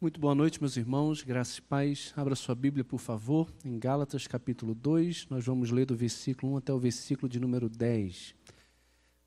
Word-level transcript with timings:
Muito 0.00 0.18
boa 0.18 0.34
noite, 0.34 0.58
meus 0.58 0.78
irmãos, 0.78 1.22
graças 1.22 1.58
e 1.58 1.60
paz. 1.60 2.14
Abra 2.16 2.34
sua 2.34 2.54
Bíblia, 2.54 2.82
por 2.82 2.98
favor, 2.98 3.52
em 3.62 3.78
Gálatas 3.78 4.26
capítulo 4.26 4.74
2. 4.74 5.26
Nós 5.28 5.44
vamos 5.44 5.70
ler 5.70 5.84
do 5.84 5.94
versículo 5.94 6.54
1 6.54 6.56
até 6.56 6.72
o 6.72 6.78
versículo 6.78 7.28
de 7.28 7.38
número 7.38 7.68
10. 7.68 8.34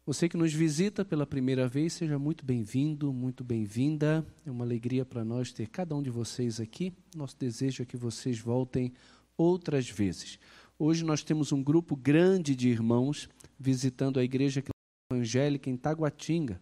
Você 0.04 0.28
que 0.28 0.36
nos 0.36 0.51
visita 0.51 1.05
pela 1.05 1.28
primeira 1.28 1.67
vez, 1.67 1.94
seja 1.94 2.17
muito 2.17 2.44
bem-vindo, 2.44 3.13
muito 3.13 3.44
bem-vinda. 3.44 4.25
É 4.44 4.49
uma 4.49 4.65
alegria 4.65 5.05
para 5.05 5.23
nós 5.23 5.54
ter 5.54 5.67
cada 5.67 5.96
um 5.96 6.01
de 6.01 6.10
vocês 6.10 6.60
aqui. 6.60 6.92
Nosso 7.15 7.37
desejo 7.37 7.83
é 7.83 7.85
que 7.85 7.96
vocês 7.96 8.40
voltem 8.40 8.92
outras 9.37 9.87
vezes. 9.87 10.40
Hoje 10.79 11.05
nós 11.05 11.21
temos 11.21 11.51
um 11.51 11.62
grupo 11.62 11.96
grande 11.96 12.55
de 12.55 12.67
irmãos 12.67 13.29
visitando 13.60 14.19
a 14.19 14.24
igreja 14.24 14.63
evangélica 15.12 15.69
em 15.69 15.78
Taguatinga. 15.78 16.59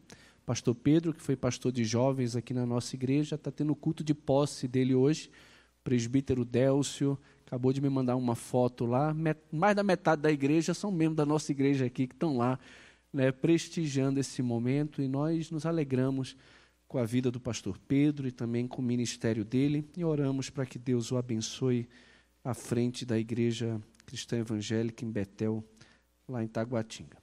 Pastor 0.52 0.76
Pedro, 0.76 1.14
que 1.14 1.22
foi 1.22 1.38
pastor 1.38 1.72
de 1.72 1.86
jovens 1.86 2.36
aqui 2.36 2.54
na 2.54 2.66
nossa 2.66 2.94
igreja, 2.94 3.36
está 3.36 3.50
tendo 3.50 3.74
culto 3.74 4.04
de 4.04 4.14
posse 4.14 4.68
dele 4.68 4.94
hoje. 4.94 5.32
Presbítero 5.82 6.44
Délcio 6.44 7.18
acabou 7.46 7.72
de 7.72 7.80
me 7.80 7.88
mandar 7.88 8.18
uma 8.18 8.36
foto 8.36 8.86
lá. 8.86 9.16
Mais 9.50 9.73
da 9.78 9.82
metade 9.82 10.22
da 10.22 10.30
igreja 10.30 10.73
são 10.73 10.92
membros 10.92 11.16
da 11.16 11.26
nossa 11.26 11.54
igreja 11.54 11.86
aqui 11.86 12.06
que 12.06 12.14
estão 12.14 12.36
lá, 12.36 12.59
né, 13.14 13.32
prestigiando 13.32 14.20
esse 14.20 14.42
momento. 14.42 15.02
E 15.02 15.08
nós 15.08 15.50
nos 15.52 15.66
alegramos 15.66 16.36
com 16.86 16.98
a 16.98 17.06
vida 17.06 17.31
do 17.31 17.40
pastor 17.40 17.80
Pedro 17.88 18.28
e 18.28 18.31
também 18.34 18.68
com 18.68 18.81
o 18.81 18.86
ministério 18.86 19.45
dele. 19.45 19.90
E 19.95 20.04
oramos 20.04 20.50
para 20.50 20.66
que 20.66 20.78
Deus 20.78 21.14
o 21.14 21.18
abençoe 21.18 21.88
à 22.44 22.54
frente 22.54 23.06
da 23.06 23.18
igreja 23.18 23.81
cristã 24.06 24.38
evangélica 24.40 25.06
em 25.06 25.12
Betel, 25.12 25.64
lá 26.28 26.44
em 26.44 26.48
Taguatinga. 26.50 27.18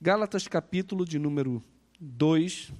Gálatas, 0.00 0.48
capítulo 0.48 1.04
de 1.04 1.18
número 1.18 1.62
2. 2.00 2.72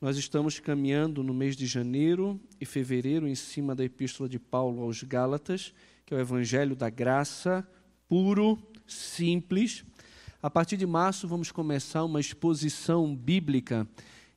Nós 0.00 0.16
estamos 0.16 0.58
caminhando 0.58 1.22
no 1.22 1.32
mês 1.32 1.54
de 1.54 1.64
janeiro 1.64 2.40
e 2.60 2.66
fevereiro 2.66 3.28
em 3.28 3.36
cima 3.36 3.72
da 3.72 3.84
epístola 3.84 4.28
de 4.28 4.36
Paulo 4.36 4.82
aos 4.82 5.04
Gálatas, 5.04 5.72
que 6.04 6.12
é 6.12 6.16
o 6.16 6.20
evangelho 6.20 6.74
da 6.74 6.90
graça, 6.90 7.64
puro, 8.08 8.58
simples. 8.84 9.84
A 10.42 10.50
partir 10.50 10.76
de 10.76 10.86
março 10.86 11.28
vamos 11.28 11.52
começar 11.52 12.02
uma 12.02 12.18
exposição 12.18 13.14
bíblica 13.14 13.86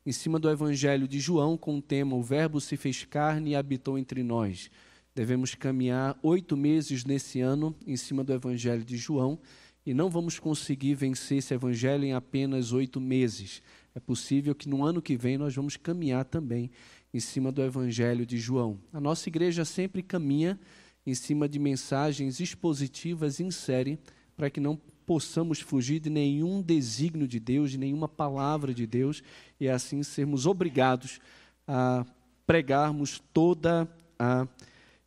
em 0.06 0.12
cima 0.12 0.38
do 0.38 0.50
Evangelho 0.50 1.08
de 1.08 1.20
João, 1.20 1.58
com 1.58 1.78
o 1.78 1.82
tema 1.82 2.16
O 2.16 2.22
Verbo 2.22 2.62
se 2.62 2.78
fez 2.78 3.04
carne 3.04 3.52
e 3.52 3.56
habitou 3.56 3.98
entre 3.98 4.22
nós. 4.22 4.70
Devemos 5.16 5.56
caminhar 5.56 6.18
oito 6.22 6.56
meses 6.56 7.04
nesse 7.04 7.42
ano 7.42 7.76
em 7.88 7.98
cima 7.98 8.24
do 8.24 8.34
Evangelho 8.34 8.84
de 8.84 8.98
João 8.98 9.40
e 9.86 9.94
não 9.94 10.10
vamos 10.10 10.40
conseguir 10.40 10.94
vencer 10.94 11.38
esse 11.38 11.54
Evangelho 11.54 12.04
em 12.04 12.14
apenas 12.14 12.72
oito 12.72 13.00
meses. 13.00 13.64
É 13.96 14.00
possível 14.00 14.54
que 14.54 14.68
no 14.68 14.84
ano 14.84 15.02
que 15.02 15.16
vem 15.16 15.38
nós 15.38 15.56
vamos 15.56 15.78
caminhar 15.78 16.26
também 16.26 16.70
em 17.14 17.20
cima 17.20 17.52
do 17.52 17.64
Evangelho 17.64 18.26
de 18.26 18.38
João. 18.38 18.78
A 18.92 19.00
nossa 19.00 19.30
igreja 19.30 19.64
sempre 19.64 20.04
caminha 20.04 20.60
em 21.06 21.16
cima 21.16 21.48
de 21.48 21.58
mensagens 21.58 22.40
expositivas 22.40 23.40
em 23.40 23.50
série 23.52 23.98
para 24.36 24.50
que 24.50 24.60
não 24.60 24.80
possamos 25.06 25.60
fugir 25.60 26.00
de 26.00 26.10
nenhum 26.10 26.62
desígnio 26.62 27.28
de 27.28 27.40
Deus, 27.40 27.72
de 27.72 27.78
nenhuma 27.78 28.08
palavra 28.08 28.74
de 28.74 28.88
Deus, 28.88 29.24
e 29.60 29.70
assim 29.70 30.04
sermos 30.04 30.46
obrigados 30.46 31.20
a 31.68 32.06
pregarmos 32.46 33.22
toda 33.34 33.88
a 34.18 34.48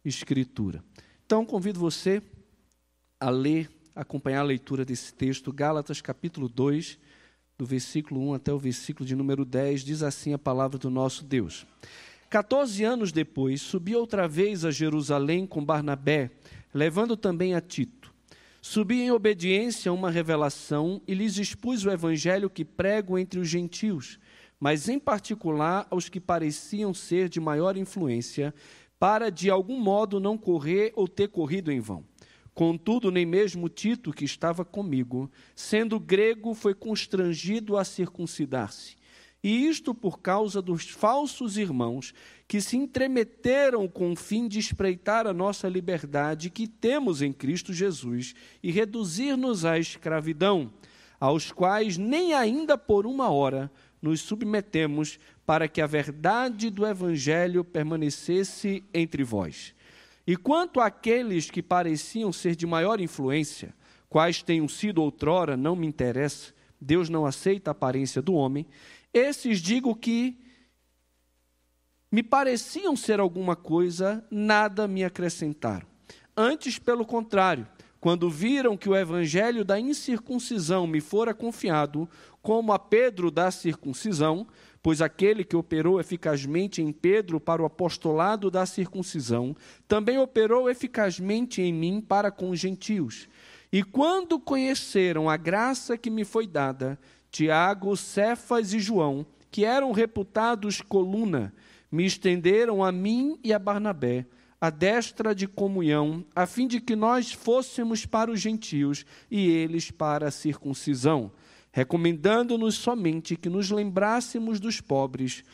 Escritura. 0.04 0.82
Então, 1.26 1.44
convido 1.44 1.78
você 1.78 2.22
a 3.20 3.28
ler, 3.28 3.70
acompanhar 3.94 4.40
a 4.40 4.44
leitura 4.44 4.84
desse 4.84 5.12
texto, 5.12 5.52
Gálatas 5.52 6.00
capítulo 6.00 6.48
2, 6.48 6.98
do 7.58 7.66
versículo 7.66 8.20
1 8.30 8.34
até 8.34 8.52
o 8.52 8.58
versículo 8.58 9.04
de 9.04 9.16
número 9.16 9.44
10, 9.44 9.82
diz 9.82 10.02
assim 10.02 10.32
a 10.32 10.38
palavra 10.38 10.78
do 10.78 10.88
nosso 10.88 11.24
Deus. 11.24 11.66
14 12.30 12.84
anos 12.84 13.10
depois, 13.10 13.60
subi 13.60 13.96
outra 13.96 14.28
vez 14.28 14.64
a 14.64 14.70
Jerusalém 14.70 15.46
com 15.46 15.64
Barnabé, 15.64 16.30
levando 16.72 17.16
também 17.16 17.54
a 17.54 17.60
Tito. 17.60 17.97
Subi 18.70 19.00
em 19.00 19.10
obediência 19.10 19.88
a 19.88 19.94
uma 19.94 20.10
revelação 20.10 21.00
e 21.08 21.14
lhes 21.14 21.38
expus 21.38 21.86
o 21.86 21.90
evangelho 21.90 22.50
que 22.50 22.66
prego 22.66 23.18
entre 23.18 23.40
os 23.40 23.48
gentios, 23.48 24.18
mas 24.60 24.90
em 24.90 24.98
particular 24.98 25.86
aos 25.90 26.10
que 26.10 26.20
pareciam 26.20 26.92
ser 26.92 27.30
de 27.30 27.40
maior 27.40 27.78
influência, 27.78 28.54
para 28.98 29.30
de 29.30 29.48
algum 29.48 29.80
modo 29.80 30.20
não 30.20 30.36
correr 30.36 30.92
ou 30.94 31.08
ter 31.08 31.28
corrido 31.28 31.72
em 31.72 31.80
vão. 31.80 32.04
Contudo, 32.52 33.10
nem 33.10 33.24
mesmo 33.24 33.70
Tito, 33.70 34.12
que 34.12 34.26
estava 34.26 34.66
comigo, 34.66 35.30
sendo 35.54 35.98
grego, 35.98 36.52
foi 36.52 36.74
constrangido 36.74 37.74
a 37.74 37.84
circuncidar-se. 37.86 38.97
E 39.42 39.66
isto 39.66 39.94
por 39.94 40.20
causa 40.20 40.60
dos 40.60 40.88
falsos 40.88 41.56
irmãos 41.56 42.12
que 42.46 42.60
se 42.60 42.76
entremeteram 42.76 43.86
com 43.86 44.12
o 44.12 44.16
fim 44.16 44.48
de 44.48 44.58
espreitar 44.58 45.26
a 45.26 45.32
nossa 45.32 45.68
liberdade 45.68 46.50
que 46.50 46.66
temos 46.66 47.22
em 47.22 47.32
Cristo 47.32 47.72
Jesus 47.72 48.34
e 48.62 48.72
reduzir-nos 48.72 49.64
à 49.64 49.78
escravidão, 49.78 50.72
aos 51.20 51.52
quais 51.52 51.96
nem 51.96 52.34
ainda 52.34 52.76
por 52.76 53.06
uma 53.06 53.30
hora 53.30 53.70
nos 54.02 54.20
submetemos 54.20 55.18
para 55.46 55.68
que 55.68 55.80
a 55.80 55.86
verdade 55.86 56.70
do 56.70 56.86
Evangelho 56.86 57.64
permanecesse 57.64 58.84
entre 58.92 59.22
vós. 59.22 59.74
E 60.26 60.36
quanto 60.36 60.80
àqueles 60.80 61.50
que 61.50 61.62
pareciam 61.62 62.32
ser 62.32 62.54
de 62.54 62.66
maior 62.66 63.00
influência, 63.00 63.74
quais 64.08 64.42
tenham 64.42 64.68
sido 64.68 65.02
outrora, 65.02 65.56
não 65.56 65.74
me 65.74 65.86
interessa, 65.86 66.52
Deus 66.80 67.08
não 67.08 67.26
aceita 67.26 67.70
a 67.70 67.72
aparência 67.72 68.22
do 68.22 68.34
homem, 68.34 68.66
esses 69.12 69.60
digo 69.60 69.94
que 69.94 70.38
me 72.10 72.22
pareciam 72.22 72.96
ser 72.96 73.20
alguma 73.20 73.54
coisa, 73.54 74.24
nada 74.30 74.88
me 74.88 75.04
acrescentaram. 75.04 75.86
Antes, 76.36 76.78
pelo 76.78 77.04
contrário, 77.04 77.66
quando 78.00 78.30
viram 78.30 78.76
que 78.76 78.88
o 78.88 78.96
evangelho 78.96 79.64
da 79.64 79.78
incircuncisão 79.78 80.86
me 80.86 81.00
fora 81.00 81.34
confiado, 81.34 82.08
como 82.40 82.72
a 82.72 82.78
Pedro 82.78 83.30
da 83.30 83.50
circuncisão, 83.50 84.46
pois 84.82 85.02
aquele 85.02 85.44
que 85.44 85.56
operou 85.56 86.00
eficazmente 86.00 86.80
em 86.80 86.92
Pedro 86.92 87.40
para 87.40 87.60
o 87.60 87.66
apostolado 87.66 88.50
da 88.50 88.64
circuncisão, 88.64 89.54
também 89.86 90.16
operou 90.16 90.70
eficazmente 90.70 91.60
em 91.60 91.72
mim 91.72 92.00
para 92.00 92.30
com 92.30 92.50
os 92.50 92.58
gentios. 92.58 93.28
E 93.70 93.82
quando 93.82 94.40
conheceram 94.40 95.28
a 95.28 95.36
graça 95.36 95.98
que 95.98 96.08
me 96.08 96.24
foi 96.24 96.46
dada, 96.46 96.98
Tiago, 97.30 97.96
Cefas 97.96 98.72
e 98.72 98.78
João, 98.78 99.26
que 99.50 99.64
eram 99.64 99.92
reputados 99.92 100.80
coluna, 100.80 101.54
me 101.90 102.04
estenderam 102.04 102.84
a 102.84 102.92
mim 102.92 103.38
e 103.42 103.52
a 103.52 103.58
Barnabé 103.58 104.26
a 104.60 104.70
destra 104.70 105.34
de 105.34 105.46
comunhão, 105.46 106.24
a 106.34 106.46
fim 106.46 106.66
de 106.66 106.80
que 106.80 106.96
nós 106.96 107.32
fôssemos 107.32 108.04
para 108.04 108.30
os 108.30 108.40
gentios 108.40 109.04
e 109.30 109.48
eles 109.48 109.90
para 109.90 110.28
a 110.28 110.32
circuncisão, 110.32 111.30
recomendando-nos 111.70 112.74
somente 112.74 113.36
que 113.36 113.48
nos 113.48 113.70
lembrássemos 113.70 114.58
dos 114.58 114.80
pobres, 114.80 115.44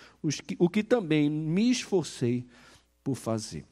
o 0.59 0.71
que 0.71 0.83
também 0.83 1.29
me 1.29 1.71
esforcei 1.71 2.47
por 3.03 3.15
fazer. 3.15 3.67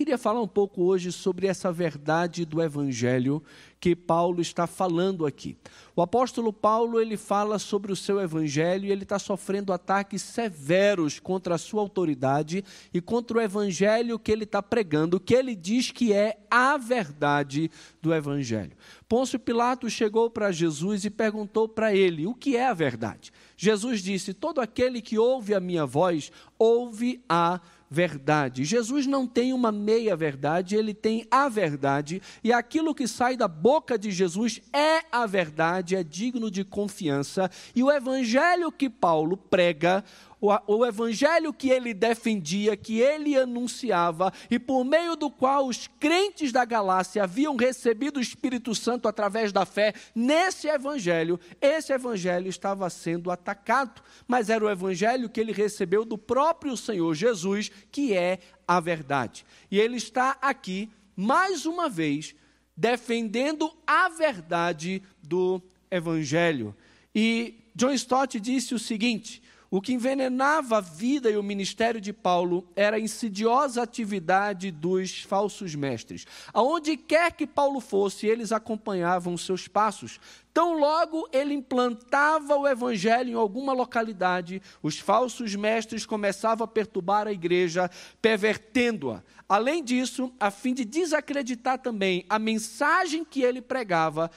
Queria 0.00 0.16
falar 0.16 0.40
um 0.40 0.48
pouco 0.48 0.84
hoje 0.84 1.12
sobre 1.12 1.46
essa 1.46 1.70
verdade 1.70 2.46
do 2.46 2.62
evangelho 2.62 3.42
que 3.78 3.94
Paulo 3.94 4.40
está 4.40 4.66
falando 4.66 5.26
aqui. 5.26 5.58
O 5.94 6.00
apóstolo 6.00 6.54
Paulo 6.54 6.98
ele 6.98 7.18
fala 7.18 7.58
sobre 7.58 7.92
o 7.92 7.96
seu 7.96 8.18
evangelho 8.18 8.86
e 8.86 8.90
ele 8.90 9.02
está 9.02 9.18
sofrendo 9.18 9.74
ataques 9.74 10.22
severos 10.22 11.20
contra 11.20 11.56
a 11.56 11.58
sua 11.58 11.82
autoridade 11.82 12.64
e 12.94 13.00
contra 13.02 13.36
o 13.36 13.40
evangelho 13.42 14.18
que 14.18 14.32
ele 14.32 14.44
está 14.44 14.62
pregando, 14.62 15.20
que 15.20 15.34
ele 15.34 15.54
diz 15.54 15.90
que 15.90 16.14
é 16.14 16.38
a 16.50 16.78
verdade 16.78 17.70
do 18.00 18.14
evangelho. 18.14 18.72
Pôncio 19.06 19.38
Pilatos 19.38 19.92
chegou 19.92 20.30
para 20.30 20.50
Jesus 20.50 21.04
e 21.04 21.10
perguntou 21.10 21.68
para 21.68 21.94
ele 21.94 22.26
o 22.26 22.34
que 22.34 22.56
é 22.56 22.66
a 22.66 22.72
verdade. 22.72 23.30
Jesus 23.54 24.02
disse: 24.02 24.32
Todo 24.32 24.62
aquele 24.62 25.02
que 25.02 25.18
ouve 25.18 25.52
a 25.52 25.60
minha 25.60 25.84
voz 25.84 26.32
ouve 26.58 27.22
a 27.28 27.56
verdade 27.56 27.79
verdade. 27.90 28.64
Jesus 28.64 29.06
não 29.06 29.26
tem 29.26 29.52
uma 29.52 29.72
meia 29.72 30.14
verdade, 30.14 30.76
ele 30.76 30.94
tem 30.94 31.26
a 31.28 31.48
verdade, 31.48 32.22
e 32.44 32.52
aquilo 32.52 32.94
que 32.94 33.08
sai 33.08 33.36
da 33.36 33.48
boca 33.48 33.98
de 33.98 34.12
Jesus 34.12 34.60
é 34.72 35.00
a 35.10 35.26
verdade, 35.26 35.96
é 35.96 36.04
digno 36.04 36.50
de 36.50 36.64
confiança. 36.64 37.50
E 37.74 37.82
o 37.82 37.90
evangelho 37.90 38.70
que 38.70 38.88
Paulo 38.88 39.36
prega, 39.36 40.04
o, 40.40 40.50
o 40.66 40.86
evangelho 40.86 41.52
que 41.52 41.70
ele 41.70 41.92
defendia, 41.92 42.76
que 42.76 43.00
ele 43.00 43.36
anunciava, 43.36 44.32
e 44.50 44.58
por 44.58 44.84
meio 44.84 45.16
do 45.16 45.30
qual 45.30 45.66
os 45.66 45.86
crentes 45.98 46.52
da 46.52 46.64
Galácia 46.64 47.24
haviam 47.24 47.56
recebido 47.56 48.16
o 48.16 48.22
Espírito 48.22 48.74
Santo 48.74 49.06
através 49.06 49.52
da 49.52 49.66
fé 49.66 49.92
nesse 50.14 50.68
evangelho, 50.68 51.38
esse 51.60 51.92
evangelho 51.92 52.48
estava 52.48 52.88
sendo 52.88 53.30
atacado, 53.30 54.02
mas 54.26 54.48
era 54.48 54.64
o 54.64 54.70
evangelho 54.70 55.28
que 55.28 55.40
ele 55.40 55.52
recebeu 55.52 56.04
do 56.04 56.16
próprio 56.16 56.76
Senhor 56.76 57.14
Jesus, 57.14 57.70
que 57.90 58.14
é 58.14 58.38
a 58.66 58.80
verdade. 58.80 59.44
E 59.70 59.78
ele 59.78 59.96
está 59.96 60.36
aqui 60.40 60.88
mais 61.16 61.66
uma 61.66 61.88
vez, 61.88 62.34
defendendo 62.76 63.70
a 63.86 64.08
verdade 64.08 65.02
do 65.22 65.60
Evangelho. 65.90 66.74
E 67.14 67.56
John 67.74 67.92
Stott 67.92 68.40
disse 68.40 68.74
o 68.74 68.78
seguinte: 68.78 69.42
o 69.70 69.80
que 69.80 69.92
envenenava 69.92 70.78
a 70.78 70.80
vida 70.80 71.30
e 71.30 71.36
o 71.36 71.42
ministério 71.42 72.00
de 72.00 72.12
Paulo 72.12 72.66
era 72.74 72.96
a 72.96 73.00
insidiosa 73.00 73.80
atividade 73.80 74.72
dos 74.72 75.22
falsos 75.22 75.76
mestres. 75.76 76.26
Aonde 76.52 76.96
quer 76.96 77.30
que 77.32 77.46
Paulo 77.46 77.80
fosse, 77.80 78.26
eles 78.26 78.50
acompanhavam 78.50 79.36
seus 79.36 79.68
passos. 79.68 80.18
Tão 80.52 80.76
logo 80.76 81.28
ele 81.32 81.54
implantava 81.54 82.56
o 82.56 82.66
evangelho 82.66 83.30
em 83.30 83.34
alguma 83.34 83.72
localidade, 83.72 84.60
os 84.82 84.98
falsos 84.98 85.54
mestres 85.54 86.04
começavam 86.04 86.64
a 86.64 86.68
perturbar 86.68 87.28
a 87.28 87.32
igreja, 87.32 87.88
pervertendo-a. 88.20 89.22
Além 89.48 89.84
disso, 89.84 90.32
a 90.40 90.50
fim 90.50 90.74
de 90.74 90.84
desacreditar 90.84 91.78
também 91.78 92.24
a 92.28 92.40
mensagem 92.40 93.24
que 93.24 93.42
ele 93.42 93.62
pregava, 93.62 94.30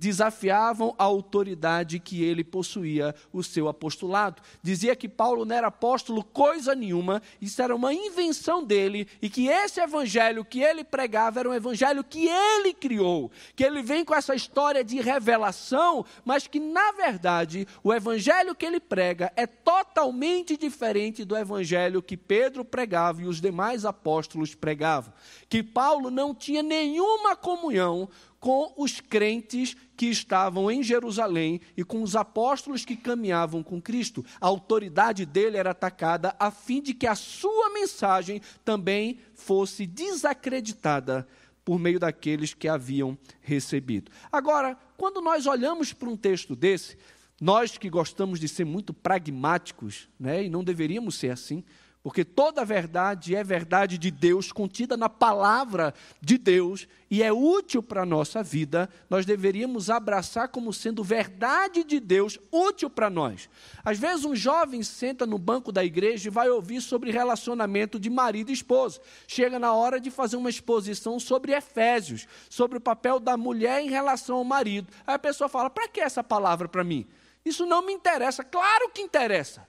desafiavam 0.00 0.94
a 0.96 1.04
autoridade 1.04 2.00
que 2.00 2.24
ele 2.24 2.42
possuía, 2.42 3.14
o 3.30 3.42
seu 3.42 3.68
apostolado. 3.68 4.40
Dizia 4.62 4.96
que 4.96 5.06
Paulo 5.06 5.44
não 5.44 5.54
era 5.54 5.66
apóstolo 5.66 6.24
coisa 6.24 6.74
nenhuma, 6.74 7.20
isso 7.38 7.60
era 7.60 7.76
uma 7.76 7.92
invenção 7.92 8.64
dele, 8.64 9.06
e 9.20 9.28
que 9.28 9.48
esse 9.48 9.78
evangelho 9.78 10.42
que 10.42 10.62
ele 10.62 10.82
pregava 10.82 11.40
era 11.40 11.50
um 11.50 11.52
evangelho 11.52 12.02
que 12.02 12.26
ele 12.26 12.72
criou, 12.72 13.30
que 13.54 13.62
ele 13.62 13.82
vem 13.82 14.02
com 14.02 14.14
essa 14.14 14.34
história 14.34 14.82
de 14.82 14.98
revelação, 15.02 16.06
mas 16.24 16.46
que 16.46 16.58
na 16.58 16.92
verdade 16.92 17.68
o 17.84 17.92
evangelho 17.92 18.54
que 18.54 18.64
ele 18.64 18.80
prega 18.80 19.30
é 19.36 19.46
totalmente 19.46 20.56
diferente 20.56 21.26
do 21.26 21.36
evangelho 21.36 22.00
que 22.00 22.16
Pedro 22.16 22.64
pregava 22.64 23.20
e 23.20 23.26
os 23.26 23.38
demais 23.38 23.84
apóstolos 23.84 24.54
pregavam. 24.54 25.12
Que 25.46 25.62
Paulo 25.62 26.10
não 26.10 26.34
tinha 26.34 26.62
nenhuma 26.62 27.36
comunhão 27.36 28.08
com 28.40 28.72
os 28.78 29.00
crentes 29.00 29.76
que 29.94 30.06
estavam 30.06 30.70
em 30.70 30.82
Jerusalém 30.82 31.60
e 31.76 31.84
com 31.84 32.02
os 32.02 32.16
apóstolos 32.16 32.86
que 32.86 32.96
caminhavam 32.96 33.62
com 33.62 33.80
Cristo. 33.80 34.24
A 34.40 34.46
autoridade 34.46 35.26
dele 35.26 35.58
era 35.58 35.72
atacada 35.72 36.34
a 36.38 36.50
fim 36.50 36.80
de 36.80 36.94
que 36.94 37.06
a 37.06 37.14
sua 37.14 37.70
mensagem 37.70 38.40
também 38.64 39.18
fosse 39.34 39.86
desacreditada 39.86 41.28
por 41.62 41.78
meio 41.78 42.00
daqueles 42.00 42.54
que 42.54 42.66
haviam 42.66 43.16
recebido. 43.42 44.10
Agora, 44.32 44.76
quando 44.96 45.20
nós 45.20 45.46
olhamos 45.46 45.92
para 45.92 46.08
um 46.08 46.16
texto 46.16 46.56
desse, 46.56 46.96
nós 47.38 47.76
que 47.76 47.90
gostamos 47.90 48.40
de 48.40 48.48
ser 48.48 48.64
muito 48.64 48.94
pragmáticos, 48.94 50.08
né, 50.18 50.44
e 50.44 50.48
não 50.48 50.64
deveríamos 50.64 51.14
ser 51.14 51.30
assim, 51.30 51.62
porque 52.02 52.24
toda 52.24 52.64
verdade 52.64 53.36
é 53.36 53.44
verdade 53.44 53.98
de 53.98 54.10
Deus, 54.10 54.52
contida 54.52 54.96
na 54.96 55.08
palavra 55.08 55.92
de 56.20 56.38
Deus, 56.38 56.88
e 57.10 57.22
é 57.22 57.32
útil 57.32 57.82
para 57.82 58.02
a 58.02 58.06
nossa 58.06 58.42
vida, 58.42 58.88
nós 59.08 59.26
deveríamos 59.26 59.90
abraçar 59.90 60.48
como 60.48 60.72
sendo 60.72 61.04
verdade 61.04 61.84
de 61.84 62.00
Deus, 62.00 62.38
útil 62.50 62.88
para 62.88 63.10
nós. 63.10 63.50
Às 63.84 63.98
vezes, 63.98 64.24
um 64.24 64.34
jovem 64.34 64.82
senta 64.82 65.26
no 65.26 65.38
banco 65.38 65.70
da 65.70 65.84
igreja 65.84 66.28
e 66.28 66.30
vai 66.30 66.48
ouvir 66.48 66.80
sobre 66.80 67.10
relacionamento 67.10 67.98
de 67.98 68.08
marido 68.08 68.50
e 68.50 68.54
esposa. 68.54 69.00
Chega 69.26 69.58
na 69.58 69.74
hora 69.74 70.00
de 70.00 70.10
fazer 70.10 70.36
uma 70.36 70.48
exposição 70.48 71.20
sobre 71.20 71.52
Efésios, 71.52 72.26
sobre 72.48 72.78
o 72.78 72.80
papel 72.80 73.20
da 73.20 73.36
mulher 73.36 73.82
em 73.82 73.90
relação 73.90 74.36
ao 74.36 74.44
marido. 74.44 74.88
Aí 75.06 75.16
a 75.16 75.18
pessoa 75.18 75.48
fala: 75.48 75.68
para 75.68 75.88
que 75.88 76.00
essa 76.00 76.24
palavra 76.24 76.68
para 76.68 76.84
mim? 76.84 77.06
Isso 77.44 77.66
não 77.66 77.84
me 77.84 77.92
interessa. 77.92 78.44
Claro 78.44 78.90
que 78.90 79.02
interessa. 79.02 79.66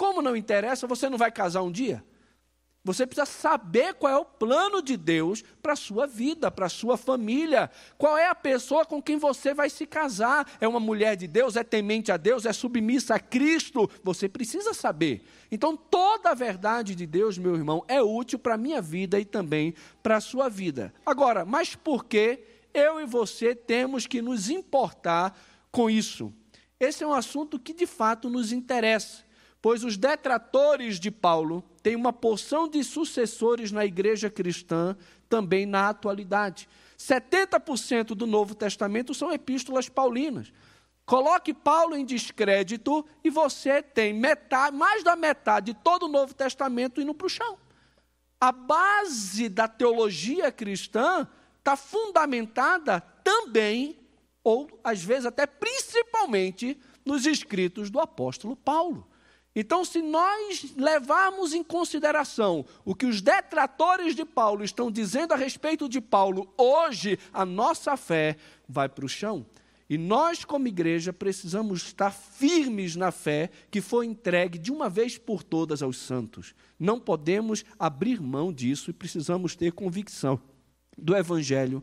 Como 0.00 0.22
não 0.22 0.34
interessa, 0.34 0.86
você 0.86 1.10
não 1.10 1.18
vai 1.18 1.30
casar 1.30 1.60
um 1.60 1.70
dia? 1.70 2.02
Você 2.82 3.06
precisa 3.06 3.26
saber 3.26 3.92
qual 3.92 4.10
é 4.10 4.16
o 4.16 4.24
plano 4.24 4.80
de 4.80 4.96
Deus 4.96 5.44
para 5.60 5.74
a 5.74 5.76
sua 5.76 6.06
vida, 6.06 6.50
para 6.50 6.64
a 6.64 6.70
sua 6.70 6.96
família. 6.96 7.70
Qual 7.98 8.16
é 8.16 8.26
a 8.26 8.34
pessoa 8.34 8.86
com 8.86 9.02
quem 9.02 9.18
você 9.18 9.52
vai 9.52 9.68
se 9.68 9.84
casar? 9.84 10.50
É 10.58 10.66
uma 10.66 10.80
mulher 10.80 11.16
de 11.16 11.26
Deus? 11.26 11.54
É 11.54 11.62
temente 11.62 12.10
a 12.10 12.16
Deus? 12.16 12.46
É 12.46 12.52
submissa 12.54 13.16
a 13.16 13.20
Cristo? 13.20 13.90
Você 14.02 14.26
precisa 14.26 14.72
saber. 14.72 15.22
Então, 15.52 15.76
toda 15.76 16.30
a 16.30 16.34
verdade 16.34 16.94
de 16.94 17.04
Deus, 17.04 17.36
meu 17.36 17.54
irmão, 17.54 17.84
é 17.86 18.00
útil 18.00 18.38
para 18.38 18.54
a 18.54 18.56
minha 18.58 18.80
vida 18.80 19.20
e 19.20 19.26
também 19.26 19.74
para 20.02 20.16
a 20.16 20.20
sua 20.22 20.48
vida. 20.48 20.94
Agora, 21.04 21.44
mas 21.44 21.76
por 21.76 22.06
que 22.06 22.42
eu 22.72 23.02
e 23.02 23.04
você 23.04 23.54
temos 23.54 24.06
que 24.06 24.22
nos 24.22 24.48
importar 24.48 25.38
com 25.70 25.90
isso? 25.90 26.32
Esse 26.80 27.04
é 27.04 27.06
um 27.06 27.12
assunto 27.12 27.58
que 27.58 27.74
de 27.74 27.86
fato 27.86 28.30
nos 28.30 28.50
interessa 28.50 29.28
pois 29.62 29.84
os 29.84 29.96
detratores 29.96 30.98
de 30.98 31.10
Paulo 31.10 31.62
têm 31.82 31.96
uma 31.96 32.12
porção 32.12 32.68
de 32.68 32.82
sucessores 32.82 33.70
na 33.70 33.84
igreja 33.84 34.30
cristã 34.30 34.96
também 35.28 35.66
na 35.66 35.88
atualidade. 35.88 36.68
70% 36.98 38.08
do 38.08 38.26
Novo 38.26 38.54
Testamento 38.54 39.14
são 39.14 39.32
epístolas 39.32 39.88
paulinas. 39.88 40.52
Coloque 41.06 41.52
Paulo 41.52 41.96
em 41.96 42.04
descrédito 42.04 43.04
e 43.24 43.30
você 43.30 43.82
tem 43.82 44.12
metade, 44.12 44.76
mais 44.76 45.02
da 45.02 45.16
metade 45.16 45.72
de 45.72 45.78
todo 45.82 46.04
o 46.04 46.08
Novo 46.08 46.34
Testamento 46.34 47.00
indo 47.00 47.14
para 47.14 47.26
o 47.26 47.30
chão. 47.30 47.58
A 48.40 48.52
base 48.52 49.48
da 49.48 49.68
teologia 49.68 50.50
cristã 50.52 51.28
está 51.58 51.76
fundamentada 51.76 53.00
também, 53.22 53.98
ou 54.42 54.68
às 54.82 55.02
vezes 55.02 55.26
até 55.26 55.46
principalmente, 55.46 56.78
nos 57.04 57.26
escritos 57.26 57.90
do 57.90 58.00
apóstolo 58.00 58.56
Paulo. 58.56 59.09
Então, 59.54 59.84
se 59.84 60.00
nós 60.00 60.72
levarmos 60.76 61.52
em 61.52 61.62
consideração 61.62 62.64
o 62.84 62.94
que 62.94 63.06
os 63.06 63.20
detratores 63.20 64.14
de 64.14 64.24
Paulo 64.24 64.62
estão 64.62 64.90
dizendo 64.90 65.32
a 65.32 65.36
respeito 65.36 65.88
de 65.88 66.00
Paulo, 66.00 66.52
hoje 66.56 67.18
a 67.32 67.44
nossa 67.44 67.96
fé 67.96 68.36
vai 68.68 68.88
para 68.88 69.04
o 69.04 69.08
chão. 69.08 69.44
E 69.88 69.98
nós, 69.98 70.44
como 70.44 70.68
igreja, 70.68 71.12
precisamos 71.12 71.82
estar 71.82 72.12
firmes 72.12 72.94
na 72.94 73.10
fé 73.10 73.50
que 73.72 73.80
foi 73.80 74.06
entregue 74.06 74.56
de 74.56 74.70
uma 74.70 74.88
vez 74.88 75.18
por 75.18 75.42
todas 75.42 75.82
aos 75.82 75.98
santos. 75.98 76.54
Não 76.78 77.00
podemos 77.00 77.64
abrir 77.76 78.20
mão 78.20 78.52
disso 78.52 78.90
e 78.90 78.94
precisamos 78.94 79.56
ter 79.56 79.72
convicção 79.72 80.40
do 80.96 81.16
evangelho 81.16 81.82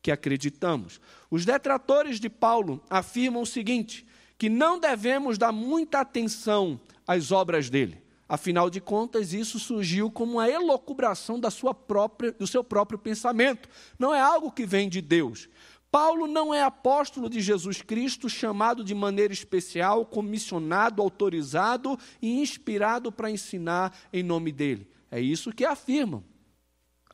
que 0.00 0.12
acreditamos. 0.12 1.00
Os 1.28 1.44
detratores 1.44 2.20
de 2.20 2.28
Paulo 2.28 2.80
afirmam 2.88 3.42
o 3.42 3.46
seguinte: 3.46 4.06
que 4.38 4.48
não 4.48 4.78
devemos 4.78 5.36
dar 5.36 5.50
muita 5.50 5.98
atenção 5.98 6.80
às 7.08 7.32
obras 7.32 7.70
dele. 7.70 8.02
Afinal 8.28 8.68
de 8.68 8.78
contas, 8.78 9.32
isso 9.32 9.58
surgiu 9.58 10.10
como 10.10 10.34
uma 10.34 10.48
elocubração 10.48 11.40
da 11.40 11.50
sua 11.50 11.72
própria, 11.72 12.30
do 12.30 12.46
seu 12.46 12.62
próprio 12.62 12.98
pensamento. 12.98 13.70
Não 13.98 14.14
é 14.14 14.20
algo 14.20 14.52
que 14.52 14.66
vem 14.66 14.86
de 14.86 15.00
Deus. 15.00 15.48
Paulo 15.90 16.26
não 16.26 16.52
é 16.52 16.62
apóstolo 16.62 17.30
de 17.30 17.40
Jesus 17.40 17.80
Cristo, 17.80 18.28
chamado 18.28 18.84
de 18.84 18.94
maneira 18.94 19.32
especial, 19.32 20.04
comissionado, 20.04 21.00
autorizado 21.00 21.98
e 22.20 22.42
inspirado 22.42 23.10
para 23.10 23.30
ensinar 23.30 23.96
em 24.12 24.22
nome 24.22 24.52
dele. 24.52 24.86
É 25.10 25.18
isso 25.18 25.50
que 25.50 25.64
afirmam. 25.64 26.22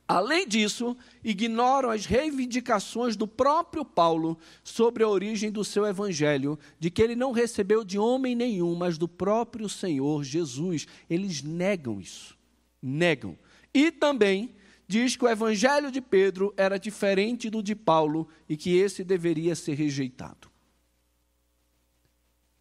Além 0.07 0.47
disso, 0.47 0.95
ignoram 1.23 1.89
as 1.89 2.05
reivindicações 2.05 3.15
do 3.15 3.27
próprio 3.27 3.83
Paulo 3.83 4.37
sobre 4.63 5.03
a 5.03 5.09
origem 5.09 5.51
do 5.51 5.63
seu 5.63 5.85
evangelho, 5.85 6.59
de 6.79 6.91
que 6.91 7.01
ele 7.01 7.15
não 7.15 7.31
recebeu 7.31 7.83
de 7.83 7.97
homem 7.97 8.35
nenhum, 8.35 8.75
mas 8.75 8.99
do 8.99 9.07
próprio 9.07 9.67
Senhor 9.67 10.23
Jesus. 10.23 10.85
Eles 11.09 11.41
negam 11.41 11.99
isso. 11.99 12.37
Negam. 12.79 13.35
E 13.73 13.91
também 13.91 14.55
diz 14.87 15.15
que 15.15 15.25
o 15.25 15.29
evangelho 15.29 15.91
de 15.91 16.01
Pedro 16.01 16.53
era 16.55 16.77
diferente 16.77 17.49
do 17.49 17.63
de 17.63 17.73
Paulo 17.73 18.27
e 18.47 18.55
que 18.55 18.77
esse 18.77 19.03
deveria 19.03 19.55
ser 19.55 19.73
rejeitado. 19.73 20.51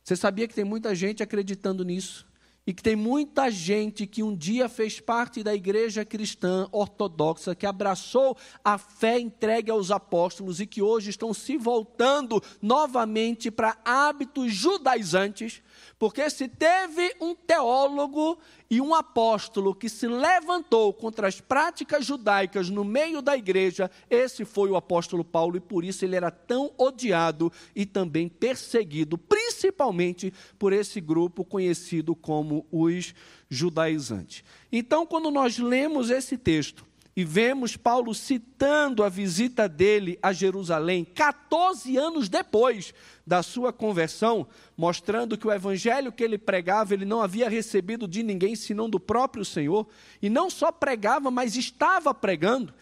Você 0.02 0.16
sabia 0.16 0.48
que 0.48 0.54
tem 0.54 0.64
muita 0.64 0.94
gente 0.94 1.22
acreditando 1.22 1.84
nisso? 1.84 2.26
E 2.66 2.72
que 2.72 2.82
tem 2.82 2.96
muita 2.96 3.50
gente 3.50 4.06
que 4.06 4.22
um 4.22 4.34
dia 4.34 4.68
fez 4.68 4.98
parte 4.98 5.42
da 5.42 5.54
igreja 5.54 6.04
cristã 6.04 6.66
ortodoxa, 6.72 7.54
que 7.54 7.66
abraçou 7.66 8.36
a 8.64 8.78
fé 8.78 9.18
entregue 9.18 9.70
aos 9.70 9.90
apóstolos 9.90 10.60
e 10.60 10.66
que 10.66 10.80
hoje 10.80 11.10
estão 11.10 11.34
se 11.34 11.56
voltando 11.56 12.42
novamente 12.62 13.50
para 13.50 13.76
hábitos 13.84 14.52
judaizantes, 14.54 15.62
porque 15.98 16.28
se 16.30 16.48
teve 16.48 17.14
um 17.20 17.34
teólogo 17.34 18.38
e 18.70 18.80
um 18.80 18.94
apóstolo 18.94 19.74
que 19.74 19.88
se 19.88 20.06
levantou 20.06 20.92
contra 20.92 21.28
as 21.28 21.40
práticas 21.40 22.04
judaicas 22.04 22.68
no 22.68 22.84
meio 22.84 23.22
da 23.22 23.36
igreja, 23.36 23.90
esse 24.10 24.44
foi 24.44 24.70
o 24.70 24.76
apóstolo 24.76 25.24
Paulo 25.24 25.56
e 25.56 25.60
por 25.60 25.84
isso 25.84 26.04
ele 26.04 26.16
era 26.16 26.30
tão 26.30 26.72
odiado 26.76 27.52
e 27.74 27.86
também 27.86 28.28
perseguido, 28.28 29.16
principalmente 29.16 30.32
por 30.58 30.72
esse 30.72 31.00
grupo 31.00 31.44
conhecido 31.44 32.14
como 32.14 32.66
os 32.70 33.14
judaizantes. 33.48 34.42
Então, 34.72 35.06
quando 35.06 35.30
nós 35.30 35.58
lemos 35.58 36.10
esse 36.10 36.36
texto, 36.36 36.84
e 37.16 37.24
vemos 37.24 37.76
Paulo 37.76 38.12
citando 38.12 39.04
a 39.04 39.08
visita 39.08 39.68
dele 39.68 40.18
a 40.20 40.32
Jerusalém 40.32 41.04
14 41.04 41.96
anos 41.96 42.28
depois 42.28 42.92
da 43.24 43.42
sua 43.42 43.72
conversão, 43.72 44.46
mostrando 44.76 45.38
que 45.38 45.46
o 45.46 45.52
evangelho 45.52 46.10
que 46.10 46.24
ele 46.24 46.36
pregava 46.36 46.92
ele 46.92 47.04
não 47.04 47.22
havia 47.22 47.48
recebido 47.48 48.08
de 48.08 48.22
ninguém 48.22 48.56
senão 48.56 48.90
do 48.90 48.98
próprio 48.98 49.44
Senhor, 49.44 49.86
e 50.20 50.28
não 50.28 50.50
só 50.50 50.72
pregava, 50.72 51.30
mas 51.30 51.56
estava 51.56 52.12
pregando. 52.12 52.74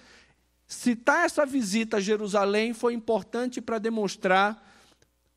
citar 0.66 1.26
essa 1.26 1.44
visita 1.44 1.98
a 1.98 2.00
Jerusalém 2.00 2.72
foi 2.72 2.94
importante 2.94 3.60
para 3.60 3.78
demonstrar 3.78 4.66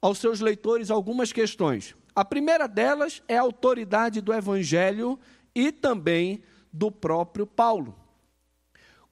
aos 0.02 0.20
seus 0.20 0.40
leitores 0.40 0.90
algumas 0.90 1.34
questões. 1.34 1.94
A 2.16 2.24
primeira 2.24 2.66
delas 2.66 3.22
é 3.28 3.38
a 3.38 3.42
autoridade 3.42 4.22
do 4.22 4.34
Evangelho 4.34 5.20
e 5.54 5.74
também 5.74 6.42
do 6.72 6.90
próprio 6.90 7.46
Paulo. 7.46 8.05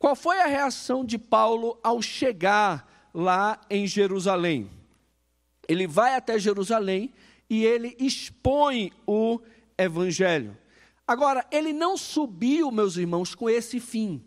Qual 0.04 0.18
foi 0.18 0.42
a 0.42 0.48
reação 0.48 1.06
de 1.06 1.18
Paulo 1.18 1.80
ao 1.82 2.02
chegar 2.02 3.08
lá 3.14 3.62
em 3.70 3.88
Jerusalém? 3.88 4.70
Ele 5.66 5.88
vai 5.88 6.16
até 6.16 6.38
Jerusalém 6.38 7.14
e 7.50 7.64
ele 7.64 7.96
expõe 7.98 8.92
o 9.08 9.40
Evangelho. 9.78 10.58
Agora, 11.08 11.46
ele 11.50 11.72
não 11.72 11.96
subiu, 11.96 12.70
meus 12.70 12.98
irmãos, 12.98 13.34
com 13.34 13.50
esse 13.50 13.80
fim. 13.80 14.22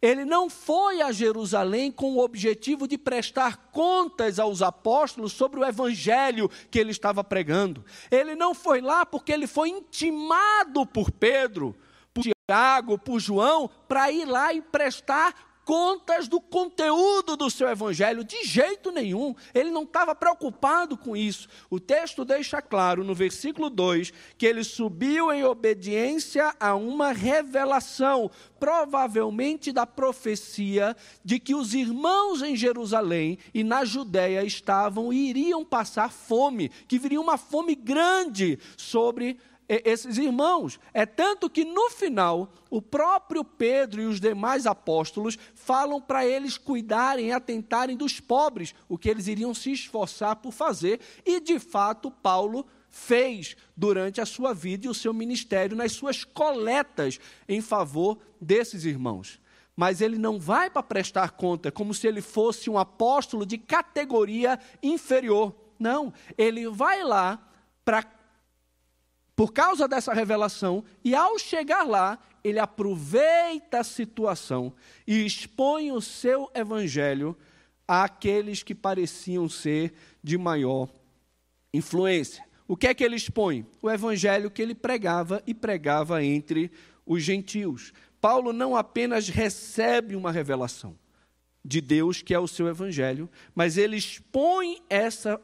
Ele 0.00 0.24
não 0.24 0.48
foi 0.48 1.02
a 1.02 1.10
Jerusalém 1.10 1.90
com 1.90 2.12
o 2.12 2.22
objetivo 2.22 2.86
de 2.86 2.96
prestar 2.96 3.56
contas 3.72 4.38
aos 4.38 4.62
apóstolos 4.62 5.32
sobre 5.32 5.58
o 5.58 5.64
evangelho 5.64 6.48
que 6.70 6.78
ele 6.78 6.92
estava 6.92 7.24
pregando. 7.24 7.84
Ele 8.12 8.36
não 8.36 8.54
foi 8.54 8.80
lá 8.80 9.04
porque 9.04 9.32
ele 9.32 9.48
foi 9.48 9.70
intimado 9.70 10.86
por 10.86 11.10
Pedro, 11.10 11.74
por 12.16 12.24
Tiago, 12.48 12.98
por 12.98 13.20
João, 13.20 13.68
para 13.86 14.10
ir 14.10 14.24
lá 14.24 14.54
e 14.54 14.62
prestar 14.62 15.34
contas 15.66 16.28
do 16.28 16.40
conteúdo 16.40 17.36
do 17.36 17.50
seu 17.50 17.68
evangelho, 17.68 18.22
de 18.22 18.44
jeito 18.44 18.92
nenhum. 18.92 19.34
Ele 19.52 19.68
não 19.68 19.82
estava 19.82 20.14
preocupado 20.14 20.96
com 20.96 21.16
isso. 21.16 21.48
O 21.68 21.80
texto 21.80 22.24
deixa 22.24 22.62
claro 22.62 23.02
no 23.02 23.12
versículo 23.16 23.68
2 23.68 24.12
que 24.38 24.46
ele 24.46 24.62
subiu 24.62 25.32
em 25.32 25.42
obediência 25.42 26.54
a 26.60 26.76
uma 26.76 27.10
revelação, 27.10 28.30
provavelmente 28.60 29.72
da 29.72 29.84
profecia 29.84 30.96
de 31.24 31.40
que 31.40 31.54
os 31.54 31.74
irmãos 31.74 32.42
em 32.42 32.54
Jerusalém 32.54 33.36
e 33.52 33.64
na 33.64 33.84
Judéia 33.84 34.44
estavam 34.44 35.12
e 35.12 35.30
iriam 35.30 35.64
passar 35.64 36.12
fome, 36.12 36.68
que 36.86 36.96
viria 36.96 37.20
uma 37.20 37.36
fome 37.36 37.74
grande 37.74 38.56
sobre 38.76 39.36
esses 39.68 40.18
irmãos. 40.18 40.78
É 40.92 41.04
tanto 41.04 41.50
que 41.50 41.64
no 41.64 41.90
final, 41.90 42.52
o 42.70 42.80
próprio 42.80 43.44
Pedro 43.44 44.00
e 44.02 44.06
os 44.06 44.20
demais 44.20 44.66
apóstolos 44.66 45.38
falam 45.54 46.00
para 46.00 46.26
eles 46.26 46.56
cuidarem 46.56 47.32
atentarem 47.32 47.96
dos 47.96 48.20
pobres, 48.20 48.74
o 48.88 48.96
que 48.96 49.08
eles 49.08 49.26
iriam 49.26 49.52
se 49.54 49.72
esforçar 49.72 50.36
por 50.36 50.52
fazer, 50.52 51.00
e 51.24 51.40
de 51.40 51.58
fato 51.58 52.10
Paulo 52.10 52.66
fez 52.90 53.56
durante 53.76 54.20
a 54.20 54.26
sua 54.26 54.54
vida 54.54 54.86
e 54.86 54.88
o 54.88 54.94
seu 54.94 55.12
ministério 55.12 55.76
nas 55.76 55.92
suas 55.92 56.24
coletas 56.24 57.20
em 57.48 57.60
favor 57.60 58.18
desses 58.40 58.84
irmãos. 58.84 59.38
Mas 59.76 60.00
ele 60.00 60.16
não 60.16 60.40
vai 60.40 60.70
para 60.70 60.82
prestar 60.82 61.32
conta 61.32 61.70
como 61.70 61.92
se 61.92 62.06
ele 62.06 62.22
fosse 62.22 62.70
um 62.70 62.78
apóstolo 62.78 63.44
de 63.44 63.58
categoria 63.58 64.58
inferior. 64.82 65.54
Não, 65.78 66.12
ele 66.38 66.66
vai 66.68 67.04
lá 67.04 67.38
para 67.84 68.02
por 69.36 69.52
causa 69.52 69.86
dessa 69.86 70.14
revelação, 70.14 70.82
e 71.04 71.14
ao 71.14 71.38
chegar 71.38 71.86
lá, 71.86 72.18
ele 72.42 72.58
aproveita 72.58 73.80
a 73.80 73.84
situação 73.84 74.72
e 75.06 75.26
expõe 75.26 75.92
o 75.92 76.00
seu 76.00 76.50
evangelho 76.54 77.36
àqueles 77.86 78.62
que 78.62 78.74
pareciam 78.74 79.46
ser 79.46 79.92
de 80.22 80.38
maior 80.38 80.88
influência. 81.72 82.42
O 82.66 82.76
que 82.76 82.86
é 82.86 82.94
que 82.94 83.04
ele 83.04 83.14
expõe? 83.16 83.66
O 83.82 83.90
evangelho 83.90 84.50
que 84.50 84.62
ele 84.62 84.74
pregava 84.74 85.42
e 85.46 85.52
pregava 85.52 86.24
entre 86.24 86.70
os 87.04 87.22
gentios. 87.22 87.92
Paulo 88.20 88.52
não 88.52 88.74
apenas 88.74 89.28
recebe 89.28 90.16
uma 90.16 90.32
revelação 90.32 90.98
de 91.62 91.80
Deus, 91.80 92.22
que 92.22 92.32
é 92.32 92.38
o 92.38 92.48
seu 92.48 92.68
evangelho, 92.68 93.28
mas 93.54 93.76
ele 93.76 93.96
expõe 93.96 94.82
essa 94.88 95.40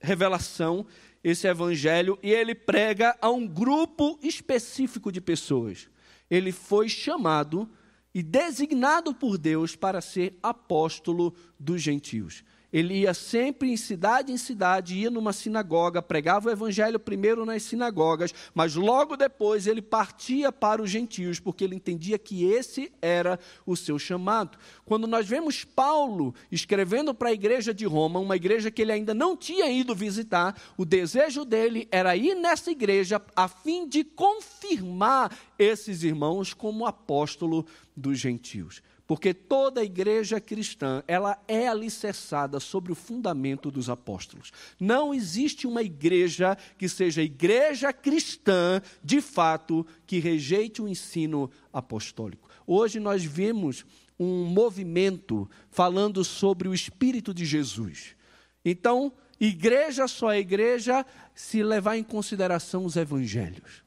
revelação 0.00 0.86
esse 1.26 1.48
evangelho 1.48 2.16
e 2.22 2.30
ele 2.30 2.54
prega 2.54 3.18
a 3.20 3.28
um 3.28 3.48
grupo 3.48 4.16
específico 4.22 5.10
de 5.10 5.20
pessoas. 5.20 5.88
Ele 6.30 6.52
foi 6.52 6.88
chamado 6.88 7.68
e 8.14 8.22
designado 8.22 9.12
por 9.12 9.36
Deus 9.36 9.74
para 9.74 10.00
ser 10.00 10.38
apóstolo 10.40 11.34
dos 11.58 11.82
gentios. 11.82 12.44
Ele 12.72 13.00
ia 13.00 13.14
sempre 13.14 13.70
em 13.70 13.76
cidade 13.76 14.32
em 14.32 14.36
cidade, 14.36 14.96
ia 14.96 15.10
numa 15.10 15.32
sinagoga, 15.32 16.02
pregava 16.02 16.48
o 16.48 16.52
evangelho 16.52 16.98
primeiro 16.98 17.44
nas 17.44 17.62
sinagogas, 17.62 18.34
mas 18.54 18.74
logo 18.74 19.16
depois 19.16 19.66
ele 19.66 19.80
partia 19.80 20.50
para 20.50 20.82
os 20.82 20.90
gentios, 20.90 21.38
porque 21.38 21.64
ele 21.64 21.76
entendia 21.76 22.18
que 22.18 22.44
esse 22.44 22.92
era 23.00 23.38
o 23.64 23.76
seu 23.76 23.98
chamado. 23.98 24.58
Quando 24.84 25.06
nós 25.06 25.26
vemos 25.26 25.64
Paulo 25.64 26.34
escrevendo 26.50 27.14
para 27.14 27.28
a 27.28 27.32
igreja 27.32 27.72
de 27.72 27.86
Roma, 27.86 28.20
uma 28.20 28.36
igreja 28.36 28.70
que 28.70 28.82
ele 28.82 28.92
ainda 28.92 29.14
não 29.14 29.36
tinha 29.36 29.70
ido 29.70 29.94
visitar, 29.94 30.60
o 30.76 30.84
desejo 30.84 31.44
dele 31.44 31.88
era 31.90 32.16
ir 32.16 32.34
nessa 32.34 32.70
igreja 32.70 33.22
a 33.34 33.48
fim 33.48 33.88
de 33.88 34.02
confirmar 34.02 35.36
esses 35.58 36.02
irmãos 36.02 36.52
como 36.52 36.86
apóstolo 36.86 37.64
dos 37.96 38.18
gentios. 38.18 38.82
Porque 39.06 39.32
toda 39.32 39.84
igreja 39.84 40.40
cristã, 40.40 41.02
ela 41.06 41.40
é 41.46 41.68
alicerçada 41.68 42.58
sobre 42.58 42.90
o 42.90 42.96
fundamento 42.96 43.70
dos 43.70 43.88
apóstolos. 43.88 44.50
Não 44.80 45.14
existe 45.14 45.66
uma 45.66 45.82
igreja 45.82 46.56
que 46.76 46.88
seja 46.88 47.22
igreja 47.22 47.92
cristã, 47.92 48.82
de 49.04 49.20
fato, 49.20 49.86
que 50.06 50.18
rejeite 50.18 50.82
o 50.82 50.88
ensino 50.88 51.48
apostólico. 51.72 52.48
Hoje 52.66 52.98
nós 52.98 53.24
vemos 53.24 53.86
um 54.18 54.44
movimento 54.44 55.48
falando 55.70 56.24
sobre 56.24 56.68
o 56.68 56.74
espírito 56.74 57.32
de 57.32 57.44
Jesus. 57.44 58.16
Então, 58.64 59.12
igreja 59.38 60.08
só 60.08 60.32
é 60.32 60.40
igreja 60.40 61.06
se 61.32 61.62
levar 61.62 61.96
em 61.96 62.02
consideração 62.02 62.84
os 62.84 62.96
evangelhos. 62.96 63.84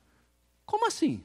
Como 0.66 0.88
assim? 0.88 1.22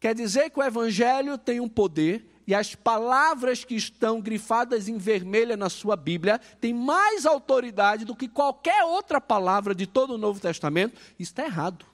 Quer 0.00 0.14
dizer 0.14 0.50
que 0.50 0.58
o 0.58 0.62
evangelho 0.62 1.38
tem 1.38 1.60
um 1.60 1.68
poder 1.68 2.35
e 2.46 2.54
as 2.54 2.74
palavras 2.74 3.64
que 3.64 3.74
estão 3.74 4.20
grifadas 4.20 4.88
em 4.88 4.96
vermelha 4.96 5.56
na 5.56 5.68
sua 5.68 5.96
Bíblia 5.96 6.38
têm 6.60 6.72
mais 6.72 7.26
autoridade 7.26 8.04
do 8.04 8.14
que 8.14 8.28
qualquer 8.28 8.84
outra 8.84 9.20
palavra 9.20 9.74
de 9.74 9.86
todo 9.86 10.14
o 10.14 10.18
Novo 10.18 10.40
Testamento, 10.40 10.94
isso 11.18 11.32
está 11.32 11.44
errado. 11.44 11.84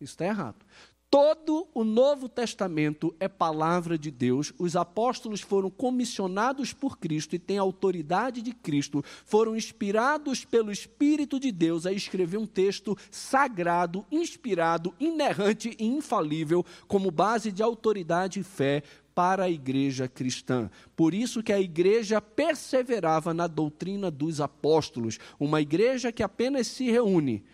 Isso 0.00 0.12
está 0.12 0.26
errado. 0.26 0.64
Todo 1.10 1.66
o 1.74 1.82
Novo 1.82 2.28
Testamento 2.28 3.12
é 3.18 3.26
palavra 3.26 3.98
de 3.98 4.12
Deus. 4.12 4.52
Os 4.56 4.76
apóstolos 4.76 5.40
foram 5.40 5.68
comissionados 5.68 6.72
por 6.72 6.98
Cristo 6.98 7.34
e 7.34 7.38
têm 7.38 7.58
autoridade 7.58 8.40
de 8.40 8.52
Cristo. 8.52 9.02
Foram 9.24 9.56
inspirados 9.56 10.44
pelo 10.44 10.70
Espírito 10.70 11.40
de 11.40 11.50
Deus 11.50 11.84
a 11.84 11.92
escrever 11.92 12.38
um 12.38 12.46
texto 12.46 12.96
sagrado, 13.10 14.06
inspirado, 14.08 14.94
inerrante 15.00 15.76
e 15.80 15.84
infalível 15.84 16.64
como 16.86 17.10
base 17.10 17.50
de 17.50 17.60
autoridade 17.60 18.38
e 18.38 18.44
fé 18.44 18.84
para 19.14 19.44
a 19.44 19.50
igreja 19.50 20.08
cristã. 20.08 20.70
Por 20.96 21.14
isso 21.14 21.42
que 21.42 21.52
a 21.52 21.60
igreja 21.60 22.20
perseverava 22.20 23.34
na 23.34 23.46
doutrina 23.46 24.10
dos 24.10 24.40
apóstolos, 24.40 25.18
uma 25.38 25.60
igreja 25.60 26.12
que 26.12 26.22
apenas 26.22 26.66
se 26.66 26.90
reúne 26.90 27.44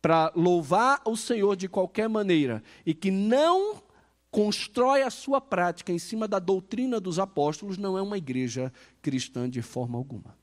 para 0.00 0.32
louvar 0.34 1.00
o 1.06 1.16
Senhor 1.16 1.54
de 1.54 1.68
qualquer 1.68 2.08
maneira 2.08 2.62
e 2.84 2.92
que 2.92 3.10
não 3.10 3.82
constrói 4.30 5.02
a 5.02 5.10
sua 5.10 5.40
prática 5.40 5.92
em 5.92 5.98
cima 5.98 6.26
da 6.26 6.38
doutrina 6.38 6.98
dos 6.98 7.18
apóstolos, 7.18 7.76
não 7.76 7.98
é 7.98 8.02
uma 8.02 8.16
igreja 8.16 8.72
cristã 9.00 9.48
de 9.48 9.60
forma 9.60 9.98
alguma. 9.98 10.34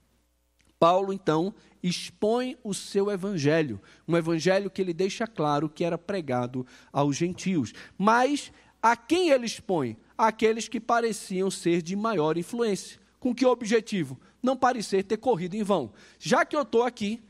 Paulo, 0.79 1.11
então, 1.11 1.53
expõe 1.83 2.57
o 2.63 2.73
seu 2.73 3.11
evangelho, 3.11 3.81
um 4.07 4.15
evangelho 4.15 4.69
que 4.69 4.81
ele 4.81 4.93
deixa 4.93 5.27
claro 5.27 5.67
que 5.67 5.83
era 5.83 5.97
pregado 5.97 6.65
aos 6.93 7.17
gentios. 7.17 7.73
Mas 7.97 8.51
a 8.81 8.95
quem 8.95 9.29
ele 9.29 9.45
expõe? 9.45 9.97
Aqueles 10.27 10.67
que 10.67 10.81
pareciam 10.81 11.49
ser 11.49 11.81
de 11.81 11.95
maior 11.95 12.38
influência. 12.38 12.99
Com 13.21 13.33
que 13.33 13.45
objetivo? 13.45 14.19
Não 14.43 14.57
parecer 14.57 15.03
ter 15.03 15.15
corrido 15.15 15.55
em 15.55 15.63
vão. 15.63 15.93
Já 16.19 16.43
que 16.43 16.55
eu 16.55 16.63
estou 16.63 16.83
aqui, 16.83 17.21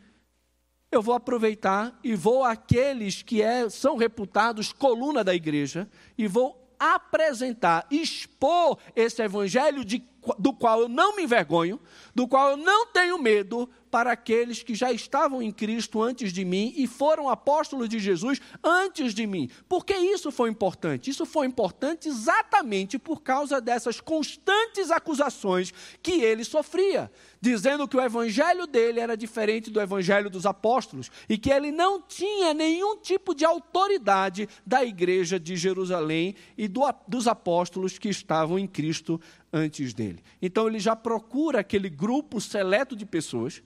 eu 0.92 1.00
vou 1.00 1.14
aproveitar 1.14 2.00
e 2.04 2.16
vou 2.16 2.44
àqueles 2.44 3.22
que 3.22 3.44
é, 3.44 3.70
são 3.70 3.96
reputados 3.96 4.74
coluna 4.74 5.24
da 5.24 5.36
igreja 5.36 5.88
e 6.18 6.28
vou 6.28 6.60
apresentar, 6.80 7.86
expor 7.92 8.80
esse 8.96 9.22
evangelho 9.22 9.86
de, 9.86 10.04
do 10.40 10.52
qual 10.54 10.82
eu 10.82 10.90
não 10.90 11.16
me 11.16 11.24
envergonho, 11.24 11.80
do 12.16 12.28
qual 12.28 12.52
eu 12.52 12.58
não 12.58 12.88
tenho 12.88 13.22
medo, 13.22 13.70
para 13.90 14.12
aqueles 14.12 14.64
que 14.64 14.76
já 14.76 14.92
estavam 14.92 15.42
em 15.42 15.52
Cristo 15.52 16.02
antes 16.02 16.32
de 16.32 16.46
mim 16.46 16.74
e 16.76 16.88
foram 16.88 17.30
apóstolos 17.30 17.90
de 17.90 18.00
Jesus 18.00 18.40
antes 18.64 19.14
de 19.14 19.26
mim. 19.26 19.50
Por 19.68 19.86
que 19.86 19.94
isso 19.94 20.32
foi 20.32 20.50
importante? 20.50 21.10
Isso 21.10 21.26
foi 21.26 21.48
importante 21.48 22.08
exatamente 22.08 22.98
por 23.00 23.22
causa 23.22 23.60
dessas 23.60 24.00
constantes 24.00 24.92
acusações 24.92 25.74
que 26.02 26.22
ele 26.22 26.44
sofria, 26.44 27.12
dizendo 27.42 27.88
que 27.88 27.98
o 27.98 28.02
evangelho 28.02 28.68
dele 28.68 29.00
era 29.00 29.18
diferente 29.18 29.70
do 29.70 29.82
evangelho 29.82 30.30
dos 30.30 30.46
apóstolos 30.46 31.12
e 31.28 31.38
que 31.38 31.52
ele 31.52 31.72
não 31.72 32.02
tinha 32.02 32.54
nenhum 32.54 32.98
tipo 32.98 33.34
de 33.34 33.46
autoridade 33.46 34.48
da 34.66 34.84
igreja 34.84 35.40
de 35.40 35.56
Jerusalém 35.56 36.36
e 36.58 36.68
do, 36.68 36.82
dos 37.08 37.28
apóstolos 37.28 37.98
que 37.98 38.10
estavam 38.10 38.60
em 38.60 38.68
Cristo 38.68 39.20
antes 39.52 39.94
dele. 39.94 40.24
Então 40.42 40.68
ele 40.68 40.80
já 40.80 40.96
procura 40.96 41.60
aquele 41.60 41.90
grupo 41.90 42.40
seleto 42.40 42.96
de 42.96 43.06
pessoas, 43.06 43.62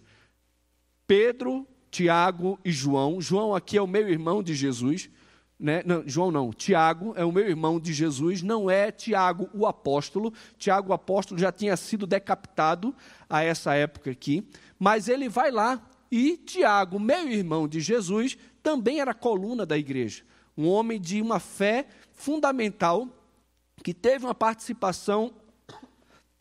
Pedro, 1.05 1.67
Tiago 1.91 2.59
e 2.63 2.71
João. 2.71 3.21
João 3.21 3.53
aqui 3.55 3.77
é 3.77 3.81
o 3.81 3.87
meu 3.87 4.07
irmão 4.09 4.41
de 4.41 4.55
Jesus. 4.55 5.09
Né? 5.59 5.83
Não, 5.85 6.03
João 6.05 6.31
não, 6.31 6.51
Tiago 6.51 7.13
é 7.15 7.23
o 7.23 7.31
meu 7.31 7.47
irmão 7.47 7.79
de 7.79 7.93
Jesus, 7.93 8.41
não 8.41 8.69
é 8.69 8.91
Tiago 8.91 9.49
o 9.53 9.65
apóstolo. 9.65 10.33
Tiago 10.57 10.89
o 10.89 10.93
apóstolo 10.93 11.39
já 11.39 11.51
tinha 11.51 11.77
sido 11.77 12.07
decapitado 12.07 12.93
a 13.29 13.43
essa 13.43 13.73
época 13.73 14.11
aqui, 14.11 14.45
mas 14.79 15.07
ele 15.07 15.29
vai 15.29 15.51
lá 15.51 15.81
e 16.11 16.37
Tiago, 16.37 16.99
meu 16.99 17.27
irmão 17.27 17.67
de 17.67 17.79
Jesus, 17.79 18.37
também 18.61 18.99
era 18.99 19.15
coluna 19.15 19.65
da 19.65 19.75
igreja. 19.77 20.23
Um 20.55 20.67
homem 20.67 21.01
de 21.01 21.19
uma 21.19 21.39
fé 21.39 21.87
fundamental 22.11 23.07
que 23.83 23.93
teve 23.93 24.23
uma 24.23 24.35
participação 24.35 25.33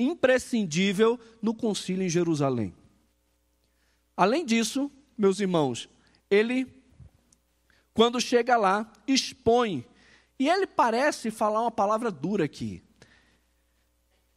imprescindível 0.02 1.18
no 1.40 1.54
concílio 1.54 2.04
em 2.04 2.08
Jerusalém. 2.08 2.74
Além 4.16 4.44
disso, 4.44 4.90
meus 5.16 5.40
irmãos, 5.40 5.88
ele, 6.30 6.66
quando 7.94 8.20
chega 8.20 8.56
lá, 8.56 8.90
expõe, 9.06 9.86
e 10.38 10.48
ele 10.48 10.66
parece 10.66 11.30
falar 11.30 11.62
uma 11.62 11.70
palavra 11.70 12.10
dura 12.10 12.44
aqui. 12.44 12.82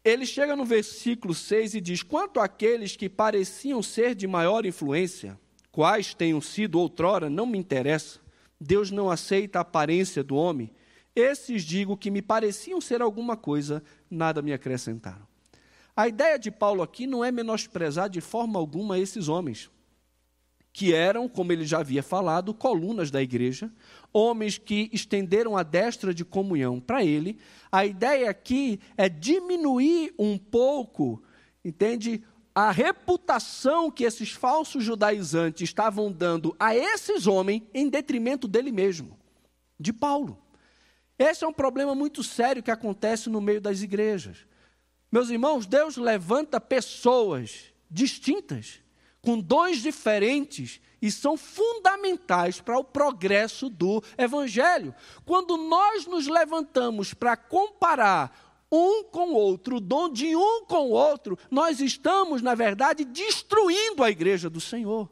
Ele 0.03 0.25
chega 0.25 0.55
no 0.55 0.63
versículo 0.63 1.34
6 1.34 1.75
e 1.75 1.81
diz: 1.81 2.03
Quanto 2.03 2.39
àqueles 2.39 2.95
que 2.95 3.10
pareciam 3.10 3.81
ser 3.81 4.13
de 4.13 4.27
maior 4.27 4.65
influência, 4.65 5.39
quais 5.72 6.13
tenham 6.13 6.39
sido 6.39 6.79
outrora, 6.79 7.29
não 7.29 7.45
me 7.45 7.57
interessa. 7.57 8.19
Deus 8.62 8.91
não 8.91 9.10
aceita 9.10 9.57
a 9.57 9.62
aparência 9.63 10.24
do 10.24 10.36
homem. 10.36 10.72
Esses 11.15 11.63
digo 11.63 11.98
que 11.98 12.12
me 12.12 12.22
pareciam 12.22 12.79
ser 12.79 13.01
alguma 13.01 13.36
coisa, 13.36 13.84
nada 14.10 14.41
me 14.41 14.53
acrescentaram. 14.53 15.27
A 15.95 16.07
ideia 16.07 16.37
de 16.37 16.51
Paulo 16.51 16.83
aqui 16.83 17.07
não 17.07 17.23
é 17.23 17.31
menosprezar 17.31 18.09
de 18.09 18.19
forma 18.19 18.59
alguma 18.59 18.99
esses 18.99 19.27
homens 19.29 19.69
que 20.75 20.93
eram, 20.93 21.29
como 21.29 21.53
ele 21.53 21.65
já 21.65 21.79
havia 21.79 22.03
falado, 22.03 22.53
colunas 22.53 23.09
da 23.09 23.21
igreja, 23.21 23.71
homens 24.11 24.57
que 24.57 24.89
estenderam 24.91 25.55
a 25.55 25.63
destra 25.63 26.13
de 26.13 26.25
comunhão 26.25 26.81
para 26.81 27.01
ele. 27.01 27.39
A 27.71 27.85
ideia 27.85 28.29
aqui 28.29 28.81
é 28.97 29.07
diminuir 29.07 30.13
um 30.19 30.37
pouco, 30.37 31.23
entende? 31.63 32.21
A 32.53 32.71
reputação 32.71 33.89
que 33.89 34.03
esses 34.03 34.31
falsos 34.31 34.83
judaizantes 34.83 35.61
estavam 35.61 36.11
dando 36.11 36.53
a 36.59 36.75
esses 36.75 37.25
homens 37.25 37.63
em 37.73 37.87
detrimento 37.87 38.45
dele 38.45 38.73
mesmo, 38.73 39.17
de 39.79 39.93
Paulo. 39.93 40.37
Esse 41.17 41.45
é 41.45 41.47
um 41.47 41.53
problema 41.53 41.95
muito 41.95 42.21
sério 42.21 42.61
que 42.61 42.69
acontece 42.69 43.29
no 43.29 43.39
meio 43.39 43.61
das 43.61 43.81
igrejas. 43.81 44.45
Meus 45.15 45.29
irmãos, 45.29 45.65
Deus 45.65 45.95
levanta 45.95 46.60
pessoas 46.60 47.72
distintas 47.89 48.81
com 49.22 49.39
dons 49.39 49.77
diferentes 49.77 50.81
e 51.01 51.10
são 51.10 51.38
fundamentais 51.38 52.60
para 52.60 52.77
o 52.77 52.84
progresso 52.84 53.69
do 53.69 54.03
Evangelho. 54.17 54.93
Quando 55.25 55.55
nós 55.55 56.05
nos 56.05 56.27
levantamos 56.27 57.13
para 57.13 57.38
comparar 57.38 58.67
um 58.69 59.05
com 59.05 59.29
o 59.29 59.36
outro, 59.36 59.77
o 59.77 59.79
dom 59.79 60.10
de 60.10 60.36
um 60.36 60.65
com 60.65 60.89
o 60.89 60.91
outro, 60.91 61.39
nós 61.50 61.79
estamos, 61.79 62.41
na 62.41 62.53
verdade, 62.53 63.05
destruindo 63.05 64.03
a 64.03 64.12
igreja 64.12 64.50
do 64.50 64.60
Senhor. 64.60 65.10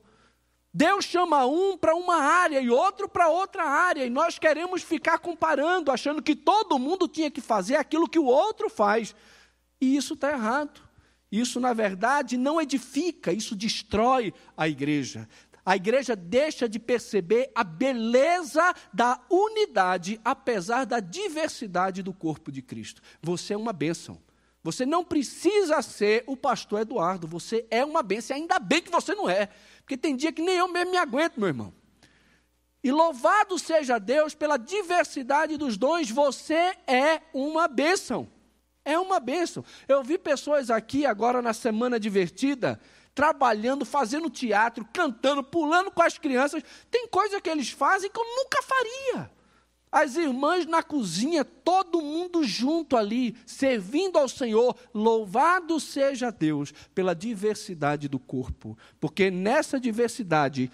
Deus 0.74 1.06
chama 1.06 1.46
um 1.46 1.78
para 1.78 1.96
uma 1.96 2.18
área 2.18 2.60
e 2.60 2.70
outro 2.70 3.08
para 3.08 3.30
outra 3.30 3.64
área, 3.64 4.06
e 4.06 4.10
nós 4.10 4.38
queremos 4.38 4.84
ficar 4.84 5.20
comparando, 5.20 5.90
achando 5.90 6.22
que 6.22 6.36
todo 6.36 6.78
mundo 6.78 7.08
tinha 7.08 7.32
que 7.32 7.40
fazer 7.40 7.78
aquilo 7.78 8.10
que 8.10 8.20
o 8.20 8.26
outro 8.26 8.70
faz. 8.70 9.16
E 9.84 9.98
isso 9.98 10.14
está 10.14 10.32
errado. 10.32 10.82
Isso, 11.30 11.60
na 11.60 11.74
verdade, 11.74 12.38
não 12.38 12.62
edifica, 12.62 13.34
isso 13.34 13.54
destrói 13.54 14.34
a 14.56 14.70
igreja. 14.70 15.28
A 15.66 15.76
igreja 15.76 16.16
deixa 16.16 16.70
de 16.70 16.80
perceber 16.80 17.52
a 17.54 17.66
beleza 17.66 18.74
da 18.94 19.20
unidade, 19.30 20.22
apesar 20.24 20.86
da 20.86 21.02
diversidade 21.02 22.02
do 22.02 22.14
corpo 22.14 22.50
de 22.50 22.62
Cristo. 22.62 23.02
Você 23.22 23.54
é 23.54 23.58
uma 23.58 23.74
bênção. 23.74 24.22
Você 24.64 24.86
não 24.86 25.04
precisa 25.04 25.82
ser 25.82 26.24
o 26.28 26.38
pastor 26.38 26.82
Eduardo, 26.82 27.28
você 27.28 27.66
é 27.70 27.84
uma 27.84 28.02
bênção, 28.02 28.38
ainda 28.38 28.58
bem 28.60 28.82
que 28.82 28.90
você 28.90 29.14
não 29.14 29.30
é, 29.30 29.50
porque 29.80 29.98
tem 29.98 30.16
dia 30.16 30.32
que 30.32 30.42
nem 30.42 30.56
eu 30.56 30.70
mesmo 30.70 30.92
me 30.92 30.98
aguento, 30.98 31.38
meu 31.38 31.50
irmão. 31.50 31.74
E 32.82 32.90
louvado 32.90 33.60
seja 33.60 34.00
Deus 34.00 34.34
pela 34.34 34.56
diversidade 34.56 35.58
dos 35.58 35.76
dons, 35.76 36.10
você 36.10 36.78
é 36.88 37.22
uma 37.34 37.68
bênção. 37.68 38.30
É 38.86 38.98
uma 39.00 39.20
bênção. 39.20 39.64
Eu 39.88 40.04
vi 40.04 40.18
pessoas 40.18 40.70
aqui 40.70 41.06
agora 41.06 41.42
na 41.42 41.54
semana 41.54 42.00
divertida, 42.00 42.80
trabalhando, 43.16 43.86
fazendo 43.86 44.30
teatro, 44.30 44.88
cantando, 44.92 45.44
pulando 45.44 45.92
com 45.92 46.02
as 46.02 46.18
crianças. 46.18 46.64
Tem 46.92 47.08
coisa 47.08 47.40
que 47.40 47.50
eles 47.50 47.70
fazem 47.70 48.10
que 48.10 48.20
eu 48.20 48.26
nunca 48.26 48.62
faria. 48.62 49.32
As 49.92 50.16
irmãs 50.16 50.66
na 50.66 50.82
cozinha, 50.82 51.46
todo 51.46 52.02
mundo 52.02 52.44
junto 52.44 52.98
ali, 52.98 53.38
servindo 53.46 54.18
ao 54.18 54.28
Senhor. 54.28 54.76
Louvado 54.92 55.80
seja 55.80 56.32
Deus 56.32 56.74
pela 56.96 57.14
diversidade 57.14 58.08
do 58.08 58.18
corpo, 58.18 58.76
porque 59.00 59.30
nessa 59.30 59.80
diversidade, 59.80 60.72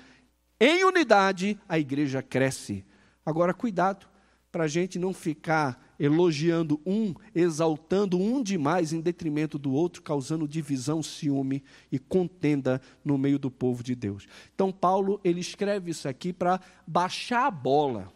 em 0.57 0.85
unidade, 0.85 1.59
a 1.67 1.77
igreja 1.77 2.21
cresce. 2.23 2.85
Agora, 3.25 3.53
cuidado, 3.53 4.07
para 4.51 4.63
a 4.63 4.67
gente 4.67 4.97
não 4.97 5.13
ficar 5.13 5.93
elogiando 5.99 6.81
um, 6.85 7.13
exaltando 7.35 8.17
um 8.17 8.41
demais 8.41 8.93
em 8.93 9.01
detrimento 9.01 9.59
do 9.59 9.71
outro, 9.71 10.01
causando 10.01 10.47
divisão, 10.47 11.03
ciúme 11.03 11.63
e 11.91 11.99
contenda 11.99 12.81
no 13.03 13.17
meio 13.17 13.37
do 13.37 13.51
povo 13.51 13.83
de 13.83 13.93
Deus. 13.93 14.27
Então 14.55 14.71
Paulo, 14.71 15.19
ele 15.23 15.39
escreve 15.39 15.91
isso 15.91 16.07
aqui 16.07 16.31
para 16.31 16.59
baixar 16.87 17.45
a 17.45 17.51
bola 17.51 18.11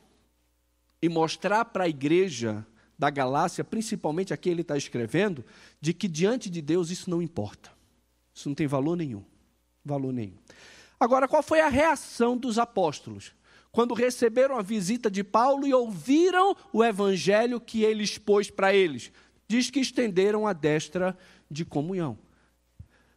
e 1.02 1.10
mostrar 1.10 1.66
para 1.66 1.84
a 1.84 1.90
igreja 1.90 2.66
da 2.98 3.10
Galácia, 3.10 3.64
principalmente 3.64 4.34
aqui 4.34 4.50
ele 4.50 4.62
está 4.62 4.78
escrevendo, 4.78 5.44
de 5.82 5.94
que 5.94 6.08
diante 6.08 6.50
de 6.50 6.62
Deus 6.62 6.90
isso 6.90 7.10
não 7.10 7.22
importa. 7.22 7.72
Isso 8.34 8.48
não 8.48 8.56
tem 8.56 8.66
valor 8.66 8.96
nenhum. 8.96 9.24
Valor 9.84 10.14
nenhum. 10.14 10.38
Agora, 11.00 11.28
qual 11.28 11.44
foi 11.44 11.60
a 11.60 11.68
reação 11.68 12.38
dos 12.38 12.58
apóstolos? 12.58 13.34
Quando 13.74 13.96
receberam 13.96 14.56
a 14.56 14.62
visita 14.62 15.10
de 15.10 15.24
Paulo 15.24 15.66
e 15.66 15.74
ouviram 15.74 16.56
o 16.72 16.84
evangelho 16.84 17.60
que 17.60 17.84
ele 17.84 18.04
expôs 18.04 18.52
para 18.52 18.74
eles. 18.74 19.12
Diz 19.48 19.72
que 19.72 19.80
estenderam 19.80 20.46
a 20.46 20.54
destra 20.54 21.18
de 21.50 21.66
comunhão. 21.66 22.18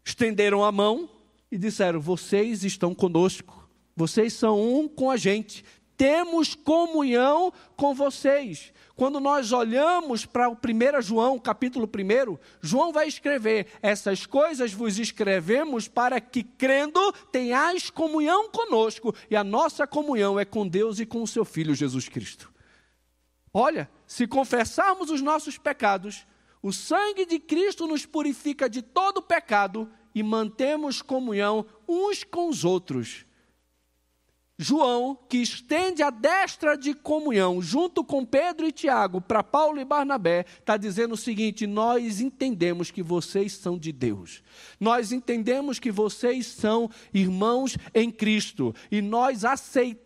Estenderam 0.02 0.64
a 0.64 0.72
mão 0.72 1.10
e 1.52 1.58
disseram: 1.58 2.00
Vocês 2.00 2.64
estão 2.64 2.94
conosco, 2.94 3.68
vocês 3.94 4.32
são 4.32 4.58
um 4.58 4.88
com 4.88 5.10
a 5.10 5.16
gente, 5.18 5.62
temos 5.96 6.54
comunhão 6.54 7.52
com 7.76 7.94
vocês. 7.94 8.72
Quando 8.94 9.20
nós 9.20 9.52
olhamos 9.52 10.24
para 10.24 10.48
o 10.48 10.54
1 10.54 11.02
João, 11.02 11.38
capítulo 11.38 11.87
1, 11.87 12.38
João 12.61 12.92
vai 12.92 13.06
escrever: 13.09 13.66
Essas 13.82 14.24
coisas 14.24 14.72
vos 14.72 14.98
escrevemos 14.98 15.88
para 15.88 16.20
que, 16.20 16.42
crendo, 16.42 17.12
tenhais 17.30 17.90
comunhão 17.90 18.50
conosco, 18.50 19.14
e 19.30 19.37
a 19.37 19.44
nossa 19.44 19.87
comunhão 19.87 20.40
é 20.40 20.44
com 20.44 20.66
Deus 20.66 20.98
e 20.98 21.06
com 21.06 21.22
o 21.22 21.26
seu 21.26 21.44
Filho 21.44 21.74
Jesus 21.74 22.09
Cristo. 22.09 22.52
Olha, 23.52 23.90
se 24.06 24.26
confessarmos 24.26 25.11
os 25.11 25.20
nossos 25.20 25.59
pecados, 25.59 26.26
o 26.62 26.72
sangue 26.72 27.26
de 27.26 27.38
Cristo 27.38 27.87
nos 27.87 28.06
purifica 28.06 28.68
de 28.68 28.80
todo 28.80 29.22
pecado 29.22 29.90
e 30.14 30.22
mantemos 30.22 31.02
comunhão 31.02 31.66
uns 31.87 32.24
com 32.24 32.48
os 32.48 32.64
outros. 32.64 33.25
João, 34.58 35.18
que 35.28 35.36
estende 35.36 36.02
a 36.02 36.08
destra 36.08 36.78
de 36.78 36.94
comunhão 36.94 37.60
junto 37.60 38.02
com 38.02 38.24
Pedro 38.24 38.66
e 38.66 38.72
Tiago 38.72 39.20
para 39.20 39.42
Paulo 39.42 39.78
e 39.78 39.84
Barnabé, 39.84 40.46
está 40.58 40.78
dizendo 40.78 41.12
o 41.12 41.16
seguinte: 41.16 41.66
nós 41.66 42.20
entendemos 42.20 42.90
que 42.90 43.02
vocês 43.02 43.52
são 43.52 43.76
de 43.78 43.92
Deus, 43.92 44.42
nós 44.80 45.12
entendemos 45.12 45.78
que 45.78 45.90
vocês 45.90 46.46
são 46.46 46.90
irmãos 47.12 47.76
em 47.94 48.10
Cristo 48.10 48.74
e 48.90 49.02
nós 49.02 49.44
aceitamos 49.44 50.05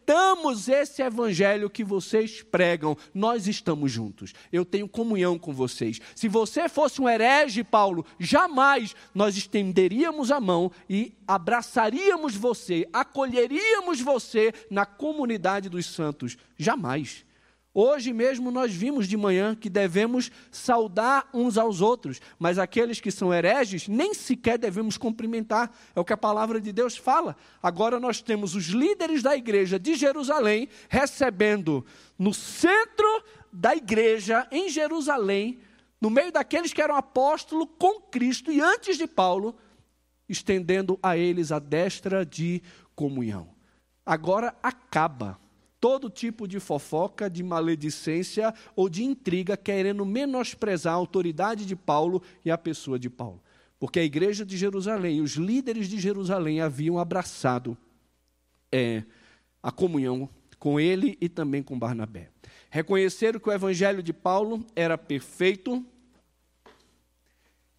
esse 0.69 1.03
evangelho 1.03 1.71
que 1.71 1.85
vocês 1.85 2.43
pregam, 2.43 2.97
nós 3.15 3.47
estamos 3.47 3.91
juntos, 3.91 4.33
eu 4.53 4.65
tenho 4.65 4.89
comunhão 4.89 5.39
com 5.39 5.53
vocês. 5.53 6.01
Se 6.15 6.29
você 6.29 6.69
fosse 6.69 7.01
um 7.01 7.09
herege, 7.09 7.63
Paulo, 7.63 8.05
jamais 8.19 8.95
nós 9.15 9.37
estenderíamos 9.37 10.31
a 10.31 10.41
mão 10.41 10.71
e 10.89 11.15
abraçaríamos 11.27 12.35
você, 12.35 12.89
acolheríamos 12.93 14.01
você 14.01 14.53
na 14.71 14.85
comunidade 14.85 15.69
dos 15.69 15.87
santos. 15.87 16.37
Jamais. 16.59 17.25
Hoje 17.73 18.13
mesmo 18.13 18.51
nós 18.51 18.75
vimos 18.75 19.07
de 19.07 19.17
manhã 19.17 19.55
que 19.55 19.71
devemos 19.71 20.31
saudar 20.51 21.29
uns 21.33 21.57
aos 21.57 21.81
outros, 21.81 22.21
mas 22.39 22.59
aqueles 22.59 23.01
que 23.01 23.11
são 23.11 23.33
hereges 23.33 23.87
nem 23.87 24.13
sequer 24.13 24.59
devemos 24.59 24.97
cumprimentar. 24.97 25.71
É 25.95 26.01
o 26.01 26.05
que 26.05 26.13
a 26.13 26.17
palavra 26.17 26.61
de 26.61 26.73
Deus 26.73 26.97
fala. 26.97 27.37
Agora 27.63 28.01
nós 28.01 28.21
temos 28.21 28.57
os 28.57 28.67
líderes 28.67 29.23
da 29.23 29.37
igreja 29.37 29.79
de 29.79 29.95
Jerusalém 29.95 30.69
recebendo 30.89 31.87
no 32.19 32.35
centro 32.35 33.23
da 33.53 33.75
igreja 33.75 34.47
em 34.51 34.69
Jerusalém 34.69 35.61
no 36.01 36.11
meio 36.11 36.33
daqueles 36.33 36.73
que 36.73 36.81
eram 36.81 36.97
apóstolos 36.97 37.69
com 37.79 38.01
Cristo 38.01 38.51
e 38.51 38.61
antes 38.61 38.97
de 38.97 39.07
Paulo, 39.07 39.55
estendendo 40.29 40.99
a 41.03 41.17
eles 41.17 41.53
a 41.53 41.59
destra 41.59 42.25
de 42.25 42.63
comunhão. 42.95 43.49
Agora 44.07 44.57
acaba 44.63 45.39
todo 45.81 46.11
tipo 46.11 46.47
de 46.47 46.61
fofoca, 46.61 47.31
de 47.31 47.43
maledicência 47.43 48.53
ou 48.77 48.89
de 48.89 49.03
intriga 49.03 49.57
querendo 49.57 50.05
menosprezar 50.05 50.93
a 50.93 50.97
autoridade 50.97 51.65
de 51.65 51.75
Paulo 51.75 52.23
e 52.45 52.51
a 52.51 52.59
pessoa 52.59 52.99
de 52.99 53.09
Paulo. 53.09 53.43
Porque 53.79 53.99
a 53.99 54.05
igreja 54.05 54.45
de 54.45 54.59
Jerusalém, 54.59 55.23
os 55.23 55.33
líderes 55.33 55.89
de 55.89 55.99
Jerusalém 55.99 56.61
haviam 56.61 56.99
abraçado 56.99 57.77
é, 58.71 59.03
a 59.63 59.73
comunhão 59.73 60.29
com 60.59 60.79
ele 60.79 61.17
e 61.19 61.29
também 61.31 61.63
com 61.63 61.79
Barnabé. 61.79 62.29
Reconheceram 62.69 63.41
que 63.41 63.49
o 63.49 63.53
evangelho 63.53 64.03
de 64.03 64.13
Paulo 64.13 64.65
era 64.77 64.99
perfeito, 64.99 65.85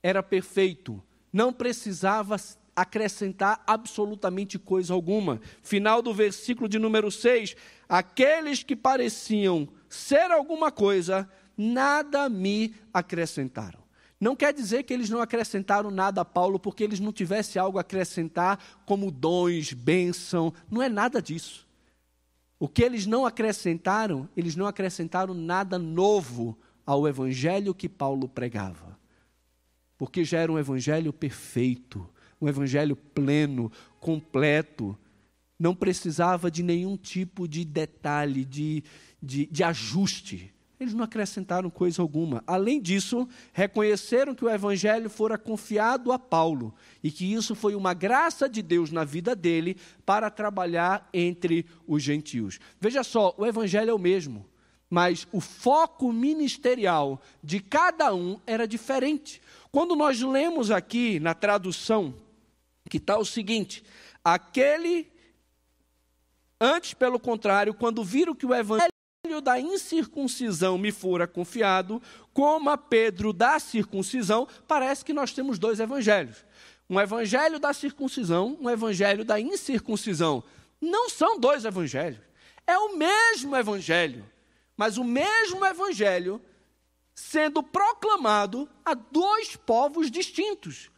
era 0.01 0.23
perfeito, 0.23 1.01
não 1.31 1.53
precisava 1.53 2.35
acrescentar 2.75 3.63
absolutamente 3.65 4.57
coisa 4.57 4.93
alguma. 4.93 5.41
Final 5.61 6.01
do 6.01 6.13
versículo 6.13 6.67
de 6.67 6.79
número 6.79 7.11
6: 7.11 7.55
Aqueles 7.87 8.63
que 8.63 8.75
pareciam 8.75 9.67
ser 9.89 10.31
alguma 10.31 10.71
coisa, 10.71 11.29
nada 11.57 12.29
me 12.29 12.73
acrescentaram. 12.93 13.81
Não 14.19 14.35
quer 14.35 14.53
dizer 14.53 14.83
que 14.83 14.93
eles 14.93 15.09
não 15.09 15.19
acrescentaram 15.19 15.89
nada 15.89 16.21
a 16.21 16.25
Paulo 16.25 16.59
porque 16.59 16.83
eles 16.83 16.99
não 16.99 17.11
tivessem 17.11 17.59
algo 17.59 17.79
a 17.79 17.81
acrescentar 17.81 18.59
como 18.85 19.09
dons, 19.09 19.73
bênção, 19.73 20.53
não 20.69 20.81
é 20.81 20.87
nada 20.87 21.19
disso. 21.19 21.67
O 22.59 22.67
que 22.67 22.83
eles 22.83 23.07
não 23.07 23.25
acrescentaram, 23.25 24.29
eles 24.37 24.55
não 24.55 24.67
acrescentaram 24.67 25.33
nada 25.33 25.79
novo 25.79 26.55
ao 26.85 27.07
evangelho 27.07 27.73
que 27.73 27.89
Paulo 27.89 28.29
pregava. 28.29 28.95
Porque 29.97 30.23
já 30.23 30.37
era 30.39 30.51
um 30.51 30.59
evangelho 30.59 31.11
perfeito, 31.11 32.07
um 32.41 32.49
evangelho 32.49 32.95
pleno, 32.95 33.71
completo. 33.99 34.97
Não 35.59 35.75
precisava 35.75 36.49
de 36.49 36.63
nenhum 36.63 36.97
tipo 36.97 37.47
de 37.47 37.63
detalhe, 37.63 38.43
de, 38.43 38.83
de, 39.21 39.45
de 39.45 39.63
ajuste. 39.63 40.51
Eles 40.81 40.95
não 40.95 41.03
acrescentaram 41.03 41.69
coisa 41.69 42.01
alguma. 42.01 42.43
Além 42.47 42.81
disso, 42.81 43.29
reconheceram 43.53 44.33
que 44.33 44.43
o 44.43 44.49
evangelho 44.49 45.11
fora 45.11 45.37
confiado 45.37 46.11
a 46.11 46.17
Paulo 46.17 46.73
e 47.03 47.11
que 47.11 47.31
isso 47.31 47.53
foi 47.53 47.75
uma 47.75 47.93
graça 47.93 48.49
de 48.49 48.63
Deus 48.63 48.91
na 48.91 49.03
vida 49.03 49.35
dele 49.35 49.77
para 50.03 50.31
trabalhar 50.31 51.07
entre 51.13 51.67
os 51.85 52.01
gentios. 52.01 52.59
Veja 52.79 53.03
só, 53.03 53.35
o 53.37 53.45
evangelho 53.45 53.91
é 53.91 53.93
o 53.93 53.99
mesmo, 53.99 54.43
mas 54.89 55.27
o 55.31 55.39
foco 55.39 56.11
ministerial 56.11 57.21
de 57.43 57.59
cada 57.59 58.11
um 58.15 58.39
era 58.47 58.67
diferente. 58.67 59.39
Quando 59.71 59.95
nós 59.95 60.19
lemos 60.19 60.71
aqui 60.71 61.19
na 61.19 61.35
tradução, 61.35 62.15
que 62.91 62.97
está 62.97 63.17
o 63.17 63.25
seguinte: 63.25 63.83
aquele 64.23 65.09
Antes, 66.63 66.93
pelo 66.93 67.19
contrário, 67.19 67.73
quando 67.73 68.03
viram 68.03 68.35
que 68.35 68.45
o 68.45 68.53
evangelho 68.53 69.41
da 69.41 69.59
incircuncisão 69.59 70.77
me 70.77 70.91
fora 70.91 71.25
confiado, 71.25 71.99
como 72.35 72.69
a 72.69 72.77
Pedro 72.77 73.33
da 73.33 73.59
circuncisão, 73.59 74.47
parece 74.67 75.03
que 75.03 75.11
nós 75.11 75.33
temos 75.33 75.57
dois 75.57 75.79
evangelhos. 75.79 76.45
Um 76.87 76.99
evangelho 76.99 77.57
da 77.59 77.73
circuncisão, 77.73 78.55
um 78.61 78.69
evangelho 78.69 79.25
da 79.25 79.39
incircuncisão. 79.39 80.43
Não 80.79 81.09
são 81.09 81.39
dois 81.39 81.65
evangelhos. 81.65 82.19
É 82.67 82.77
o 82.77 82.95
mesmo 82.95 83.55
evangelho, 83.55 84.23
mas 84.77 84.99
o 84.99 85.03
mesmo 85.03 85.65
evangelho 85.65 86.39
sendo 87.15 87.63
proclamado 87.63 88.69
a 88.85 88.93
dois 88.93 89.55
povos 89.55 90.11
distintos. 90.11 90.91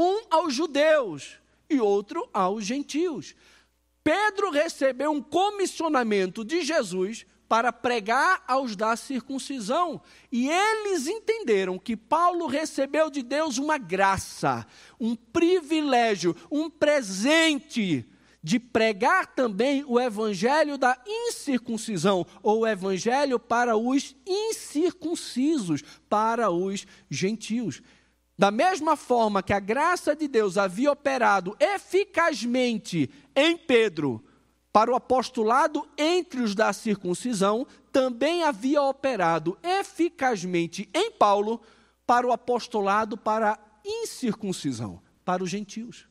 Um 0.00 0.22
aos 0.30 0.54
judeus 0.54 1.40
e 1.68 1.80
outro 1.80 2.30
aos 2.32 2.64
gentios. 2.64 3.34
Pedro 4.04 4.50
recebeu 4.52 5.10
um 5.10 5.20
comissionamento 5.20 6.44
de 6.44 6.62
Jesus 6.62 7.26
para 7.48 7.72
pregar 7.72 8.44
aos 8.46 8.76
da 8.76 8.94
circuncisão. 8.94 10.00
E 10.30 10.48
eles 10.48 11.08
entenderam 11.08 11.80
que 11.80 11.96
Paulo 11.96 12.46
recebeu 12.46 13.10
de 13.10 13.24
Deus 13.24 13.58
uma 13.58 13.76
graça, 13.76 14.64
um 15.00 15.16
privilégio, 15.16 16.36
um 16.48 16.70
presente 16.70 18.08
de 18.40 18.60
pregar 18.60 19.34
também 19.34 19.84
o 19.86 19.98
evangelho 19.98 20.78
da 20.78 20.96
incircuncisão, 21.06 22.24
ou 22.40 22.60
o 22.60 22.66
evangelho 22.66 23.38
para 23.38 23.76
os 23.76 24.14
incircuncisos, 24.24 25.82
para 26.08 26.50
os 26.50 26.86
gentios. 27.10 27.82
Da 28.38 28.52
mesma 28.52 28.94
forma 28.94 29.42
que 29.42 29.52
a 29.52 29.58
graça 29.58 30.14
de 30.14 30.28
Deus 30.28 30.56
havia 30.56 30.92
operado 30.92 31.56
eficazmente 31.58 33.10
em 33.34 33.56
Pedro, 33.56 34.24
para 34.72 34.92
o 34.92 34.94
apostolado 34.94 35.88
entre 35.98 36.40
os 36.40 36.54
da 36.54 36.72
circuncisão, 36.72 37.66
também 37.90 38.44
havia 38.44 38.80
operado 38.80 39.58
eficazmente 39.60 40.88
em 40.94 41.10
Paulo 41.10 41.60
para 42.06 42.24
o 42.24 42.30
apostolado 42.30 43.16
para 43.18 43.54
a 43.54 43.58
incircuncisão, 43.84 45.02
para 45.24 45.42
os 45.42 45.50
gentios. 45.50 46.06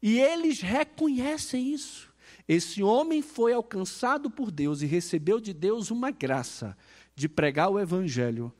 E 0.00 0.20
eles 0.20 0.60
reconhecem 0.60 1.72
isso. 1.72 2.14
Esse 2.46 2.80
homem 2.80 3.22
foi 3.22 3.52
alcançado 3.52 4.30
por 4.30 4.52
Deus 4.52 4.82
e 4.82 4.86
recebeu 4.86 5.40
de 5.40 5.52
Deus 5.52 5.90
uma 5.90 6.12
graça 6.12 6.76
de 7.16 7.28
pregar 7.28 7.70
o 7.70 7.80
evangelho 7.80 8.54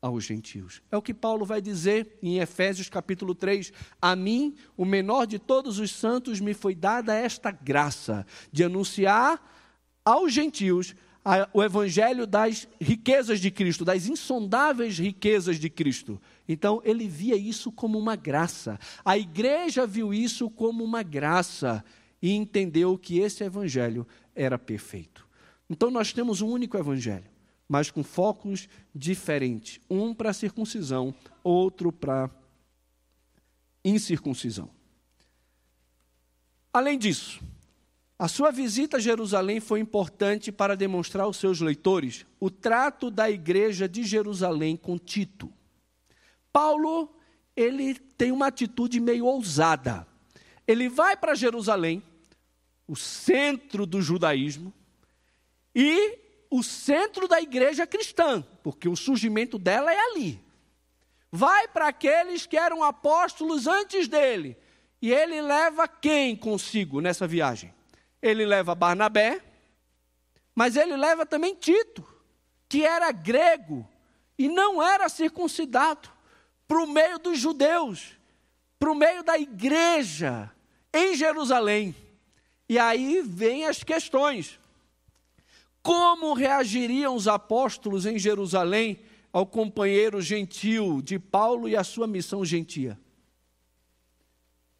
aos 0.00 0.24
gentios. 0.24 0.82
É 0.90 0.96
o 0.96 1.02
que 1.02 1.12
Paulo 1.12 1.44
vai 1.44 1.60
dizer 1.60 2.18
em 2.22 2.38
Efésios 2.38 2.88
capítulo 2.88 3.34
3: 3.34 3.72
A 4.00 4.16
mim, 4.16 4.54
o 4.76 4.84
menor 4.84 5.26
de 5.26 5.38
todos 5.38 5.78
os 5.78 5.90
santos, 5.90 6.40
me 6.40 6.54
foi 6.54 6.74
dada 6.74 7.14
esta 7.14 7.50
graça 7.50 8.26
de 8.50 8.64
anunciar 8.64 9.40
aos 10.04 10.32
gentios 10.32 10.94
o 11.52 11.62
evangelho 11.62 12.26
das 12.26 12.66
riquezas 12.80 13.40
de 13.40 13.50
Cristo, 13.50 13.84
das 13.84 14.06
insondáveis 14.06 14.98
riquezas 14.98 15.58
de 15.58 15.68
Cristo. 15.68 16.20
Então, 16.48 16.80
ele 16.82 17.06
via 17.06 17.36
isso 17.36 17.70
como 17.70 17.98
uma 17.98 18.16
graça. 18.16 18.78
A 19.04 19.18
igreja 19.18 19.86
viu 19.86 20.14
isso 20.14 20.48
como 20.48 20.82
uma 20.82 21.02
graça 21.02 21.84
e 22.22 22.32
entendeu 22.32 22.96
que 22.96 23.18
esse 23.18 23.44
evangelho 23.44 24.06
era 24.34 24.58
perfeito. 24.58 25.28
Então, 25.68 25.90
nós 25.90 26.12
temos 26.12 26.40
um 26.40 26.48
único 26.48 26.78
evangelho 26.78 27.29
mas 27.70 27.88
com 27.88 28.02
focos 28.02 28.68
diferentes. 28.92 29.78
Um 29.88 30.12
para 30.12 30.32
circuncisão, 30.32 31.14
outro 31.44 31.92
para 31.92 32.28
incircuncisão. 33.84 34.68
Além 36.72 36.98
disso, 36.98 37.40
a 38.18 38.26
sua 38.26 38.50
visita 38.50 38.96
a 38.96 39.00
Jerusalém 39.00 39.60
foi 39.60 39.78
importante 39.78 40.50
para 40.50 40.76
demonstrar 40.76 41.26
aos 41.26 41.36
seus 41.36 41.60
leitores 41.60 42.26
o 42.40 42.50
trato 42.50 43.08
da 43.08 43.30
igreja 43.30 43.88
de 43.88 44.02
Jerusalém 44.02 44.76
com 44.76 44.98
Tito. 44.98 45.48
Paulo, 46.52 47.08
ele 47.54 47.94
tem 47.94 48.32
uma 48.32 48.48
atitude 48.48 48.98
meio 48.98 49.26
ousada. 49.26 50.04
Ele 50.66 50.88
vai 50.88 51.16
para 51.16 51.36
Jerusalém, 51.36 52.02
o 52.88 52.96
centro 52.96 53.86
do 53.86 54.02
judaísmo, 54.02 54.74
e 55.72 56.18
o 56.50 56.62
centro 56.62 57.28
da 57.28 57.40
igreja 57.40 57.86
cristã, 57.86 58.44
porque 58.62 58.88
o 58.88 58.96
surgimento 58.96 59.56
dela 59.56 59.92
é 59.92 59.98
ali. 59.98 60.42
Vai 61.30 61.68
para 61.68 61.88
aqueles 61.88 62.44
que 62.44 62.56
eram 62.56 62.82
apóstolos 62.82 63.68
antes 63.68 64.08
dele. 64.08 64.56
E 65.00 65.12
ele 65.12 65.40
leva 65.40 65.86
quem 65.86 66.36
consigo 66.36 67.00
nessa 67.00 67.26
viagem? 67.26 67.72
Ele 68.20 68.44
leva 68.44 68.74
Barnabé, 68.74 69.40
mas 70.54 70.76
ele 70.76 70.96
leva 70.96 71.24
também 71.24 71.54
Tito, 71.54 72.04
que 72.68 72.84
era 72.84 73.10
grego 73.12 73.88
e 74.36 74.48
não 74.48 74.82
era 74.82 75.08
circuncidado, 75.08 76.10
para 76.66 76.82
o 76.82 76.86
meio 76.86 77.18
dos 77.18 77.38
judeus, 77.38 78.16
para 78.78 78.92
o 78.92 78.94
meio 78.94 79.22
da 79.22 79.38
igreja 79.38 80.50
em 80.92 81.16
Jerusalém. 81.16 81.94
E 82.68 82.78
aí 82.78 83.22
vem 83.22 83.66
as 83.66 83.82
questões. 83.82 84.59
Como 85.82 86.34
reagiriam 86.34 87.14
os 87.14 87.26
apóstolos 87.26 88.04
em 88.04 88.18
Jerusalém 88.18 89.00
ao 89.32 89.46
companheiro 89.46 90.20
gentil 90.20 91.00
de 91.00 91.18
Paulo 91.18 91.68
e 91.68 91.76
à 91.76 91.82
sua 91.82 92.06
missão 92.06 92.44
gentia? 92.44 92.98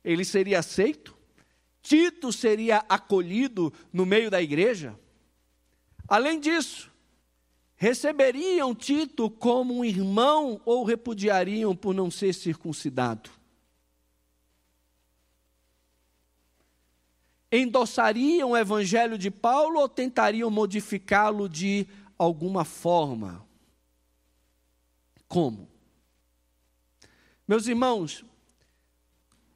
Ele 0.04 0.24
seria 0.24 0.58
aceito? 0.58 1.16
Tito 1.82 2.32
seria 2.32 2.84
acolhido 2.88 3.72
no 3.92 4.04
meio 4.04 4.30
da 4.30 4.42
igreja? 4.42 4.98
Além 6.06 6.38
disso, 6.38 6.90
receberiam 7.76 8.74
Tito 8.74 9.30
como 9.30 9.78
um 9.78 9.84
irmão 9.84 10.60
ou 10.64 10.84
repudiariam 10.84 11.74
por 11.74 11.94
não 11.94 12.10
ser 12.10 12.34
circuncidado? 12.34 13.30
Endossariam 17.52 18.50
o 18.50 18.56
evangelho 18.56 19.18
de 19.18 19.30
Paulo 19.30 19.80
ou 19.80 19.88
tentariam 19.88 20.50
modificá-lo 20.50 21.48
de 21.48 21.86
alguma 22.18 22.64
forma? 22.64 23.44
Como? 25.26 25.68
Meus 27.46 27.66
irmãos, 27.66 28.24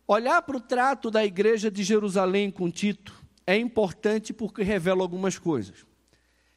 olhar 0.06 0.42
para 0.42 0.56
o 0.56 0.60
trato 0.60 1.10
da 1.10 1.24
igreja 1.24 1.70
de 1.70 1.84
Jerusalém 1.84 2.50
com 2.50 2.70
Tito 2.70 3.14
é 3.46 3.56
importante 3.56 4.32
porque 4.32 4.62
revela 4.62 5.02
algumas 5.02 5.38
coisas. 5.38 5.86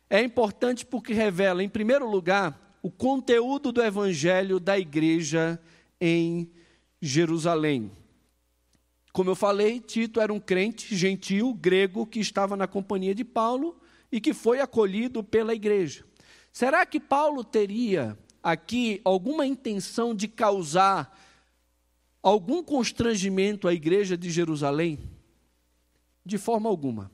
É 0.09 0.21
importante 0.23 0.85
porque 0.85 1.13
revela, 1.13 1.61
em 1.61 1.69
primeiro 1.69 2.09
lugar, 2.09 2.77
o 2.81 2.89
conteúdo 2.89 3.71
do 3.71 3.83
evangelho 3.83 4.59
da 4.59 4.79
igreja 4.79 5.59
em 5.99 6.49
Jerusalém. 7.01 7.91
Como 9.17 9.31
eu 9.31 9.35
falei, 9.35 9.79
Tito 9.79 10.21
era 10.21 10.31
um 10.31 10.39
crente 10.39 10.95
gentil, 10.95 11.51
grego, 11.51 12.05
que 12.05 12.19
estava 12.19 12.55
na 12.55 12.67
companhia 12.67 13.15
de 13.15 13.23
Paulo 13.23 13.75
e 14.11 14.21
que 14.21 14.31
foi 14.31 14.59
acolhido 14.59 15.23
pela 15.23 15.55
igreja. 15.55 16.05
Será 16.53 16.85
que 16.85 16.99
Paulo 16.99 17.43
teria 17.43 18.15
aqui 18.43 19.01
alguma 19.03 19.43
intenção 19.43 20.13
de 20.13 20.27
causar 20.27 21.19
algum 22.21 22.61
constrangimento 22.61 23.67
à 23.67 23.73
igreja 23.73 24.15
de 24.15 24.29
Jerusalém? 24.29 24.99
De 26.23 26.37
forma 26.37 26.69
alguma. 26.69 27.09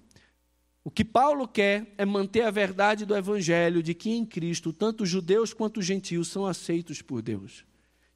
O 0.84 0.92
que 0.92 1.06
Paulo 1.06 1.48
quer 1.48 1.94
é 1.98 2.04
manter 2.04 2.42
a 2.42 2.52
verdade 2.52 3.06
do 3.06 3.16
evangelho 3.16 3.82
de 3.82 3.94
que 3.94 4.10
em 4.10 4.26
Cristo 4.26 4.74
tanto 4.74 5.06
judeus 5.06 5.54
quanto 5.54 5.82
gentios 5.82 6.28
são 6.28 6.46
aceitos 6.46 7.02
por 7.02 7.22
Deus. 7.22 7.64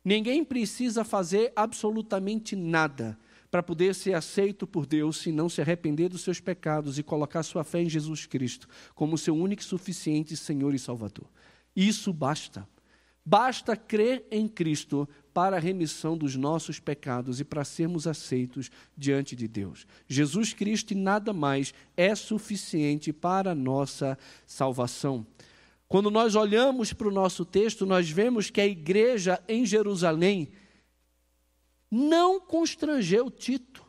Ninguém 0.04 0.44
precisa 0.44 1.06
fazer 1.06 1.54
absolutamente 1.56 2.54
nada 2.54 3.18
para 3.50 3.64
poder 3.64 3.96
ser 3.96 4.14
aceito 4.14 4.68
por 4.68 4.86
Deus 4.86 5.18
se 5.18 5.32
não 5.32 5.48
se 5.48 5.62
arrepender 5.62 6.10
dos 6.10 6.22
seus 6.22 6.40
pecados 6.40 7.00
e 7.00 7.04
colocar 7.04 7.44
sua 7.44 7.64
fé 7.64 7.82
em 7.82 7.90
Jesus 7.90 8.26
Cristo 8.26 8.68
como 8.94 9.18
seu 9.18 9.36
único 9.36 9.62
e 9.62 9.66
suficiente 9.66 10.36
Senhor 10.36 10.74
e 10.74 10.80
Salvador. 10.80 11.28
Isso 11.76 12.12
basta. 12.12 12.68
Basta 13.24 13.76
crer 13.76 14.26
em 14.32 14.48
Cristo 14.48 15.08
para 15.34 15.58
a 15.58 15.60
remissão 15.60 16.18
dos 16.18 16.36
nossos 16.36 16.80
pecados 16.80 17.42
e 17.42 17.44
para 17.44 17.66
sermos 17.66 18.08
aceitos 18.08 18.72
diante 18.98 19.36
de 19.36 19.48
Deus. 19.48 19.86
Jesus 20.08 20.54
Cristo 20.54 20.92
e 20.92 20.96
nada 20.96 21.34
mais 21.34 21.74
é 21.98 22.16
suficiente 22.16 23.12
para 23.12 23.52
a 23.52 23.56
nossa 23.56 24.18
salvação. 24.46 25.28
Quando 25.90 26.10
nós 26.10 26.36
olhamos 26.36 26.94
para 26.94 27.08
o 27.08 27.12
nosso 27.12 27.46
texto, 27.46 27.86
nós 27.86 28.10
vemos 28.10 28.50
que 28.50 28.62
a 28.62 28.66
igreja 28.66 29.42
em 29.48 29.66
Jerusalém 29.66 30.50
não 31.90 32.40
constrangeu 32.40 33.30
Tito 33.30 33.86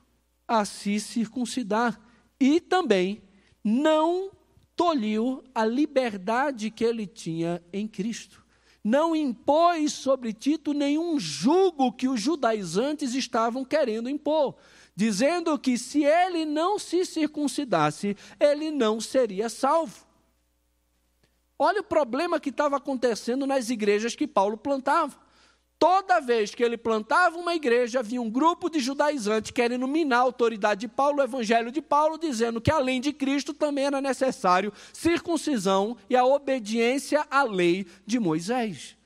a 0.47 0.65
se 0.65 0.99
circuncidar 1.01 2.01
e 2.41 2.61
também 2.61 3.23
não 3.63 4.31
tolhiu 4.77 5.43
a 5.55 5.65
liberdade 5.65 6.71
que 6.71 6.85
ele 6.85 7.07
tinha 7.07 7.63
em 7.73 7.87
Cristo 7.87 8.47
não 8.89 9.15
impôs 9.15 9.93
sobre 9.93 10.33
Tito 10.33 10.73
nenhum 10.73 11.19
jugo 11.19 11.93
que 11.93 12.09
os 12.09 12.21
judaizantes 12.21 13.15
estavam 13.15 13.65
querendo 13.65 14.09
impor, 14.09 14.57
dizendo 14.95 15.59
que 15.59 15.77
se 15.77 16.05
ele 16.05 16.45
não 16.45 16.79
se 16.79 17.05
circuncidasse, 17.05 18.17
ele 18.41 18.71
não 18.71 19.01
seria 19.01 19.49
salvo. 19.49 20.07
Olha 21.59 21.81
o 21.81 21.85
problema 21.85 22.41
que 22.41 22.51
estava 22.51 22.77
acontecendo 22.77 23.47
nas 23.47 23.69
igrejas 23.69 24.15
que 24.15 24.27
Paulo 24.27 24.57
plantava. 24.57 25.19
Toda 25.79 26.21
vez 26.21 26.53
que 26.55 26.65
ele 26.65 26.77
plantava 26.77 27.39
uma 27.39 27.55
igreja, 27.55 28.01
havia 28.01 28.21
um 28.21 28.29
grupo 28.29 28.69
de 28.69 28.81
judaizantes 28.81 29.53
querendo 29.53 29.87
minar 29.87 30.19
a 30.19 30.23
autoridade 30.23 30.81
de 30.81 30.89
Paulo, 30.89 31.19
o 31.19 31.23
evangelho 31.23 31.71
de 31.71 31.81
Paulo, 31.81 32.19
dizendo 32.19 32.61
que 32.61 32.71
além 32.71 33.01
de 33.01 33.13
Cristo 33.13 33.55
também 33.55 33.85
era 33.85 34.01
necessário 34.01 34.73
circuncisão 34.93 35.97
e 36.11 36.17
a 36.17 36.25
obediência 36.25 37.25
à 37.31 37.45
lei 37.45 37.87
de 38.05 38.19
Moisés. 38.19 38.97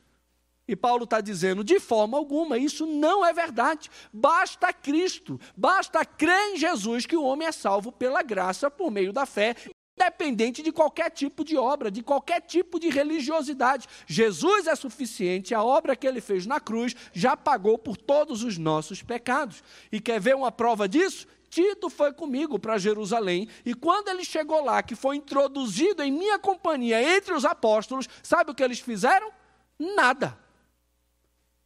E 0.66 0.74
Paulo 0.74 1.04
está 1.04 1.20
dizendo, 1.20 1.62
de 1.62 1.78
forma 1.78 2.16
alguma, 2.16 2.56
isso 2.56 2.86
não 2.86 3.26
é 3.26 3.34
verdade. 3.34 3.90
Basta 4.10 4.72
Cristo, 4.72 5.38
basta 5.54 6.02
crer 6.06 6.54
em 6.54 6.56
Jesus 6.56 7.04
que 7.04 7.16
o 7.16 7.24
homem 7.24 7.48
é 7.48 7.52
salvo 7.52 7.92
pela 7.92 8.22
graça 8.22 8.70
por 8.70 8.90
meio 8.90 9.12
da 9.12 9.26
fé 9.26 9.54
independente 9.96 10.62
de 10.62 10.72
qualquer 10.72 11.10
tipo 11.10 11.44
de 11.44 11.56
obra, 11.56 11.90
de 11.90 12.02
qualquer 12.02 12.40
tipo 12.40 12.80
de 12.80 12.88
religiosidade. 12.88 13.88
Jesus 14.06 14.66
é 14.66 14.74
suficiente, 14.74 15.54
a 15.54 15.62
obra 15.62 15.94
que 15.94 16.06
ele 16.06 16.20
fez 16.20 16.46
na 16.46 16.58
cruz 16.58 16.94
já 17.12 17.36
pagou 17.36 17.78
por 17.78 17.96
todos 17.96 18.42
os 18.42 18.58
nossos 18.58 19.02
pecados. 19.02 19.62
E 19.90 20.00
quer 20.00 20.20
ver 20.20 20.34
uma 20.34 20.50
prova 20.50 20.88
disso? 20.88 21.26
Tito 21.50 21.90
foi 21.90 22.14
comigo 22.14 22.58
para 22.58 22.78
Jerusalém 22.78 23.46
e 23.64 23.74
quando 23.74 24.08
ele 24.08 24.24
chegou 24.24 24.64
lá, 24.64 24.82
que 24.82 24.94
foi 24.94 25.16
introduzido 25.16 26.02
em 26.02 26.10
minha 26.10 26.38
companhia 26.38 27.16
entre 27.16 27.34
os 27.34 27.44
apóstolos, 27.44 28.08
sabe 28.22 28.50
o 28.50 28.54
que 28.54 28.62
eles 28.62 28.80
fizeram? 28.80 29.30
Nada. 29.78 30.38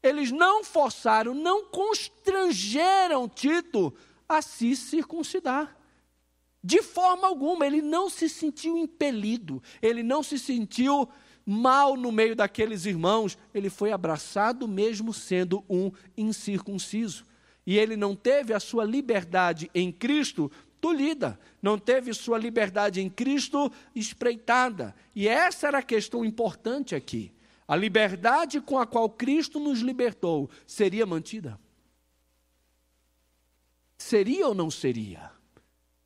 Eles 0.02 0.32
não 0.32 0.64
forçaram, 0.64 1.34
não 1.34 1.66
constrangeram 1.66 3.28
Tito 3.28 3.94
a 4.28 4.42
se 4.42 4.74
circuncidar. 4.74 5.76
De 6.66 6.82
forma 6.82 7.28
alguma, 7.28 7.64
ele 7.64 7.80
não 7.80 8.10
se 8.10 8.28
sentiu 8.28 8.76
impelido, 8.76 9.62
ele 9.80 10.02
não 10.02 10.20
se 10.20 10.36
sentiu 10.36 11.08
mal 11.46 11.96
no 11.96 12.10
meio 12.10 12.34
daqueles 12.34 12.86
irmãos, 12.86 13.38
ele 13.54 13.70
foi 13.70 13.92
abraçado 13.92 14.66
mesmo 14.66 15.14
sendo 15.14 15.64
um 15.70 15.92
incircunciso. 16.16 17.24
E 17.64 17.78
ele 17.78 17.96
não 17.96 18.16
teve 18.16 18.52
a 18.52 18.58
sua 18.58 18.84
liberdade 18.84 19.70
em 19.72 19.92
Cristo 19.92 20.50
tolhida, 20.80 21.38
não 21.62 21.78
teve 21.78 22.12
sua 22.12 22.36
liberdade 22.36 23.00
em 23.00 23.08
Cristo 23.08 23.70
espreitada. 23.94 24.92
E 25.14 25.28
essa 25.28 25.68
era 25.68 25.78
a 25.78 25.84
questão 25.84 26.24
importante 26.24 26.96
aqui. 26.96 27.32
A 27.68 27.76
liberdade 27.76 28.60
com 28.60 28.76
a 28.76 28.84
qual 28.84 29.08
Cristo 29.08 29.60
nos 29.60 29.78
libertou 29.78 30.50
seria 30.66 31.06
mantida? 31.06 31.60
Seria 33.96 34.48
ou 34.48 34.54
não 34.54 34.68
seria? 34.68 35.35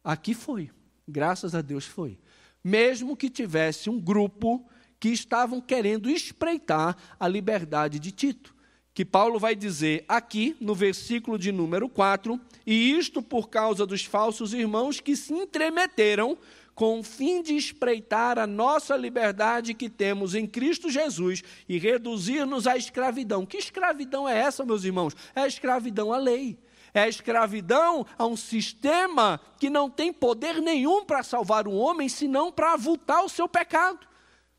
Aqui 0.03 0.35
foi, 0.35 0.71
graças 1.07 1.55
a 1.55 1.61
Deus 1.61 1.85
foi. 1.85 2.19
Mesmo 2.63 3.17
que 3.17 3.31
tivesse 3.31 3.89
um 3.89 4.01
grupo 4.01 4.67
que 4.99 5.09
estavam 5.09 5.61
querendo 5.61 6.11
espreitar 6.11 6.97
a 7.19 7.27
liberdade 7.27 7.99
de 7.99 8.13
Tito. 8.13 8.55
Que 8.93 9.05
Paulo 9.05 9.39
vai 9.39 9.55
dizer 9.55 10.05
aqui 10.09 10.57
no 10.61 10.75
versículo 10.75 11.39
de 11.39 11.53
número 11.53 11.89
4, 11.89 12.39
e 12.67 12.93
isto 12.93 13.23
por 13.23 13.49
causa 13.49 13.87
dos 13.87 14.05
falsos 14.05 14.53
irmãos 14.53 15.01
que 15.01 15.17
se 15.17 15.33
entremeteram 15.33 16.37
com 16.75 17.01
o 17.01 17.03
fim 17.03 17.43
de 17.43 17.55
espreitar 17.55 18.39
a 18.39 18.47
nossa 18.47 18.97
liberdade 18.97 19.75
que 19.75 19.89
temos 19.89 20.35
em 20.35 20.47
Cristo 20.47 20.91
Jesus 20.91 21.43
e 21.69 21.79
reduzir-nos 21.79 22.67
à 22.67 22.77
escravidão. 22.77 23.47
Que 23.47 23.59
escravidão 23.59 24.29
é 24.29 24.39
essa, 24.39 24.65
meus 24.65 24.85
irmãos? 24.85 25.15
É 25.35 25.43
a 25.43 25.47
escravidão 25.47 26.13
à 26.13 26.19
lei. 26.19 26.59
É 26.92 27.03
a 27.03 27.09
escravidão 27.09 28.07
a 28.18 28.26
um 28.26 28.37
sistema 28.37 29.40
que 29.59 29.70
não 29.70 29.88
tem 29.88 30.12
poder 30.12 30.61
nenhum 30.61 31.05
para 31.05 31.22
salvar 31.22 31.66
o 31.68 31.74
homem, 31.74 32.09
senão 32.09 32.50
para 32.50 32.72
avultar 32.72 33.24
o 33.24 33.29
seu 33.29 33.48
pecado. 33.48 34.11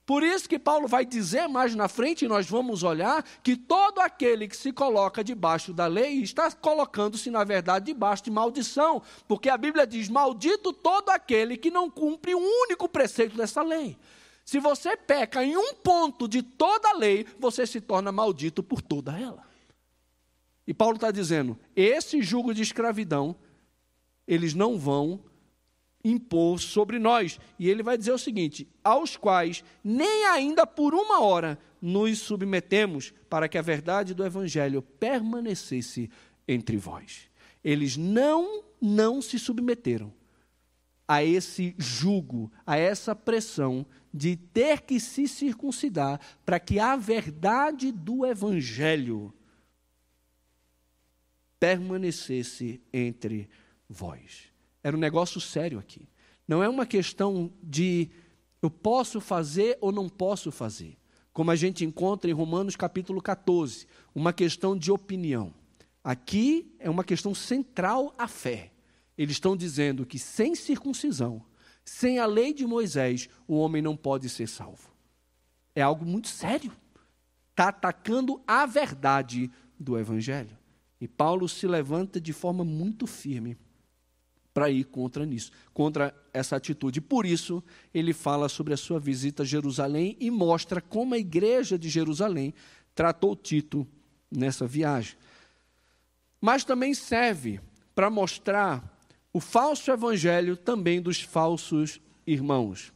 Por 0.05 0.23
isso 0.23 0.49
que 0.49 0.59
Paulo 0.59 0.87
vai 0.87 1.05
dizer 1.05 1.47
mais 1.47 1.75
na 1.75 1.87
frente, 1.87 2.25
e 2.25 2.27
nós 2.27 2.49
vamos 2.49 2.83
olhar, 2.83 3.23
que 3.43 3.55
todo 3.55 3.99
aquele 3.99 4.47
que 4.47 4.57
se 4.57 4.73
coloca 4.73 5.23
debaixo 5.23 5.73
da 5.73 5.87
lei 5.87 6.21
está 6.21 6.51
colocando-se, 6.51 7.29
na 7.29 7.43
verdade, 7.43 7.85
debaixo 7.85 8.23
de 8.23 8.31
maldição. 8.31 9.01
Porque 9.27 9.47
a 9.47 9.57
Bíblia 9.57 9.85
diz: 9.85 10.09
Maldito 10.09 10.73
todo 10.73 11.09
aquele 11.09 11.55
que 11.55 11.71
não 11.71 11.89
cumpre 11.89 12.35
um 12.35 12.43
único 12.63 12.89
preceito 12.89 13.37
dessa 13.37 13.61
lei. 13.61 13.97
Se 14.43 14.59
você 14.59 14.97
peca 14.97 15.43
em 15.45 15.55
um 15.55 15.75
ponto 15.75 16.27
de 16.27 16.41
toda 16.41 16.89
a 16.89 16.97
lei, 16.97 17.25
você 17.39 17.65
se 17.65 17.79
torna 17.79 18.11
maldito 18.11 18.61
por 18.61 18.81
toda 18.81 19.17
ela. 19.17 19.50
E 20.65 20.73
Paulo 20.73 20.95
está 20.95 21.11
dizendo: 21.11 21.57
esse 21.75 22.21
jugo 22.21 22.53
de 22.53 22.61
escravidão, 22.61 23.35
eles 24.27 24.53
não 24.53 24.77
vão 24.77 25.23
impor 26.03 26.59
sobre 26.59 26.99
nós. 26.99 27.39
E 27.59 27.69
ele 27.69 27.83
vai 27.83 27.97
dizer 27.97 28.11
o 28.11 28.17
seguinte: 28.17 28.67
aos 28.83 29.17
quais 29.17 29.63
nem 29.83 30.25
ainda 30.25 30.65
por 30.65 30.93
uma 30.93 31.21
hora 31.21 31.57
nos 31.81 32.19
submetemos, 32.19 33.13
para 33.29 33.49
que 33.49 33.57
a 33.57 33.61
verdade 33.61 34.13
do 34.13 34.25
evangelho 34.25 34.81
permanecesse 34.81 36.09
entre 36.47 36.77
vós. 36.77 37.29
Eles 37.63 37.97
não 37.97 38.63
não 38.79 39.21
se 39.21 39.37
submeteram 39.37 40.11
a 41.07 41.23
esse 41.23 41.75
jugo, 41.77 42.51
a 42.65 42.77
essa 42.77 43.13
pressão 43.13 43.85
de 44.13 44.35
ter 44.35 44.81
que 44.81 44.99
se 44.99 45.27
circuncidar 45.27 46.19
para 46.45 46.59
que 46.59 46.79
a 46.79 46.95
verdade 46.95 47.91
do 47.91 48.25
evangelho 48.25 49.33
permanecesse 51.61 52.81
entre 52.91 53.47
vós. 53.87 54.45
Era 54.83 54.97
um 54.97 54.99
negócio 54.99 55.39
sério 55.39 55.77
aqui. 55.77 56.09
Não 56.47 56.63
é 56.63 56.67
uma 56.67 56.87
questão 56.87 57.53
de 57.61 58.09
eu 58.63 58.69
posso 58.71 59.21
fazer 59.21 59.77
ou 59.79 59.91
não 59.91 60.09
posso 60.09 60.51
fazer. 60.51 60.97
Como 61.31 61.51
a 61.51 61.55
gente 61.55 61.85
encontra 61.85 62.31
em 62.31 62.33
Romanos 62.33 62.75
capítulo 62.75 63.21
14, 63.21 63.85
uma 64.15 64.33
questão 64.33 64.75
de 64.75 64.91
opinião. 64.91 65.53
Aqui 66.03 66.75
é 66.79 66.89
uma 66.89 67.03
questão 67.03 67.35
central 67.35 68.11
à 68.17 68.27
fé. 68.27 68.71
Eles 69.15 69.33
estão 69.33 69.55
dizendo 69.55 70.03
que 70.03 70.17
sem 70.17 70.55
circuncisão, 70.55 71.45
sem 71.85 72.17
a 72.17 72.25
lei 72.25 72.55
de 72.55 72.65
Moisés, 72.65 73.29
o 73.47 73.55
homem 73.55 73.83
não 73.83 73.95
pode 73.95 74.29
ser 74.29 74.47
salvo. 74.47 74.89
É 75.75 75.81
algo 75.83 76.05
muito 76.07 76.27
sério. 76.27 76.71
está 77.51 77.67
atacando 77.67 78.41
a 78.47 78.65
verdade 78.65 79.51
do 79.79 79.95
Evangelho. 79.95 80.60
E 81.01 81.07
Paulo 81.07 81.49
se 81.49 81.65
levanta 81.65 82.21
de 82.21 82.31
forma 82.31 82.63
muito 82.63 83.07
firme 83.07 83.57
para 84.53 84.69
ir 84.69 84.83
contra 84.83 85.25
nisso, 85.25 85.51
contra 85.73 86.13
essa 86.31 86.55
atitude. 86.55 87.01
Por 87.01 87.25
isso, 87.25 87.63
ele 87.91 88.13
fala 88.13 88.47
sobre 88.47 88.73
a 88.73 88.77
sua 88.77 88.99
visita 88.99 89.41
a 89.41 89.45
Jerusalém 89.45 90.15
e 90.19 90.29
mostra 90.29 90.79
como 90.79 91.15
a 91.15 91.17
igreja 91.17 91.79
de 91.79 91.89
Jerusalém 91.89 92.53
tratou 92.93 93.35
Tito 93.35 93.87
nessa 94.29 94.67
viagem. 94.67 95.15
Mas 96.39 96.63
também 96.63 96.93
serve 96.93 97.59
para 97.95 98.09
mostrar 98.09 98.99
o 99.33 99.39
falso 99.39 99.89
evangelho 99.89 100.55
também 100.55 101.01
dos 101.01 101.21
falsos 101.21 101.99
irmãos. 102.27 102.93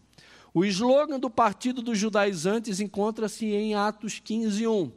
O 0.53 0.63
slogan 0.63 1.19
do 1.19 1.29
Partido 1.29 1.81
dos 1.81 1.97
Judaizantes 1.97 2.79
encontra-se 2.79 3.45
em 3.45 3.75
Atos 3.75 4.19
15, 4.19 4.67
1. 4.67 4.91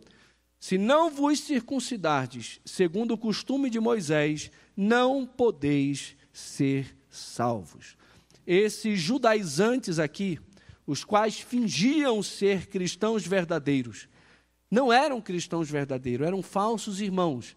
Se 0.61 0.77
não 0.77 1.11
vos 1.11 1.41
circuncidardes, 1.41 2.61
segundo 2.65 3.15
o 3.15 3.19
costume 3.19 3.71
de 3.71 3.79
Moisés, 3.79 4.51
não 4.77 5.27
podeis 5.27 6.17
ser 6.33 6.97
salvos. 7.09 7.97
Esses 8.47 9.01
judaizantes 9.01 9.99
aqui, 9.99 10.39
os 10.87 11.05
quais 11.05 11.39
fingiam 11.39 12.23
ser 12.23 12.67
cristãos 12.67 13.27
verdadeiros, 13.27 14.09
não 14.71 14.93
eram 14.93 15.21
cristãos 15.21 15.71
verdadeiros, 15.71 16.27
eram 16.27 16.43
falsos 16.43 17.01
irmãos. 17.01 17.57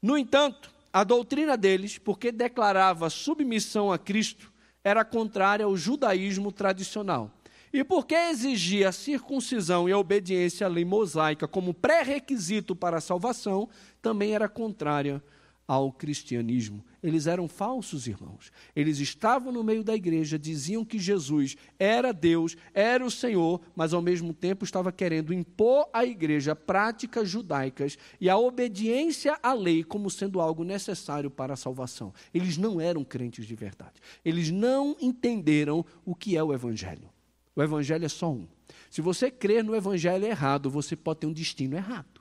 No 0.00 0.16
entanto, 0.16 0.72
a 0.92 1.04
doutrina 1.04 1.56
deles, 1.56 1.98
porque 1.98 2.32
declarava 2.32 3.08
submissão 3.08 3.92
a 3.92 3.98
Cristo, 3.98 4.52
era 4.82 5.04
contrária 5.04 5.64
ao 5.64 5.76
judaísmo 5.76 6.50
tradicional. 6.50 7.30
E 7.72 7.82
porque 7.82 8.14
exigia 8.14 8.90
a 8.90 8.92
circuncisão 8.92 9.88
e 9.88 9.92
a 9.92 9.98
obediência 9.98 10.66
à 10.66 10.70
lei 10.70 10.84
mosaica 10.84 11.48
como 11.48 11.72
pré-requisito 11.72 12.76
para 12.76 12.98
a 12.98 13.00
salvação, 13.00 13.68
também 14.02 14.34
era 14.34 14.48
contrária 14.48 15.22
ao 15.66 15.90
cristianismo. 15.90 16.84
Eles 17.02 17.26
eram 17.26 17.48
falsos 17.48 18.06
irmãos. 18.06 18.52
Eles 18.76 18.98
estavam 18.98 19.50
no 19.50 19.64
meio 19.64 19.82
da 19.82 19.94
igreja, 19.94 20.38
diziam 20.38 20.84
que 20.84 20.98
Jesus 20.98 21.56
era 21.78 22.12
Deus, 22.12 22.56
era 22.74 23.04
o 23.04 23.10
Senhor, 23.10 23.60
mas 23.74 23.94
ao 23.94 24.02
mesmo 24.02 24.34
tempo 24.34 24.64
estava 24.64 24.92
querendo 24.92 25.32
impor 25.32 25.88
à 25.92 26.04
igreja 26.04 26.54
práticas 26.54 27.28
judaicas 27.28 27.96
e 28.20 28.28
a 28.28 28.36
obediência 28.36 29.38
à 29.42 29.52
lei 29.52 29.82
como 29.82 30.10
sendo 30.10 30.40
algo 30.40 30.62
necessário 30.62 31.30
para 31.30 31.54
a 31.54 31.56
salvação. 31.56 32.12
Eles 32.34 32.58
não 32.58 32.80
eram 32.80 33.02
crentes 33.02 33.46
de 33.46 33.54
verdade. 33.54 34.00
Eles 34.24 34.50
não 34.50 34.96
entenderam 35.00 35.84
o 36.04 36.14
que 36.14 36.36
é 36.36 36.42
o 36.42 36.52
evangelho. 36.52 37.11
O 37.54 37.62
evangelho 37.62 38.04
é 38.04 38.08
só 38.08 38.32
um. 38.32 38.48
Se 38.90 39.00
você 39.00 39.30
crer 39.30 39.62
no 39.62 39.74
evangelho 39.74 40.24
errado, 40.24 40.70
você 40.70 40.96
pode 40.96 41.20
ter 41.20 41.26
um 41.26 41.32
destino 41.32 41.76
errado. 41.76 42.20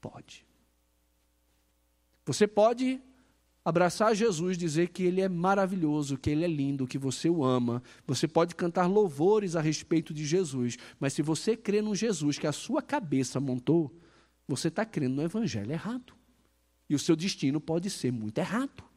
Pode. 0.00 0.44
Você 2.24 2.46
pode 2.46 3.00
abraçar 3.64 4.14
Jesus, 4.14 4.58
dizer 4.58 4.88
que 4.88 5.04
ele 5.04 5.20
é 5.20 5.28
maravilhoso, 5.28 6.18
que 6.18 6.30
ele 6.30 6.44
é 6.44 6.48
lindo, 6.48 6.86
que 6.86 6.98
você 6.98 7.30
o 7.30 7.44
ama. 7.44 7.82
Você 8.06 8.26
pode 8.26 8.54
cantar 8.54 8.86
louvores 8.86 9.54
a 9.54 9.60
respeito 9.60 10.12
de 10.12 10.24
Jesus, 10.24 10.76
mas 10.98 11.12
se 11.12 11.22
você 11.22 11.56
crê 11.56 11.80
no 11.80 11.94
Jesus 11.94 12.38
que 12.38 12.46
a 12.46 12.52
sua 12.52 12.82
cabeça 12.82 13.38
montou, 13.38 13.94
você 14.46 14.68
está 14.68 14.84
crendo 14.84 15.16
no 15.16 15.22
evangelho 15.22 15.70
errado. 15.70 16.14
E 16.88 16.94
o 16.94 16.98
seu 16.98 17.14
destino 17.14 17.60
pode 17.60 17.88
ser 17.88 18.12
muito 18.12 18.38
errado. 18.38 18.91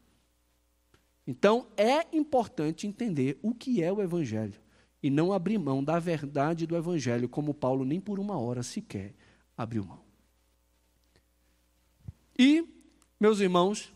Então, 1.27 1.67
é 1.75 2.05
importante 2.15 2.85
entender 2.85 3.39
o 3.41 3.53
que 3.53 3.81
é 3.81 3.91
o 3.91 4.01
evangelho 4.01 4.59
e 5.01 5.09
não 5.09 5.33
abrir 5.33 5.57
mão 5.57 5.83
da 5.83 5.99
verdade 5.99 6.65
do 6.65 6.75
evangelho, 6.75 7.29
como 7.29 7.53
Paulo 7.53 7.83
nem 7.83 7.99
por 7.99 8.19
uma 8.19 8.37
hora 8.37 8.63
sequer 8.63 9.13
abriu 9.57 9.83
mão. 9.85 10.01
E 12.37 12.67
meus 13.19 13.39
irmãos, 13.39 13.93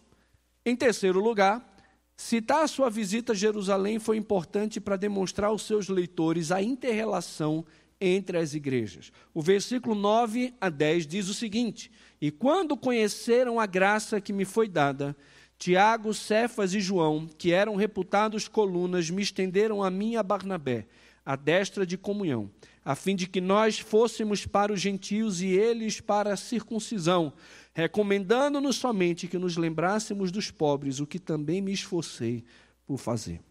em 0.66 0.76
terceiro 0.76 1.20
lugar, 1.20 1.78
citar 2.16 2.64
a 2.64 2.68
sua 2.68 2.90
visita 2.90 3.34
a 3.34 3.36
Jerusalém 3.36 4.00
foi 4.00 4.18
importante 4.18 4.80
para 4.80 4.96
demonstrar 4.96 5.50
aos 5.50 5.64
seus 5.64 5.90
leitores 5.90 6.52
a 6.52 6.62
interrelação 6.62 7.66
entre 8.00 8.38
as 8.38 8.54
igrejas. 8.54 9.12
O 9.34 9.42
versículo 9.42 9.94
9 9.94 10.54
a 10.60 10.70
10 10.70 11.06
diz 11.06 11.28
o 11.28 11.34
seguinte: 11.34 11.92
E 12.22 12.32
quando 12.32 12.78
conheceram 12.78 13.60
a 13.60 13.66
graça 13.66 14.22
que 14.22 14.32
me 14.32 14.46
foi 14.46 14.70
dada, 14.70 15.16
Tiago, 15.60 16.14
Cefas 16.14 16.74
e 16.74 16.80
João, 16.80 17.28
que 17.28 17.52
eram 17.52 17.76
reputados 17.76 18.48
colunas, 18.48 19.10
me 19.10 19.22
estenderam 19.22 19.84
a 19.84 19.92
mim 19.92 20.16
a 20.16 20.24
Barnabé, 20.24 20.88
a 21.24 21.36
destra 21.36 21.86
de 21.86 21.98
comunhão, 21.98 22.50
a 22.84 22.96
fim 22.96 23.16
de 23.16 23.28
que 23.28 23.42
nós 23.42 23.78
fôssemos 23.78 24.46
para 24.46 24.72
os 24.72 24.80
gentios 24.80 25.42
e 25.42 25.50
eles 25.50 26.00
para 26.00 26.34
a 26.34 26.38
circuncisão 26.38 27.34
recomendando-nos 27.80 28.76
somente 28.76 29.28
que 29.28 29.38
nos 29.38 29.56
lembrássemos 29.56 30.32
dos 30.32 30.52
pobres, 30.52 31.00
o 31.00 31.08
que 31.08 31.18
também 31.18 31.62
me 31.62 31.72
esforcei 31.72 32.44
por 32.86 32.98
fazer. 32.98 33.42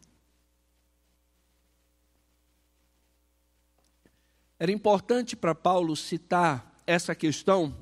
Era 4.58 4.72
importante 4.72 5.36
para 5.36 5.54
Paulo 5.54 5.96
citar 5.96 6.76
essa 6.86 7.14
questão 7.14 7.74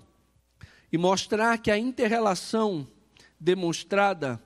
e 0.93 0.99
mostrar 0.99 1.59
que 1.59 1.71
a 1.71 1.79
interrelação 1.79 2.87
demonstrada 3.39 4.41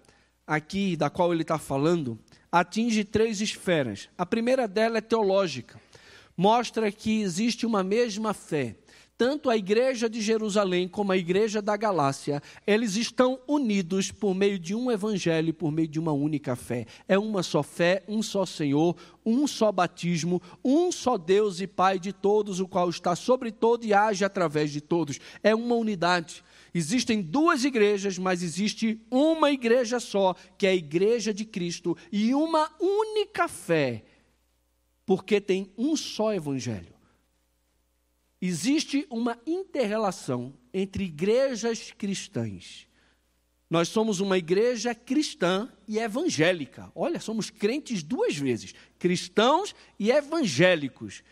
aqui, 0.47 0.97
da 0.97 1.09
qual 1.09 1.33
ele 1.33 1.43
está 1.43 1.59
falando, 1.59 2.19
atinge 2.51 3.05
três 3.05 3.41
esferas. 3.41 4.09
A 4.19 4.27
primeira 4.27 4.67
dela 4.67 4.99
é 4.99 5.01
teológica. 5.01 5.81
Mostra 6.37 6.91
que 6.91 7.21
existe 7.21 7.67
uma 7.67 7.85
mesma 7.85 8.33
fé 8.33 8.77
tanto 9.21 9.51
a 9.51 9.57
igreja 9.59 10.09
de 10.09 10.19
Jerusalém 10.19 10.89
como 10.89 11.13
a 11.13 11.17
igreja 11.19 11.61
da 11.61 11.77
Galácia, 11.77 12.43
eles 12.67 12.97
estão 12.97 13.39
unidos 13.47 14.11
por 14.11 14.35
meio 14.35 14.59
de 14.59 14.75
um 14.75 14.91
evangelho, 14.91 15.53
por 15.53 15.71
meio 15.71 15.89
de 15.89 16.01
uma 16.01 16.11
única 16.11 16.57
fé. 16.57 16.87
É 17.07 17.19
uma 17.19 17.43
só 17.43 17.63
fé, 17.63 18.03
um 18.09 18.23
só 18.23 18.47
Senhor, 18.47 18.97
um 19.23 19.47
só 19.47 19.71
batismo, 19.71 20.41
um 20.65 20.91
só 20.91 21.19
Deus 21.19 21.61
e 21.61 21.67
Pai 21.67 21.99
de 21.99 22.15
todos, 22.15 22.61
o 22.61 22.67
qual 22.67 22.89
está 22.89 23.15
sobre 23.15 23.53
todo 23.53 23.85
e 23.85 23.93
age 23.93 24.25
através 24.25 24.71
de 24.71 24.81
todos. 24.81 25.19
É 25.43 25.55
uma 25.55 25.75
unidade. 25.75 26.43
Existem 26.73 27.21
duas 27.21 27.65
igrejas, 27.65 28.19
mas 28.19 28.43
existe 28.43 29.01
uma 29.11 29.51
igreja 29.51 29.99
só, 29.99 30.35
que 30.57 30.67
é 30.67 30.71
a 30.71 30.75
igreja 30.75 31.35
de 31.35 31.45
Cristo, 31.45 31.97
e 32.13 32.35
uma 32.35 32.71
única 32.81 33.49
fé, 33.49 34.05
porque 35.05 35.41
tem 35.41 35.73
um 35.77 35.97
só 35.97 36.33
evangelho. 36.33 36.95
Existe 38.41 39.07
uma 39.11 39.39
interrelação 39.47 40.55
entre 40.73 41.05
igrejas 41.05 41.93
cristãs. 41.93 42.87
Nós 43.69 43.89
somos 43.89 44.19
uma 44.19 44.39
igreja 44.39 44.95
cristã 44.95 45.71
e 45.87 45.99
evangélica. 45.99 46.91
Olha, 46.95 47.21
somos 47.21 47.51
crentes 47.51 48.03
duas 48.03 48.37
vezes: 48.37 48.75
cristãos 48.99 49.75
e 49.99 50.11
evangélicos. 50.11 51.23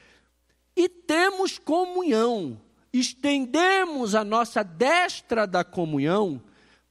E 0.76 0.88
temos 0.88 1.58
comunhão. 1.58 2.60
Estendemos 2.92 4.14
a 4.14 4.24
nossa 4.24 4.62
destra 4.62 5.46
da 5.46 5.62
comunhão 5.62 6.42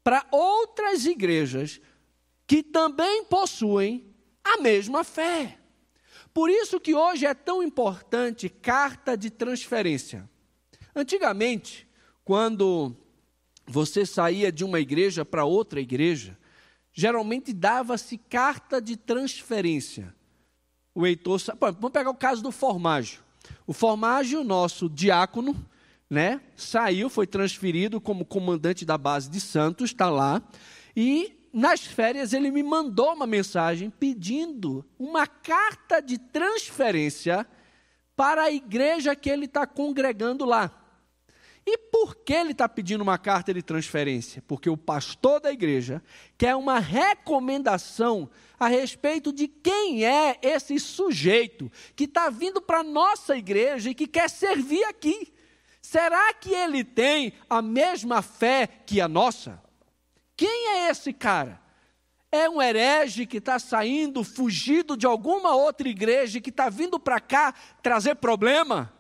para 0.04 0.26
outras 0.32 1.06
igrejas 1.06 1.82
que 2.46 2.64
também 2.64 3.26
possuem 3.26 4.06
a 4.44 4.62
mesma 4.62 5.04
fé. 5.04 5.58
Por 6.34 6.50
isso 6.50 6.80
que 6.80 6.94
hoje 6.94 7.26
é 7.26 7.34
tão 7.34 7.64
importante 7.64 8.48
carta 8.48 9.18
de 9.18 9.30
transferência. 9.30 10.30
Antigamente, 10.96 11.88
quando 12.24 12.96
você 13.66 14.06
saía 14.06 14.52
de 14.52 14.64
uma 14.64 14.80
igreja 14.80 15.26
para 15.26 15.46
outra 15.46 15.82
igreja, 15.82 16.38
geralmente 16.94 17.52
dava-se 17.54 18.18
carta 18.18 18.82
de 18.82 18.96
transferência. 18.96 20.16
O 20.96 21.06
Heitor, 21.06 21.40
vamos 21.60 21.92
pegar 21.92 22.10
o 22.10 22.16
caso 22.16 22.42
do 22.42 22.52
Formágio. 22.52 23.22
O 23.66 23.74
Formágio, 23.74 24.44
nosso 24.44 24.90
diácono, 24.90 25.56
né, 26.10 26.42
saiu, 26.56 27.10
foi 27.10 27.28
transferido 27.28 28.00
como 28.00 28.26
comandante 28.26 28.86
da 28.86 28.98
base 28.98 29.30
de 29.30 29.40
Santos, 29.40 29.92
está 29.92 30.10
lá, 30.10 30.42
e 30.96 31.38
nas 31.54 31.82
férias, 31.82 32.34
ele 32.34 32.52
me 32.52 32.62
mandou 32.62 33.14
uma 33.14 33.26
mensagem 33.26 33.90
pedindo 33.90 34.86
uma 35.00 35.26
carta 35.26 36.00
de 36.00 36.18
transferência 36.18 37.48
para 38.16 38.44
a 38.44 38.52
igreja 38.52 39.16
que 39.16 39.30
ele 39.30 39.46
está 39.46 39.66
congregando 39.66 40.46
lá. 40.46 40.72
E 41.66 41.78
por 41.78 42.16
que 42.16 42.32
ele 42.32 42.52
está 42.52 42.70
pedindo 42.70 43.02
uma 43.02 43.18
carta 43.18 43.54
de 43.54 43.62
transferência? 43.62 44.42
Porque 44.48 44.70
o 44.70 44.78
pastor 44.78 45.42
da 45.42 45.52
igreja 45.52 46.02
quer 46.38 46.56
uma 46.56 46.80
recomendação 46.80 48.30
a 48.60 48.68
respeito 48.68 49.34
de 49.34 49.48
quem 49.48 50.06
é 50.06 50.38
esse 50.42 50.80
sujeito 50.80 51.72
que 51.96 52.06
está 52.06 52.30
vindo 52.30 52.62
para 52.62 52.80
a 52.80 52.84
nossa 52.84 53.36
igreja 53.36 53.90
e 53.90 53.96
que 53.96 54.08
quer 54.08 54.30
servir 54.30 54.84
aqui. 54.86 55.34
Será 55.90 56.34
que 56.34 56.54
ele 56.54 56.84
tem 56.84 57.32
a 57.50 57.62
mesma 57.62 58.22
fé 58.22 58.68
que 58.68 59.00
a 59.00 59.08
nossa? 59.08 59.64
Quem 60.36 60.76
é 60.76 60.90
esse 60.90 61.14
cara? 61.14 61.62
É 62.30 62.50
um 62.50 62.62
herege 62.62 63.26
que 63.26 63.38
está 63.38 63.58
saindo, 63.58 64.22
fugido 64.22 64.98
de 64.98 65.06
alguma 65.06 65.56
outra 65.56 65.88
igreja, 65.88 66.42
que 66.42 66.50
está 66.50 66.68
vindo 66.68 67.00
para 67.00 67.22
cá 67.22 67.54
trazer 67.82 68.16
problema? 68.16 68.92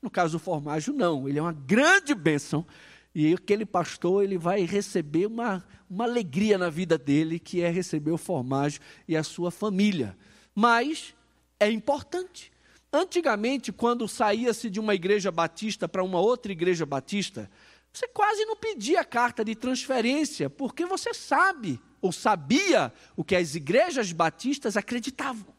No 0.00 0.08
caso 0.08 0.38
do 0.38 0.42
formágio, 0.42 0.94
não. 0.94 1.28
Ele 1.28 1.38
é 1.38 1.42
uma 1.42 1.52
grande 1.52 2.14
bênção. 2.14 2.66
E 3.14 3.34
aquele 3.34 3.66
pastor 3.66 4.24
ele 4.24 4.38
vai 4.38 4.64
receber 4.64 5.26
uma, 5.26 5.62
uma 5.88 6.04
alegria 6.04 6.56
na 6.56 6.70
vida 6.70 6.96
dele, 6.96 7.38
que 7.38 7.60
é 7.60 7.68
receber 7.68 8.10
o 8.10 8.16
formágio 8.16 8.80
e 9.06 9.18
a 9.18 9.22
sua 9.22 9.50
família. 9.50 10.16
Mas 10.54 11.14
é 11.60 11.70
importante. 11.70 12.51
Antigamente, 12.92 13.72
quando 13.72 14.06
saía-se 14.06 14.68
de 14.68 14.78
uma 14.78 14.94
igreja 14.94 15.30
batista 15.30 15.88
para 15.88 16.04
uma 16.04 16.20
outra 16.20 16.52
igreja 16.52 16.84
batista, 16.84 17.50
você 17.90 18.06
quase 18.08 18.44
não 18.44 18.56
pedia 18.56 19.02
carta 19.04 19.44
de 19.44 19.54
transferência, 19.54 20.50
porque 20.50 20.84
você 20.84 21.14
sabe 21.14 21.80
ou 22.00 22.12
sabia 22.12 22.92
o 23.16 23.24
que 23.24 23.34
as 23.34 23.54
igrejas 23.54 24.12
batistas 24.12 24.76
acreditavam. 24.76 25.54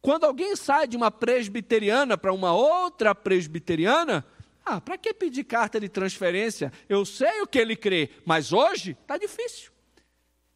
Quando 0.00 0.24
alguém 0.24 0.54
sai 0.54 0.86
de 0.86 0.96
uma 0.96 1.10
presbiteriana 1.10 2.16
para 2.16 2.32
uma 2.32 2.52
outra 2.52 3.14
presbiteriana, 3.14 4.24
ah, 4.64 4.80
para 4.80 4.98
que 4.98 5.12
pedir 5.14 5.44
carta 5.44 5.80
de 5.80 5.88
transferência? 5.88 6.72
Eu 6.88 7.04
sei 7.04 7.40
o 7.40 7.46
que 7.46 7.58
ele 7.58 7.74
crê, 7.74 8.10
mas 8.24 8.52
hoje 8.52 8.96
está 9.02 9.16
difícil. 9.16 9.72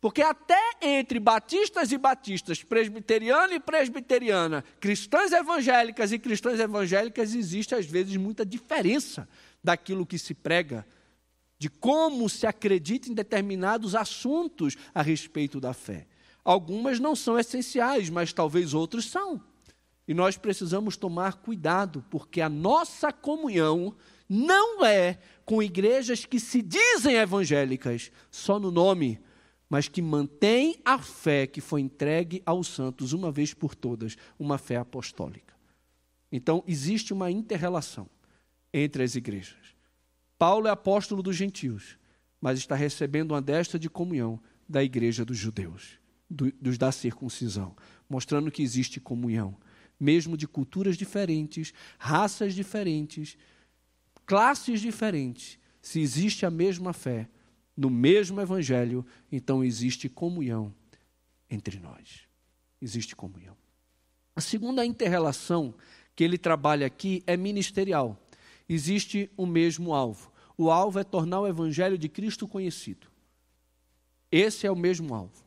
Porque 0.03 0.21
até 0.21 0.61
entre 0.83 1.21
batistas 1.21 1.93
e 1.93 1.97
batistas, 1.97 2.61
presbiteriano 2.61 3.53
e 3.53 3.61
presbiteriana, 3.61 4.65
cristãs 4.81 5.31
evangélicas 5.31 6.11
e 6.11 6.19
cristãs 6.19 6.59
evangélicas, 6.59 7.37
existe 7.37 7.73
às 7.73 7.87
vezes 7.87 8.17
muita 8.17 8.45
diferença 8.45 9.29
daquilo 9.63 10.05
que 10.05 10.19
se 10.19 10.35
prega, 10.35 10.85
de 11.57 11.71
como 11.71 12.29
se 12.29 12.49
acredita 12.49 13.09
em 13.09 13.15
determinados 13.15 13.95
assuntos 13.95 14.77
a 14.93 15.03
respeito 15.03 15.61
da 15.61 15.73
fé. 15.73 16.09
Algumas 16.45 16.99
não 16.99 17.15
são 17.15 17.39
essenciais, 17.39 18.11
mas 18.11 18.33
talvez 18.33 18.75
outros 18.75 19.09
são. 19.09 19.41
E 20.09 20.13
nós 20.13 20.37
precisamos 20.37 20.97
tomar 20.97 21.35
cuidado, 21.35 22.05
porque 22.11 22.41
a 22.41 22.49
nossa 22.49 23.13
comunhão 23.13 23.95
não 24.29 24.85
é 24.85 25.21
com 25.45 25.63
igrejas 25.63 26.25
que 26.25 26.41
se 26.41 26.61
dizem 26.61 27.15
evangélicas, 27.15 28.11
só 28.33 28.59
no 28.59 28.73
nome, 28.73 29.21
mas 29.73 29.89
que 29.89 30.03
mantêm 30.03 30.77
a 30.85 30.99
fé 30.99 31.47
que 31.47 31.59
foi 31.59 31.81
entregue 31.81 32.43
aos 32.45 32.67
santos 32.69 33.15
uma 33.15 33.33
vez 33.33 33.55
por 33.55 33.75
todas, 33.75 34.19
uma 34.39 34.59
fé 34.59 34.77
apostólica. 34.77 35.55
Então, 36.31 36.63
existe 36.67 37.15
uma 37.15 37.31
interrelação 37.31 38.07
entre 38.71 39.03
as 39.03 39.15
igrejas. 39.15 39.75
Paulo 40.39 40.69
é 40.69 40.71
apóstolo 40.71 41.23
dos 41.23 41.37
gentios, 41.37 41.97
mas 42.39 42.59
está 42.59 42.75
recebendo 42.75 43.31
uma 43.31 43.41
desta 43.41 43.79
de 43.79 43.89
comunhão 43.89 44.39
da 44.69 44.85
igreja 44.85 45.25
dos 45.25 45.39
judeus, 45.39 45.99
do, 46.29 46.53
dos 46.61 46.77
da 46.77 46.93
circuncisão, 46.93 47.75
mostrando 48.07 48.51
que 48.51 48.63
existe 48.63 49.01
comunhão, 49.01 49.57
mesmo 49.99 50.37
de 50.37 50.47
culturas 50.47 50.99
diferentes, 50.99 51.73
raças 51.99 52.55
diferentes, 52.55 53.39
classes 54.27 54.83
diferentes. 54.83 55.59
Se 55.81 55.99
existe 55.99 56.45
a 56.45 56.51
mesma 56.51 56.93
fé, 56.93 57.27
no 57.77 57.91
mesmo 57.91 58.41
evangelho, 58.41 59.05
então 59.31 59.65
existe 59.65 60.09
comunhão 60.09 60.75
entre 61.49 61.79
nós. 61.79 62.29
Existe 62.81 63.15
comunhão. 63.15 63.57
A 64.35 64.41
segunda 64.41 64.85
interrelação 64.85 65.75
que 66.15 66.25
ele 66.25 66.37
trabalha 66.37 66.87
aqui 66.87 67.23
é 67.27 67.37
ministerial 67.37 68.19
existe 68.69 69.31
o 69.37 69.47
mesmo 69.47 69.95
alvo. 69.95 70.31
O 70.57 70.71
alvo 70.71 70.99
é 70.99 71.05
tornar 71.05 71.41
o 71.41 71.47
Evangelho 71.47 71.99
de 71.99 72.09
Cristo 72.09 72.47
conhecido. 72.47 73.07
Esse 74.31 74.67
é 74.67 74.71
o 74.71 74.77
mesmo 74.77 75.15
alvo. 75.15 75.45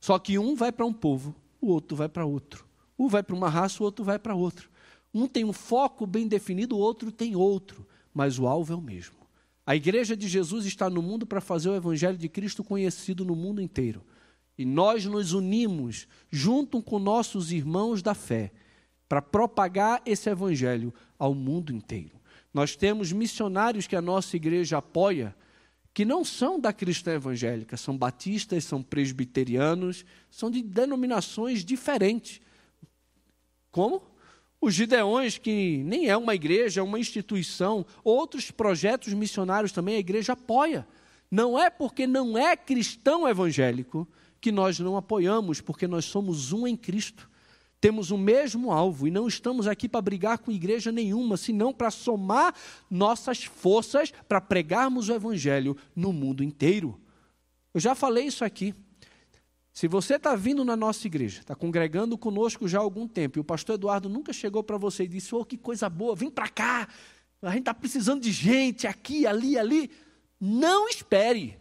Só 0.00 0.18
que 0.18 0.38
um 0.38 0.54
vai 0.54 0.70
para 0.70 0.86
um 0.86 0.92
povo, 0.92 1.34
o 1.60 1.68
outro 1.68 1.96
vai 1.96 2.08
para 2.08 2.24
outro. 2.24 2.66
Um 2.98 3.08
vai 3.08 3.22
para 3.22 3.34
uma 3.34 3.48
raça, 3.48 3.82
o 3.82 3.86
outro 3.86 4.04
vai 4.04 4.18
para 4.18 4.34
outro. 4.34 4.70
Um 5.12 5.26
tem 5.26 5.44
um 5.44 5.52
foco 5.52 6.06
bem 6.06 6.28
definido, 6.28 6.76
o 6.76 6.78
outro 6.78 7.10
tem 7.10 7.34
outro. 7.34 7.86
Mas 8.12 8.38
o 8.38 8.46
alvo 8.46 8.72
é 8.72 8.76
o 8.76 8.80
mesmo. 8.80 9.16
A 9.66 9.74
igreja 9.74 10.16
de 10.16 10.28
Jesus 10.28 10.66
está 10.66 10.90
no 10.90 11.00
mundo 11.00 11.26
para 11.26 11.40
fazer 11.40 11.70
o 11.70 11.74
Evangelho 11.74 12.18
de 12.18 12.28
Cristo 12.28 12.62
conhecido 12.62 13.24
no 13.24 13.34
mundo 13.34 13.62
inteiro. 13.62 14.04
E 14.56 14.64
nós 14.64 15.04
nos 15.04 15.32
unimos, 15.32 16.06
junto 16.30 16.82
com 16.82 16.98
nossos 16.98 17.50
irmãos 17.50 18.02
da 18.02 18.14
fé, 18.14 18.52
para 19.08 19.20
propagar 19.22 20.02
esse 20.06 20.30
evangelho 20.30 20.92
ao 21.18 21.34
mundo 21.34 21.72
inteiro. 21.72 22.20
Nós 22.52 22.76
temos 22.76 23.10
missionários 23.10 23.86
que 23.86 23.96
a 23.96 24.02
nossa 24.02 24.36
igreja 24.36 24.78
apoia, 24.78 25.34
que 25.92 26.04
não 26.04 26.24
são 26.24 26.58
da 26.58 26.72
cristã 26.72 27.12
evangélica, 27.12 27.76
são 27.76 27.96
batistas, 27.96 28.64
são 28.64 28.82
presbiterianos, 28.82 30.04
são 30.30 30.50
de 30.50 30.62
denominações 30.62 31.64
diferentes. 31.64 32.40
Como? 33.70 34.02
Os 34.64 34.74
Gideões, 34.74 35.36
que 35.36 35.82
nem 35.84 36.08
é 36.08 36.16
uma 36.16 36.34
igreja, 36.34 36.80
é 36.80 36.82
uma 36.82 36.98
instituição, 36.98 37.84
outros 38.02 38.50
projetos 38.50 39.12
missionários 39.12 39.72
também 39.72 39.96
a 39.96 40.00
igreja 40.00 40.32
apoia. 40.32 40.86
Não 41.30 41.58
é 41.58 41.68
porque 41.68 42.06
não 42.06 42.38
é 42.38 42.56
cristão 42.56 43.28
evangélico 43.28 44.08
que 44.40 44.50
nós 44.50 44.78
não 44.78 44.96
apoiamos, 44.96 45.60
porque 45.60 45.86
nós 45.86 46.06
somos 46.06 46.52
um 46.52 46.66
em 46.66 46.76
Cristo 46.76 47.28
temos 47.84 48.10
o 48.10 48.16
mesmo 48.16 48.72
alvo 48.72 49.06
e 49.06 49.10
não 49.10 49.28
estamos 49.28 49.66
aqui 49.66 49.86
para 49.86 50.00
brigar 50.00 50.38
com 50.38 50.50
igreja 50.50 50.90
nenhuma, 50.90 51.36
senão 51.36 51.70
para 51.70 51.90
somar 51.90 52.54
nossas 52.90 53.44
forças 53.44 54.10
para 54.26 54.40
pregarmos 54.40 55.10
o 55.10 55.12
Evangelho 55.12 55.76
no 55.94 56.10
mundo 56.10 56.42
inteiro. 56.42 56.98
Eu 57.74 57.80
já 57.80 57.94
falei 57.94 58.24
isso 58.24 58.42
aqui. 58.42 58.74
Se 59.74 59.88
você 59.88 60.14
está 60.14 60.36
vindo 60.36 60.64
na 60.64 60.76
nossa 60.76 61.04
igreja, 61.04 61.40
está 61.40 61.52
congregando 61.52 62.16
conosco 62.16 62.68
já 62.68 62.78
há 62.78 62.80
algum 62.80 63.08
tempo, 63.08 63.38
e 63.38 63.40
o 63.40 63.44
pastor 63.44 63.74
Eduardo 63.74 64.08
nunca 64.08 64.32
chegou 64.32 64.62
para 64.62 64.78
você 64.78 65.02
e 65.02 65.08
disse: 65.08 65.34
Oh, 65.34 65.44
que 65.44 65.58
coisa 65.58 65.90
boa, 65.90 66.14
vem 66.14 66.30
para 66.30 66.48
cá, 66.48 66.88
a 67.42 67.50
gente 67.50 67.62
está 67.62 67.74
precisando 67.74 68.22
de 68.22 68.30
gente 68.30 68.86
aqui, 68.86 69.26
ali, 69.26 69.58
ali. 69.58 69.90
Não 70.40 70.88
espere, 70.88 71.58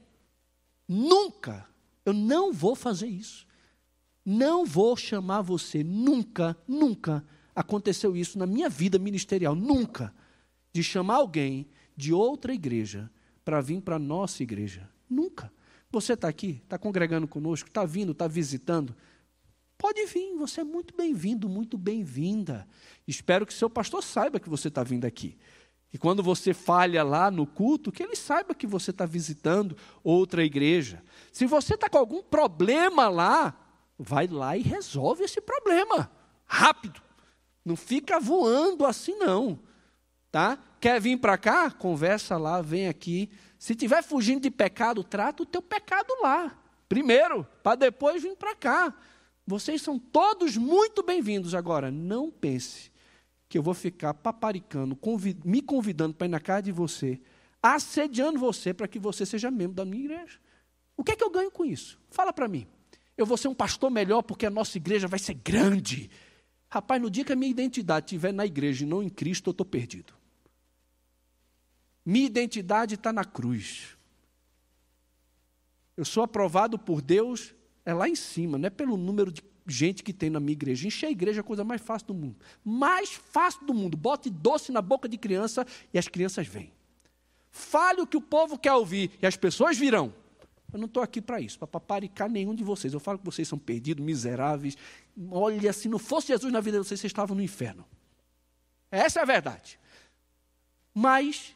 nunca, 0.88 1.68
eu 2.06 2.14
não 2.14 2.54
vou 2.54 2.76
fazer 2.76 3.08
isso. 3.08 3.48
Não 4.24 4.64
vou 4.64 4.96
chamar 4.96 5.42
você, 5.42 5.84
nunca, 5.84 6.56
nunca 6.68 7.26
aconteceu 7.56 8.16
isso 8.16 8.38
na 8.38 8.46
minha 8.46 8.70
vida 8.70 9.00
ministerial, 9.00 9.56
nunca, 9.56 10.14
de 10.72 10.84
chamar 10.84 11.16
alguém 11.16 11.68
de 11.98 12.14
outra 12.14 12.54
igreja 12.54 13.10
para 13.44 13.60
vir 13.60 13.82
para 13.82 13.96
a 13.96 14.00
nossa 14.00 14.44
igreja. 14.44 14.88
Nunca. 15.10 15.52
Você 15.94 16.14
está 16.14 16.28
aqui, 16.28 16.60
está 16.64 16.76
congregando 16.76 17.28
conosco, 17.28 17.70
está 17.70 17.86
vindo, 17.86 18.14
está 18.14 18.28
visitando. 18.28 18.96
Pode 19.78 20.04
vir, 20.08 20.34
você 20.36 20.62
é 20.62 20.64
muito 20.64 20.96
bem-vindo, 20.98 21.48
muito 21.48 21.78
bem-vinda. 21.78 22.68
Espero 23.08 23.46
que 23.46 23.54
seu 23.54 23.70
pastor 23.70 24.04
saiba 24.04 24.40
que 24.40 24.50
você 24.50 24.70
está 24.70 24.82
vindo 24.82 25.06
aqui. 25.06 25.38
E 25.94 25.98
quando 26.00 26.24
você 26.24 26.52
falha 26.52 27.04
lá 27.04 27.30
no 27.30 27.46
culto, 27.46 27.92
que 27.92 28.02
ele 28.02 28.16
saiba 28.16 28.56
que 28.56 28.66
você 28.66 28.90
está 28.90 29.06
visitando 29.06 29.78
outra 30.04 30.44
igreja. 30.44 31.04
Se 31.32 31.46
você 31.46 31.76
está 31.76 31.88
com 31.88 32.00
algum 32.00 32.24
problema 32.24 33.08
lá, 33.08 33.56
vai 33.96 34.26
lá 34.26 34.58
e 34.58 34.64
resolve 34.64 35.26
esse 35.26 35.40
problema. 35.40 36.10
Rápido. 36.44 37.00
Não 37.64 37.76
fica 37.76 38.20
voando 38.20 38.84
assim, 38.84 39.16
não. 39.16 39.60
Tá? 40.32 40.58
Quer 40.82 41.00
vir 41.00 41.18
para 41.18 41.38
cá? 41.38 41.70
Conversa 41.70 42.36
lá, 42.36 42.64
vem 42.64 42.88
aqui. 42.88 43.30
Se 43.64 43.74
tiver 43.74 44.04
fugindo 44.04 44.42
de 44.42 44.52
pecado, 44.52 45.06
trata 45.06 45.44
o 45.44 45.46
teu 45.46 45.62
pecado 45.62 46.14
lá. 46.22 46.54
Primeiro, 46.90 47.48
para 47.64 47.78
depois 47.78 48.22
vir 48.22 48.36
para 48.36 48.54
cá. 48.54 48.94
Vocês 49.48 49.82
são 49.82 49.98
todos 49.98 50.58
muito 50.58 51.02
bem-vindos. 51.02 51.56
Agora, 51.56 51.90
não 51.90 52.30
pense 52.30 52.92
que 53.48 53.58
eu 53.58 53.64
vou 53.64 53.74
ficar 53.74 54.16
paparicando, 54.16 54.98
convid 54.98 55.40
me 55.46 55.62
convidando 55.62 56.14
para 56.14 56.28
ir 56.28 56.30
na 56.30 56.42
casa 56.42 56.64
de 56.64 56.74
você, 56.74 57.22
assediando 57.62 58.38
você 58.38 58.74
para 58.74 58.86
que 58.86 59.00
você 59.00 59.26
seja 59.26 59.50
membro 59.50 59.76
da 59.76 59.86
minha 59.86 60.04
igreja. 60.04 60.40
O 60.98 61.02
que 61.02 61.14
é 61.14 61.16
que 61.16 61.24
eu 61.24 61.32
ganho 61.32 61.50
com 61.50 61.64
isso? 61.64 61.98
Fala 62.10 62.34
para 62.34 62.50
mim. 62.50 62.68
Eu 63.16 63.26
vou 63.26 63.38
ser 63.38 63.48
um 63.48 63.56
pastor 63.56 63.90
melhor 63.90 64.24
porque 64.24 64.46
a 64.46 64.50
nossa 64.50 64.76
igreja 64.78 65.08
vai 65.08 65.20
ser 65.20 65.36
grande. 65.36 66.10
Rapaz, 66.70 67.02
no 67.02 67.10
dia 67.10 67.24
que 67.24 67.32
a 67.32 67.36
minha 67.38 67.52
identidade 67.52 68.08
estiver 68.08 68.34
na 68.34 68.46
igreja 68.46 68.84
e 68.84 68.86
não 68.86 69.02
em 69.02 69.08
Cristo, 69.08 69.52
eu 69.52 69.52
estou 69.52 69.66
perdido. 69.66 70.14
Minha 72.06 72.26
identidade 72.26 72.96
está 72.96 73.14
na 73.14 73.24
cruz. 73.24 73.98
Eu 75.96 76.06
sou 76.06 76.24
aprovado 76.24 76.78
por 76.78 77.02
Deus, 77.02 77.54
é 77.86 77.94
lá 77.94 78.10
em 78.10 78.16
cima, 78.16 78.58
não 78.58 78.68
é 78.68 78.70
pelo 78.70 78.98
número 78.98 79.32
de 79.32 79.44
gente 79.66 80.04
que 80.04 80.12
tem 80.12 80.30
na 80.30 80.40
minha 80.40 80.54
igreja. 80.54 80.88
Encher 80.88 81.08
a 81.08 81.12
igreja 81.12 81.40
é 81.40 81.42
a 81.42 81.44
coisa 81.44 81.64
mais 81.64 81.82
fácil 81.82 82.08
do 82.08 82.14
mundo. 82.14 82.36
Mais 82.64 83.14
fácil 83.14 83.66
do 83.66 83.74
mundo. 83.74 83.96
Bote 83.96 84.30
doce 84.30 84.72
na 84.72 84.82
boca 84.82 85.08
de 85.08 85.18
criança 85.18 85.66
e 85.94 85.98
as 85.98 86.08
crianças 86.08 86.48
vêm. 86.48 86.74
Fale 87.50 88.02
o 88.02 88.08
que 88.08 88.18
o 88.18 88.22
povo 88.22 88.58
quer 88.58 88.74
ouvir 88.74 89.12
e 89.22 89.26
as 89.26 89.38
pessoas 89.38 89.78
virão. 89.78 90.14
Eu 90.74 90.80
não 90.80 90.88
estou 90.88 91.04
aqui 91.04 91.22
para 91.22 91.40
isso, 91.40 91.60
para 91.60 91.68
paparicar 91.68 92.28
nenhum 92.28 92.56
de 92.56 92.64
vocês. 92.64 92.94
Eu 92.94 93.00
falo 93.00 93.20
que 93.20 93.26
vocês 93.26 93.48
são 93.48 93.60
perdidos, 93.60 94.04
miseráveis. 94.04 94.76
Olha, 95.30 95.72
se 95.72 95.88
não 95.88 96.00
fosse 96.00 96.30
Jesus 96.30 96.52
na 96.52 96.60
vida 96.60 96.80
de 96.80 96.88
vocês, 96.88 97.00
vocês 97.00 97.12
estavam 97.12 97.36
no 97.36 97.44
inferno. 97.44 97.86
Essa 98.90 99.20
é 99.20 99.22
a 99.22 99.26
verdade. 99.26 99.80
Mas 100.94 101.56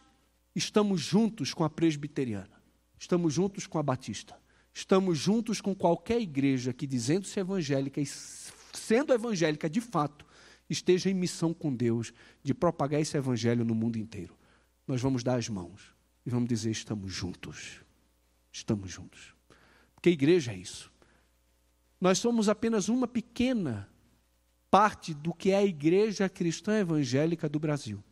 estamos 0.57 1.01
juntos 1.01 1.53
com 1.53 1.63
a 1.63 1.69
presbiteriana, 1.69 2.61
estamos 2.97 3.33
juntos 3.33 3.67
com 3.67 3.77
a 3.77 3.83
batista, 3.83 4.35
estamos 4.73 5.17
juntos 5.17 5.61
com 5.61 5.75
qualquer 5.75 6.19
igreja 6.19 6.73
que, 6.73 6.87
dizendo-se 6.87 7.39
evangélica 7.39 8.01
e 8.01 8.05
sendo 8.73 9.13
evangélica 9.13 9.69
de 9.69 9.79
fato, 9.79 10.25
esteja 10.67 11.09
em 11.11 11.13
missão 11.13 11.53
com 11.53 11.73
Deus 11.73 12.11
de 12.41 12.53
propagar 12.53 12.99
esse 12.99 13.15
evangelho 13.15 13.63
no 13.63 13.75
mundo 13.75 13.99
inteiro. 13.99 14.35
Nós 14.87 14.99
vamos 14.99 15.23
dar 15.23 15.37
as 15.37 15.47
mãos 15.47 15.93
e 16.25 16.29
vamos 16.29 16.49
dizer: 16.49 16.71
estamos 16.71 17.13
juntos. 17.13 17.81
Estamos 18.51 18.91
juntos. 18.91 19.35
Porque 19.93 20.09
a 20.09 20.11
igreja 20.11 20.53
é 20.53 20.57
isso. 20.57 20.91
Nós 22.01 22.17
somos 22.17 22.49
apenas 22.49 22.89
uma 22.89 23.07
pequena 23.07 23.87
parte 24.71 25.13
do 25.13 25.33
que 25.33 25.51
é 25.51 25.57
a 25.57 25.65
igreja 25.65 26.27
cristã 26.27 26.79
evangélica 26.79 27.47
do 27.47 27.59
Brasil. 27.59 28.03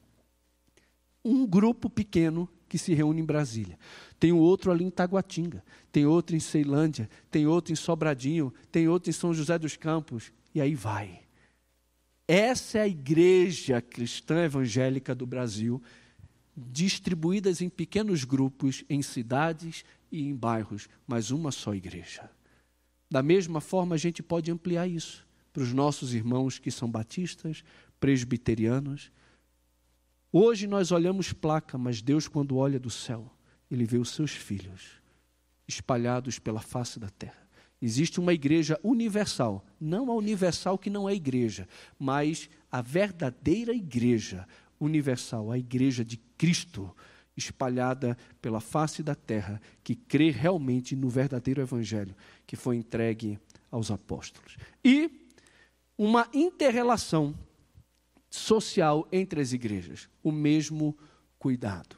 Um 1.25 1.45
grupo 1.45 1.89
pequeno 1.89 2.47
que 2.69 2.77
se 2.77 2.93
reúne 2.93 3.21
em 3.21 3.25
Brasília. 3.25 3.77
Tem 4.19 4.31
outro 4.31 4.71
ali 4.71 4.83
em 4.83 4.89
Taguatinga, 4.89 5.63
tem 5.91 6.05
outro 6.05 6.35
em 6.35 6.39
Ceilândia, 6.39 7.09
tem 7.31 7.47
outro 7.47 7.73
em 7.73 7.75
Sobradinho, 7.75 8.53
tem 8.71 8.87
outro 8.87 9.09
em 9.09 9.13
São 9.13 9.33
José 9.33 9.57
dos 9.57 9.75
Campos, 9.75 10.31
e 10.53 10.61
aí 10.61 10.75
vai. 10.75 11.21
Essa 12.27 12.77
é 12.77 12.81
a 12.81 12.87
igreja 12.87 13.81
cristã 13.81 14.45
evangélica 14.45 15.13
do 15.13 15.25
Brasil, 15.25 15.81
distribuídas 16.55 17.61
em 17.61 17.69
pequenos 17.69 18.23
grupos, 18.23 18.83
em 18.89 19.01
cidades 19.01 19.83
e 20.11 20.23
em 20.23 20.35
bairros, 20.35 20.87
mas 21.05 21.31
uma 21.31 21.51
só 21.51 21.73
igreja. 21.75 22.29
Da 23.11 23.21
mesma 23.21 23.61
forma, 23.61 23.95
a 23.95 23.97
gente 23.97 24.23
pode 24.23 24.49
ampliar 24.51 24.87
isso 24.87 25.25
para 25.53 25.63
os 25.63 25.71
nossos 25.71 26.13
irmãos 26.13 26.59
que 26.59 26.71
são 26.71 26.89
batistas, 26.89 27.63
presbiterianos. 27.99 29.11
Hoje 30.37 30.67
nós 30.67 30.91
olhamos 30.91 31.31
placa, 31.31 31.77
mas 31.77 32.01
Deus, 32.01 32.27
quando 32.27 32.57
olha 32.57 32.77
do 32.77 32.89
céu, 32.89 33.31
ele 33.71 33.85
vê 33.85 33.97
os 33.97 34.09
seus 34.09 34.31
filhos 34.31 35.01
espalhados 35.65 36.39
pela 36.39 36.59
face 36.59 36.99
da 36.99 37.09
terra. 37.09 37.47
Existe 37.81 38.19
uma 38.19 38.33
igreja 38.33 38.77
universal, 38.83 39.65
não 39.79 40.11
a 40.11 40.13
universal 40.13 40.77
que 40.77 40.89
não 40.89 41.07
é 41.07 41.13
igreja, 41.13 41.65
mas 41.97 42.49
a 42.69 42.81
verdadeira 42.81 43.73
igreja 43.73 44.45
universal, 44.77 45.53
a 45.53 45.57
igreja 45.57 46.03
de 46.03 46.17
Cristo, 46.37 46.93
espalhada 47.37 48.17
pela 48.41 48.59
face 48.59 49.01
da 49.01 49.15
terra, 49.15 49.61
que 49.85 49.95
crê 49.95 50.31
realmente 50.31 50.97
no 50.97 51.07
verdadeiro 51.07 51.61
evangelho 51.61 52.13
que 52.45 52.57
foi 52.57 52.75
entregue 52.75 53.39
aos 53.71 53.89
apóstolos. 53.89 54.57
E 54.83 55.09
uma 55.97 56.27
interrelação 56.33 57.33
social 58.35 59.07
entre 59.11 59.41
as 59.41 59.53
igrejas, 59.53 60.09
o 60.23 60.31
mesmo 60.31 60.97
cuidado. 61.39 61.97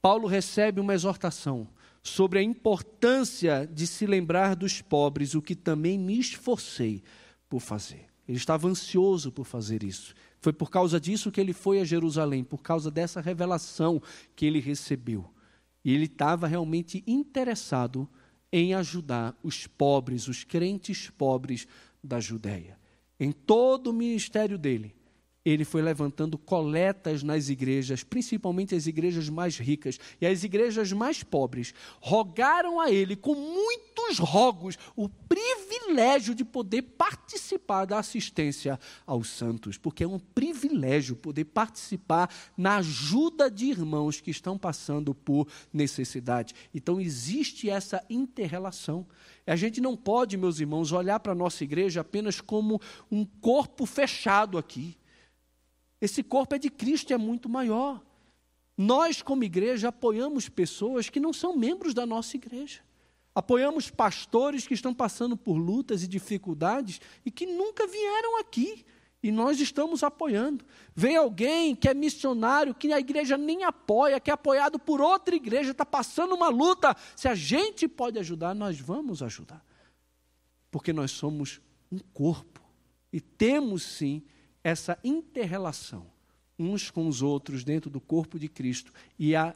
Paulo 0.00 0.26
recebe 0.26 0.80
uma 0.80 0.94
exortação 0.94 1.68
sobre 2.02 2.40
a 2.40 2.42
importância 2.42 3.68
de 3.72 3.86
se 3.86 4.06
lembrar 4.06 4.56
dos 4.56 4.82
pobres, 4.82 5.34
o 5.34 5.42
que 5.42 5.54
também 5.54 5.96
me 5.96 6.18
esforcei 6.18 7.02
por 7.48 7.60
fazer. 7.60 8.06
Ele 8.26 8.38
estava 8.38 8.68
ansioso 8.68 9.30
por 9.30 9.44
fazer 9.44 9.84
isso. 9.84 10.14
Foi 10.40 10.52
por 10.52 10.70
causa 10.70 10.98
disso 10.98 11.30
que 11.30 11.40
ele 11.40 11.52
foi 11.52 11.80
a 11.80 11.84
Jerusalém, 11.84 12.42
por 12.42 12.62
causa 12.62 12.90
dessa 12.90 13.20
revelação 13.20 14.02
que 14.34 14.46
ele 14.46 14.58
recebeu. 14.58 15.32
E 15.84 15.92
ele 15.92 16.06
estava 16.06 16.46
realmente 16.46 17.04
interessado 17.06 18.08
em 18.50 18.74
ajudar 18.74 19.36
os 19.42 19.66
pobres, 19.66 20.28
os 20.28 20.44
crentes 20.44 21.10
pobres 21.10 21.66
da 22.02 22.18
Judéia. 22.18 22.81
Em 23.22 23.30
todo 23.30 23.90
o 23.90 23.92
ministério 23.92 24.58
dele, 24.58 24.92
ele 25.44 25.64
foi 25.64 25.82
levantando 25.82 26.38
coletas 26.38 27.22
nas 27.22 27.48
igrejas, 27.48 28.04
principalmente 28.04 28.74
as 28.74 28.86
igrejas 28.86 29.28
mais 29.28 29.58
ricas 29.58 29.98
e 30.20 30.26
as 30.26 30.44
igrejas 30.44 30.92
mais 30.92 31.22
pobres, 31.22 31.74
rogaram 32.00 32.80
a 32.80 32.90
ele 32.90 33.16
com 33.16 33.34
muitos 33.34 34.18
rogos 34.18 34.78
o 34.94 35.08
privilégio 35.08 36.34
de 36.34 36.44
poder 36.44 36.82
participar 36.82 37.86
da 37.86 37.98
assistência 37.98 38.78
aos 39.04 39.28
santos, 39.28 39.76
porque 39.76 40.04
é 40.04 40.08
um 40.08 40.18
privilégio 40.18 41.16
poder 41.16 41.44
participar 41.46 42.32
na 42.56 42.76
ajuda 42.76 43.50
de 43.50 43.66
irmãos 43.66 44.20
que 44.20 44.30
estão 44.30 44.56
passando 44.56 45.14
por 45.14 45.48
necessidade. 45.72 46.54
Então 46.72 47.00
existe 47.00 47.68
essa 47.68 48.04
interrelação. 48.08 49.06
A 49.44 49.56
gente 49.56 49.80
não 49.80 49.96
pode, 49.96 50.36
meus 50.36 50.60
irmãos, 50.60 50.92
olhar 50.92 51.18
para 51.18 51.32
a 51.32 51.36
nossa 51.36 51.64
igreja 51.64 52.00
apenas 52.02 52.40
como 52.40 52.80
um 53.10 53.24
corpo 53.24 53.84
fechado 53.86 54.56
aqui. 54.56 54.96
Esse 56.02 56.20
corpo 56.20 56.56
é 56.56 56.58
de 56.58 56.68
Cristo 56.68 57.10
e 57.10 57.14
é 57.14 57.16
muito 57.16 57.48
maior. 57.48 58.02
Nós, 58.76 59.22
como 59.22 59.44
igreja, 59.44 59.90
apoiamos 59.90 60.48
pessoas 60.48 61.08
que 61.08 61.20
não 61.20 61.32
são 61.32 61.56
membros 61.56 61.94
da 61.94 62.04
nossa 62.04 62.36
igreja. 62.36 62.80
Apoiamos 63.32 63.88
pastores 63.88 64.66
que 64.66 64.74
estão 64.74 64.92
passando 64.92 65.36
por 65.36 65.54
lutas 65.54 66.02
e 66.02 66.08
dificuldades 66.08 67.00
e 67.24 67.30
que 67.30 67.46
nunca 67.46 67.86
vieram 67.86 68.40
aqui. 68.40 68.84
E 69.22 69.30
nós 69.30 69.60
estamos 69.60 70.02
apoiando. 70.02 70.64
Vem 70.92 71.14
alguém 71.14 71.72
que 71.76 71.88
é 71.88 71.94
missionário, 71.94 72.74
que 72.74 72.92
a 72.92 72.98
igreja 72.98 73.38
nem 73.38 73.62
apoia, 73.62 74.18
que 74.18 74.28
é 74.28 74.34
apoiado 74.34 74.80
por 74.80 75.00
outra 75.00 75.36
igreja, 75.36 75.70
está 75.70 75.86
passando 75.86 76.34
uma 76.34 76.48
luta. 76.48 76.96
Se 77.14 77.28
a 77.28 77.34
gente 77.36 77.86
pode 77.86 78.18
ajudar, 78.18 78.56
nós 78.56 78.80
vamos 78.80 79.22
ajudar. 79.22 79.64
Porque 80.68 80.92
nós 80.92 81.12
somos 81.12 81.60
um 81.92 82.00
corpo. 82.12 82.60
E 83.12 83.20
temos 83.20 83.84
sim 83.84 84.24
essa 84.62 84.98
interrelação 85.02 86.06
uns 86.58 86.90
com 86.90 87.08
os 87.08 87.22
outros 87.22 87.64
dentro 87.64 87.90
do 87.90 88.00
corpo 88.00 88.38
de 88.38 88.48
Cristo. 88.48 88.92
E 89.18 89.34
é 89.34 89.54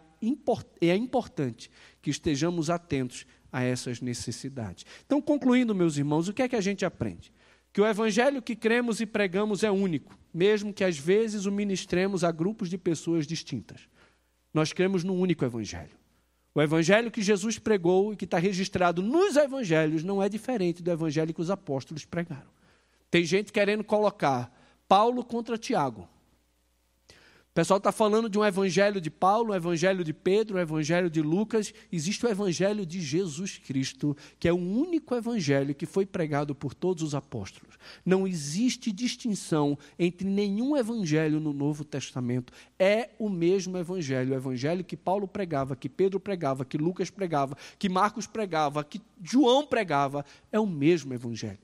importante 0.97 1.71
que 2.03 2.11
estejamos 2.11 2.69
atentos 2.69 3.27
a 3.53 3.63
essas 3.63 4.01
necessidades. 4.01 4.85
Então, 5.05 5.21
concluindo, 5.23 5.75
meus 5.75 5.97
irmãos, 5.97 6.29
o 6.29 6.33
que 6.33 6.43
é 6.43 6.49
que 6.49 6.57
a 6.57 6.61
gente 6.61 6.85
aprende? 6.85 7.33
que 7.77 7.81
o 7.83 7.87
evangelho 7.87 8.41
que 8.41 8.57
cremos 8.57 9.03
e 9.03 9.07
pregamos 9.07 9.63
é 9.63 9.71
único, 9.71 10.19
mesmo 10.33 10.73
que 10.73 10.83
às 10.83 10.99
vezes 10.99 11.45
o 11.45 11.53
ministremos 11.53 12.25
a 12.25 12.33
grupos 12.33 12.71
de 12.71 12.79
pessoas 12.79 13.27
distintas. 13.27 13.83
Nós 14.55 14.73
cremos 14.73 15.05
no 15.05 15.13
único 15.13 15.45
evangelho. 15.45 15.95
O 16.55 16.63
evangelho 16.63 17.11
que 17.11 17.21
Jesus 17.21 17.59
pregou 17.59 18.15
e 18.15 18.17
que 18.17 18.25
está 18.25 18.39
registrado 18.39 19.03
nos 19.03 19.37
evangelhos 19.37 20.03
não 20.03 20.23
é 20.23 20.29
diferente 20.31 20.83
do 20.83 20.91
evangelho 20.91 21.35
que 21.35 21.41
os 21.43 21.51
apóstolos 21.51 22.07
pregaram. 22.07 22.49
Tem 23.11 23.25
gente 23.25 23.53
querendo 23.53 23.85
colocar 23.85 24.51
Paulo 24.89 25.24
contra 25.24 25.59
Tiago, 25.59 26.09
pessoal 27.57 27.78
está 27.78 27.91
falando 27.91 28.28
de 28.28 28.39
um 28.39 28.45
evangelho 28.45 29.01
de 29.01 29.11
Paulo, 29.11 29.51
um 29.51 29.55
evangelho 29.55 30.05
de 30.05 30.12
Pedro, 30.12 30.59
um 30.59 30.61
evangelho 30.61 31.09
de 31.09 31.22
Lucas. 31.22 31.72
Existe 31.91 32.26
o 32.26 32.28
evangelho 32.28 32.84
de 32.84 33.01
Jesus 33.01 33.57
Cristo, 33.57 34.14
que 34.39 34.47
é 34.47 34.53
o 34.53 34.59
único 34.59 35.14
evangelho 35.14 35.74
que 35.74 35.87
foi 35.87 36.05
pregado 36.05 36.55
por 36.55 36.74
todos 36.74 37.03
os 37.03 37.14
apóstolos. 37.14 37.78
Não 38.05 38.26
existe 38.26 38.93
distinção 38.93 39.78
entre 39.99 40.28
nenhum 40.28 40.76
evangelho 40.76 41.41
no 41.41 41.55
Novo 41.55 41.82
Testamento. 41.82 42.53
É 42.78 43.09
o 43.18 43.30
mesmo 43.30 43.78
evangelho. 43.78 44.34
O 44.34 44.37
evangelho 44.37 44.84
que 44.84 44.95
Paulo 44.95 45.26
pregava, 45.26 45.74
que 45.74 45.89
Pedro 45.89 46.20
pregava, 46.20 46.62
que 46.62 46.76
Lucas 46.76 47.09
pregava, 47.09 47.57
que 47.78 47.89
Marcos 47.89 48.26
pregava, 48.26 48.84
que 48.84 49.01
João 49.22 49.66
pregava. 49.66 50.26
É 50.53 50.61
o 50.61 50.66
mesmo 50.66 51.14
evangelho. 51.14 51.59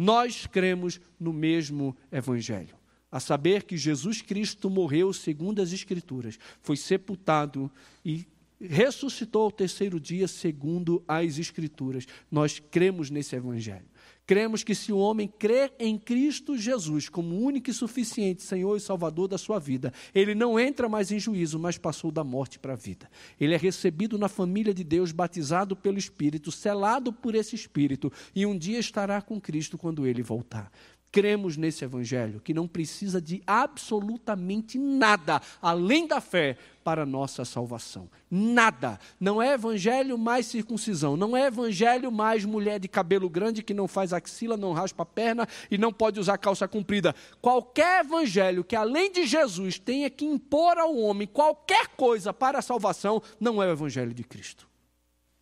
Nós 0.00 0.46
cremos 0.46 0.98
no 1.20 1.30
mesmo 1.30 1.94
evangelho 2.10 2.74
a 3.12 3.20
saber 3.20 3.64
que 3.64 3.76
Jesus 3.76 4.22
Cristo 4.22 4.70
morreu 4.70 5.12
segundo 5.12 5.60
as 5.60 5.74
Escrituras, 5.74 6.38
foi 6.62 6.74
sepultado 6.74 7.70
e 8.02 8.24
ressuscitou 8.58 9.42
ao 9.42 9.50
terceiro 9.50 10.00
dia 10.00 10.26
segundo 10.26 11.04
as 11.06 11.38
Escrituras. 11.38 12.06
Nós 12.30 12.58
cremos 12.58 13.10
nesse 13.10 13.36
Evangelho. 13.36 13.84
Cremos 14.30 14.62
que 14.62 14.76
se 14.76 14.92
o 14.92 14.96
homem 14.96 15.26
crer 15.26 15.72
em 15.76 15.98
Cristo 15.98 16.56
Jesus 16.56 17.08
como 17.08 17.36
único 17.36 17.68
e 17.68 17.74
suficiente 17.74 18.44
Senhor 18.44 18.76
e 18.76 18.80
Salvador 18.80 19.26
da 19.26 19.36
sua 19.36 19.58
vida, 19.58 19.92
ele 20.14 20.36
não 20.36 20.56
entra 20.56 20.88
mais 20.88 21.10
em 21.10 21.18
juízo, 21.18 21.58
mas 21.58 21.76
passou 21.76 22.12
da 22.12 22.22
morte 22.22 22.56
para 22.56 22.74
a 22.74 22.76
vida. 22.76 23.10
Ele 23.40 23.54
é 23.54 23.56
recebido 23.56 24.16
na 24.16 24.28
família 24.28 24.72
de 24.72 24.84
Deus, 24.84 25.10
batizado 25.10 25.74
pelo 25.74 25.98
Espírito, 25.98 26.52
selado 26.52 27.12
por 27.12 27.34
esse 27.34 27.56
Espírito, 27.56 28.12
e 28.32 28.46
um 28.46 28.56
dia 28.56 28.78
estará 28.78 29.20
com 29.20 29.40
Cristo 29.40 29.76
quando 29.76 30.06
ele 30.06 30.22
voltar 30.22 30.70
cremos 31.12 31.56
nesse 31.56 31.84
evangelho, 31.84 32.40
que 32.40 32.54
não 32.54 32.68
precisa 32.68 33.20
de 33.20 33.42
absolutamente 33.46 34.78
nada 34.78 35.40
além 35.60 36.06
da 36.06 36.20
fé 36.20 36.56
para 36.84 37.02
a 37.02 37.06
nossa 37.06 37.44
salvação. 37.44 38.08
Nada. 38.30 38.98
Não 39.18 39.42
é 39.42 39.54
evangelho 39.54 40.16
mais 40.16 40.46
circuncisão, 40.46 41.16
não 41.16 41.36
é 41.36 41.46
evangelho 41.46 42.10
mais 42.10 42.44
mulher 42.44 42.78
de 42.78 42.88
cabelo 42.88 43.28
grande 43.28 43.62
que 43.62 43.74
não 43.74 43.88
faz 43.88 44.12
axila, 44.12 44.56
não 44.56 44.72
raspa 44.72 45.02
a 45.02 45.06
perna 45.06 45.48
e 45.70 45.76
não 45.76 45.92
pode 45.92 46.18
usar 46.18 46.38
calça 46.38 46.66
comprida. 46.66 47.14
Qualquer 47.40 48.04
evangelho 48.04 48.64
que 48.64 48.76
além 48.76 49.12
de 49.12 49.26
Jesus 49.26 49.78
tenha 49.78 50.08
que 50.08 50.24
impor 50.24 50.78
ao 50.78 50.96
homem 50.96 51.26
qualquer 51.26 51.88
coisa 51.88 52.32
para 52.32 52.58
a 52.58 52.62
salvação, 52.62 53.22
não 53.38 53.62
é 53.62 53.66
o 53.66 53.72
evangelho 53.72 54.14
de 54.14 54.24
Cristo. 54.24 54.68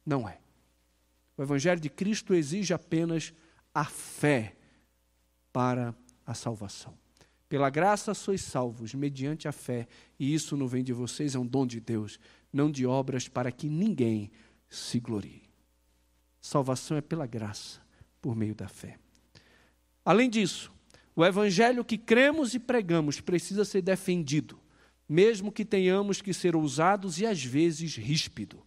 Não 0.05 0.29
é. 0.29 0.39
O 1.37 1.43
evangelho 1.43 1.81
de 1.81 1.89
Cristo 1.89 2.35
exige 2.35 2.75
apenas 2.75 3.33
a 3.73 3.85
fé 3.85 4.58
para 5.59 5.93
a 6.25 6.35
salvação. 6.35 6.95
Pela 7.49 7.69
graça 7.69 8.15
sois 8.15 8.43
salvos, 8.43 8.95
mediante 8.95 9.49
a 9.49 9.53
fé, 9.53 9.89
e 10.17 10.33
isso 10.33 10.57
não 10.57 10.69
vem 10.69 10.85
de 10.85 10.93
vocês, 10.93 11.35
é 11.35 11.39
um 11.41 11.45
dom 11.45 11.67
de 11.67 11.81
Deus, 11.81 12.21
não 12.53 12.71
de 12.71 12.87
obras 12.87 13.27
para 13.27 13.51
que 13.51 13.69
ninguém 13.69 14.31
se 14.71 15.01
glorie. 15.01 15.43
Salvação 16.41 16.97
é 16.97 17.01
pela 17.01 17.27
graça, 17.27 17.81
por 18.23 18.37
meio 18.37 18.55
da 18.55 18.69
fé. 18.69 19.01
Além 20.05 20.31
disso, 20.31 20.71
O 21.19 21.25
evangelho 21.25 21.85
que 21.85 21.99
cremos 21.99 22.55
e 22.55 22.61
pregamos 22.61 23.21
precisa 23.21 23.65
ser 23.65 23.83
defendido, 23.83 24.57
mesmo 25.09 25.51
que 25.51 25.65
tenhamos 25.65 26.23
que 26.23 26.33
ser 26.33 26.55
ousados 26.55 27.19
e 27.19 27.27
às 27.27 27.43
vezes 27.43 27.97
ríspido. 27.97 28.65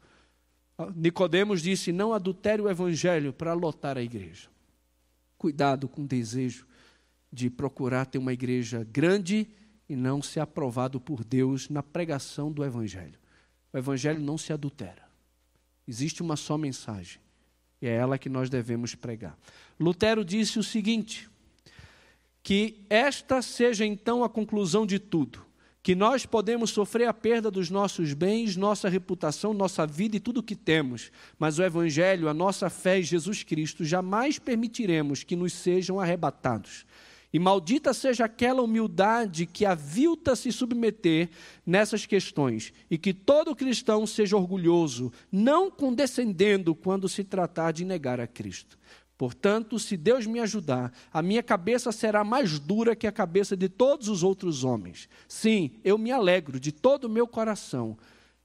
Nicodemos 0.94 1.62
disse: 1.62 1.94
"Não 1.94 2.12
adultere 2.12 2.62
o 2.62 2.70
evangelho 2.70 3.32
para 3.32 3.54
lotar 3.54 3.98
a 3.98 4.02
igreja". 4.02 4.50
Cuidado 5.38 5.88
com 5.88 6.02
o 6.02 6.06
desejo 6.06 6.68
de 7.32 7.50
procurar 7.50 8.06
ter 8.06 8.18
uma 8.18 8.34
igreja 8.34 8.86
grande 8.92 9.48
e 9.88 9.96
não 9.96 10.22
ser 10.22 10.40
aprovado 10.40 11.00
por 11.00 11.24
Deus 11.24 11.70
na 11.70 11.82
pregação 11.82 12.52
do 12.52 12.64
evangelho. 12.64 13.20
O 13.74 13.78
evangelho 13.78 14.20
não 14.20 14.38
se 14.38 14.52
adultera. 14.52 15.04
Existe 15.88 16.22
uma 16.22 16.36
só 16.36 16.58
mensagem. 16.58 17.20
E 17.82 17.88
é 17.88 17.96
ela 17.96 18.18
que 18.18 18.30
nós 18.30 18.50
devemos 18.50 18.96
pregar. 18.96 19.38
Lutero 19.80 20.24
disse 20.24 20.60
o 20.60 20.64
seguinte: 20.64 21.30
que 22.44 22.86
esta 22.90 23.42
seja 23.42 23.86
então 23.86 24.24
a 24.24 24.30
conclusão 24.30 24.86
de 24.86 25.00
tudo, 25.00 25.44
que 25.84 25.96
nós 25.96 26.26
podemos 26.26 26.70
sofrer 26.70 27.08
a 27.08 27.14
perda 27.14 27.50
dos 27.50 27.70
nossos 27.70 28.14
bens, 28.14 28.56
nossa 28.56 28.88
reputação, 28.88 29.54
nossa 29.54 29.86
vida 29.86 30.16
e 30.16 30.20
tudo 30.20 30.40
o 30.40 30.44
que 30.44 30.56
temos, 30.56 31.12
mas 31.40 31.58
o 31.58 31.64
Evangelho, 31.64 32.30
a 32.30 32.34
nossa 32.34 32.70
fé 32.70 33.00
em 33.00 33.04
Jesus 33.04 33.44
Cristo, 33.44 33.84
jamais 33.84 34.38
permitiremos 34.38 35.24
que 35.24 35.36
nos 35.36 35.54
sejam 35.54 36.00
arrebatados. 36.00 36.86
E 37.34 37.40
maldita 37.40 37.94
seja 37.94 38.26
aquela 38.26 38.62
humildade 38.62 39.46
que 39.46 39.66
avilta 39.66 40.36
se 40.36 40.52
submeter 40.52 41.30
nessas 41.66 42.06
questões, 42.06 42.74
e 42.90 42.98
que 42.98 43.14
todo 43.14 43.56
cristão 43.56 44.06
seja 44.06 44.36
orgulhoso, 44.36 45.12
não 45.32 45.72
condescendendo 45.72 46.76
quando 46.76 47.08
se 47.08 47.24
tratar 47.24 47.72
de 47.72 47.86
negar 47.86 48.20
a 48.20 48.28
Cristo. 48.28 48.78
Portanto, 49.18 49.78
se 49.78 49.96
Deus 49.96 50.26
me 50.26 50.40
ajudar, 50.40 50.92
a 51.14 51.22
minha 51.22 51.44
cabeça 51.44 51.92
será 51.92 52.24
mais 52.24 52.58
dura 52.58 52.96
que 52.96 53.06
a 53.06 53.12
cabeça 53.12 53.56
de 53.56 53.70
todos 53.70 54.08
os 54.08 54.24
outros 54.24 54.64
homens. 54.64 55.08
Sim, 55.28 55.72
eu 55.84 55.98
me 55.98 56.12
alegro 56.12 56.60
de 56.60 56.72
todo 56.72 57.06
o 57.06 57.10
meu 57.10 57.28
coração 57.28 57.98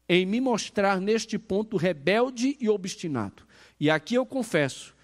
em 0.09 0.25
me 0.25 0.41
mostrar 0.41 1.01
neste 1.01 1.39
ponto 1.39 1.77
rebelde 1.77 2.57
e 2.61 2.69
obstinado. 2.69 3.43
E 3.81 3.91
aqui 3.91 4.15
eu 4.15 4.25
confesso 4.25 4.95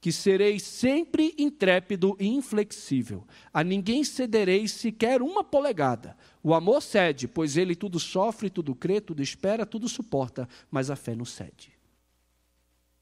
que 0.00 0.10
serei 0.10 0.58
sempre 0.58 1.34
intrépido 1.36 2.16
e 2.18 2.26
inflexível. 2.26 3.26
A 3.52 3.62
ninguém 3.62 4.02
cederei 4.02 4.66
sequer 4.66 5.20
uma 5.20 5.44
polegada. 5.44 6.16
O 6.42 6.54
amor 6.54 6.80
cede, 6.80 7.28
pois 7.28 7.56
ele 7.56 7.76
tudo 7.76 8.00
sofre, 8.00 8.48
tudo 8.48 8.74
crê, 8.74 9.00
tudo 9.00 9.22
espera, 9.22 9.66
tudo 9.66 9.88
suporta, 9.88 10.48
mas 10.70 10.90
a 10.90 10.96
fé 10.96 11.14
não 11.14 11.26
cede. 11.26 11.78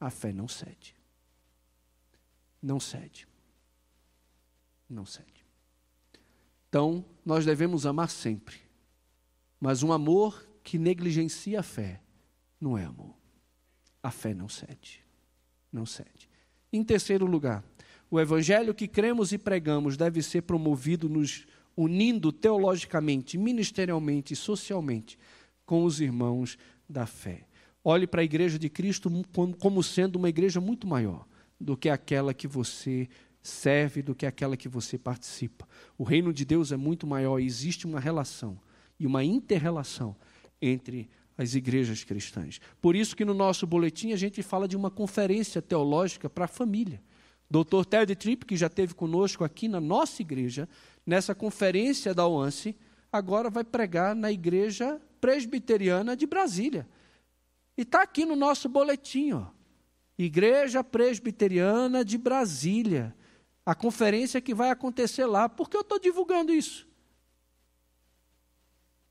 A 0.01 0.11
fé 0.11 0.32
não 0.32 0.49
cede. 0.49 0.94
Não 2.61 2.80
cede. 2.80 3.28
Não 4.88 5.07
cede. 5.07 5.46
Então, 6.68 7.05
nós 7.24 7.44
devemos 7.44 7.86
amar 7.86 8.11
sempre. 8.11 8.57
Mas 9.61 9.82
um 9.84 9.92
amor 9.92 10.49
que 10.64 10.78
negligencia 10.78 11.61
a 11.61 11.62
fé 11.62 12.03
não 12.61 12.76
é 12.76 12.84
amor. 12.84 13.14
A 14.03 14.11
fé 14.11 14.34
não 14.34 14.49
cede. 14.49 15.05
Não 15.72 15.86
cede. 15.86 16.28
Em 16.73 16.85
terceiro 16.85 17.27
lugar, 17.27 17.64
o 18.11 18.21
evangelho 18.21 18.75
que 18.75 18.87
cremos 18.87 19.33
e 19.33 19.39
pregamos 19.39 19.97
deve 19.97 20.23
ser 20.23 20.43
promovido 20.43 21.09
nos 21.09 21.47
unindo 21.77 22.33
teologicamente, 22.33 23.39
ministerialmente 23.39 24.35
e 24.35 24.37
socialmente 24.37 25.19
com 25.64 25.85
os 25.85 26.01
irmãos 26.01 26.59
da 26.89 27.07
fé. 27.07 27.47
Olhe 27.85 28.07
para 28.07 28.21
a 28.21 28.25
igreja 28.25 28.59
de 28.59 28.69
Cristo 28.69 29.11
como 29.59 29.83
sendo 29.83 30.16
uma 30.16 30.29
igreja 30.29 30.61
muito 30.61 30.87
maior 30.87 31.27
do 31.61 31.77
que 31.77 31.89
aquela 31.89 32.35
que 32.35 32.47
você 32.47 33.09
serve, 33.43 34.03
do 34.03 34.14
que 34.14 34.27
aquela 34.27 34.57
que 34.57 34.69
você 34.69 34.99
participa. 34.99 35.66
O 35.97 36.05
reino 36.05 36.33
de 36.33 36.45
Deus 36.45 36.73
é 36.73 36.77
muito 36.77 37.07
maior 37.07 37.39
e 37.39 37.47
existe 37.47 37.87
uma 37.87 38.01
relação 38.01 38.61
e 38.99 39.07
uma 39.07 39.25
interrelação 39.25 40.16
entre 40.61 41.09
as 41.39 41.55
igrejas 41.55 42.03
cristãs. 42.03 42.61
Por 42.82 42.97
isso 42.97 43.14
que 43.14 43.24
no 43.24 43.32
nosso 43.32 43.64
boletim 43.64 44.12
a 44.12 44.16
gente 44.16 44.43
fala 44.43 44.66
de 44.66 44.76
uma 44.76 44.91
conferência 44.91 45.62
teológica 45.62 46.28
para 46.28 46.47
a 46.47 46.49
família. 46.49 47.01
Dr. 47.49 47.86
Ted 47.89 48.14
Tripp, 48.16 48.45
que 48.45 48.57
já 48.57 48.66
esteve 48.66 48.93
conosco 48.93 49.45
aqui 49.45 49.68
na 49.68 49.80
nossa 49.80 50.20
igreja, 50.20 50.68
nessa 51.07 51.36
conferência 51.36 52.12
da 52.12 52.26
OANSE, 52.26 52.76
agora 53.11 53.49
vai 53.49 53.62
pregar 53.62 54.14
na 54.16 54.32
igreja 54.32 55.01
presbiteriana 55.20 56.16
de 56.16 56.26
Brasília. 56.26 56.86
E 57.76 57.82
está 57.82 58.03
aqui 58.03 58.26
no 58.26 58.34
nosso 58.34 58.68
boletim, 58.68 59.32
ó. 59.32 59.47
Igreja 60.18 60.82
Presbiteriana 60.82 62.05
de 62.05 62.18
Brasília. 62.18 63.14
A 63.64 63.72
conferência 63.72 64.41
que 64.41 64.53
vai 64.53 64.70
acontecer 64.70 65.24
lá. 65.26 65.49
Por 65.49 65.70
que 65.70 65.76
eu 65.76 65.82
estou 65.82 66.01
divulgando 66.01 66.53
isso? 66.53 66.89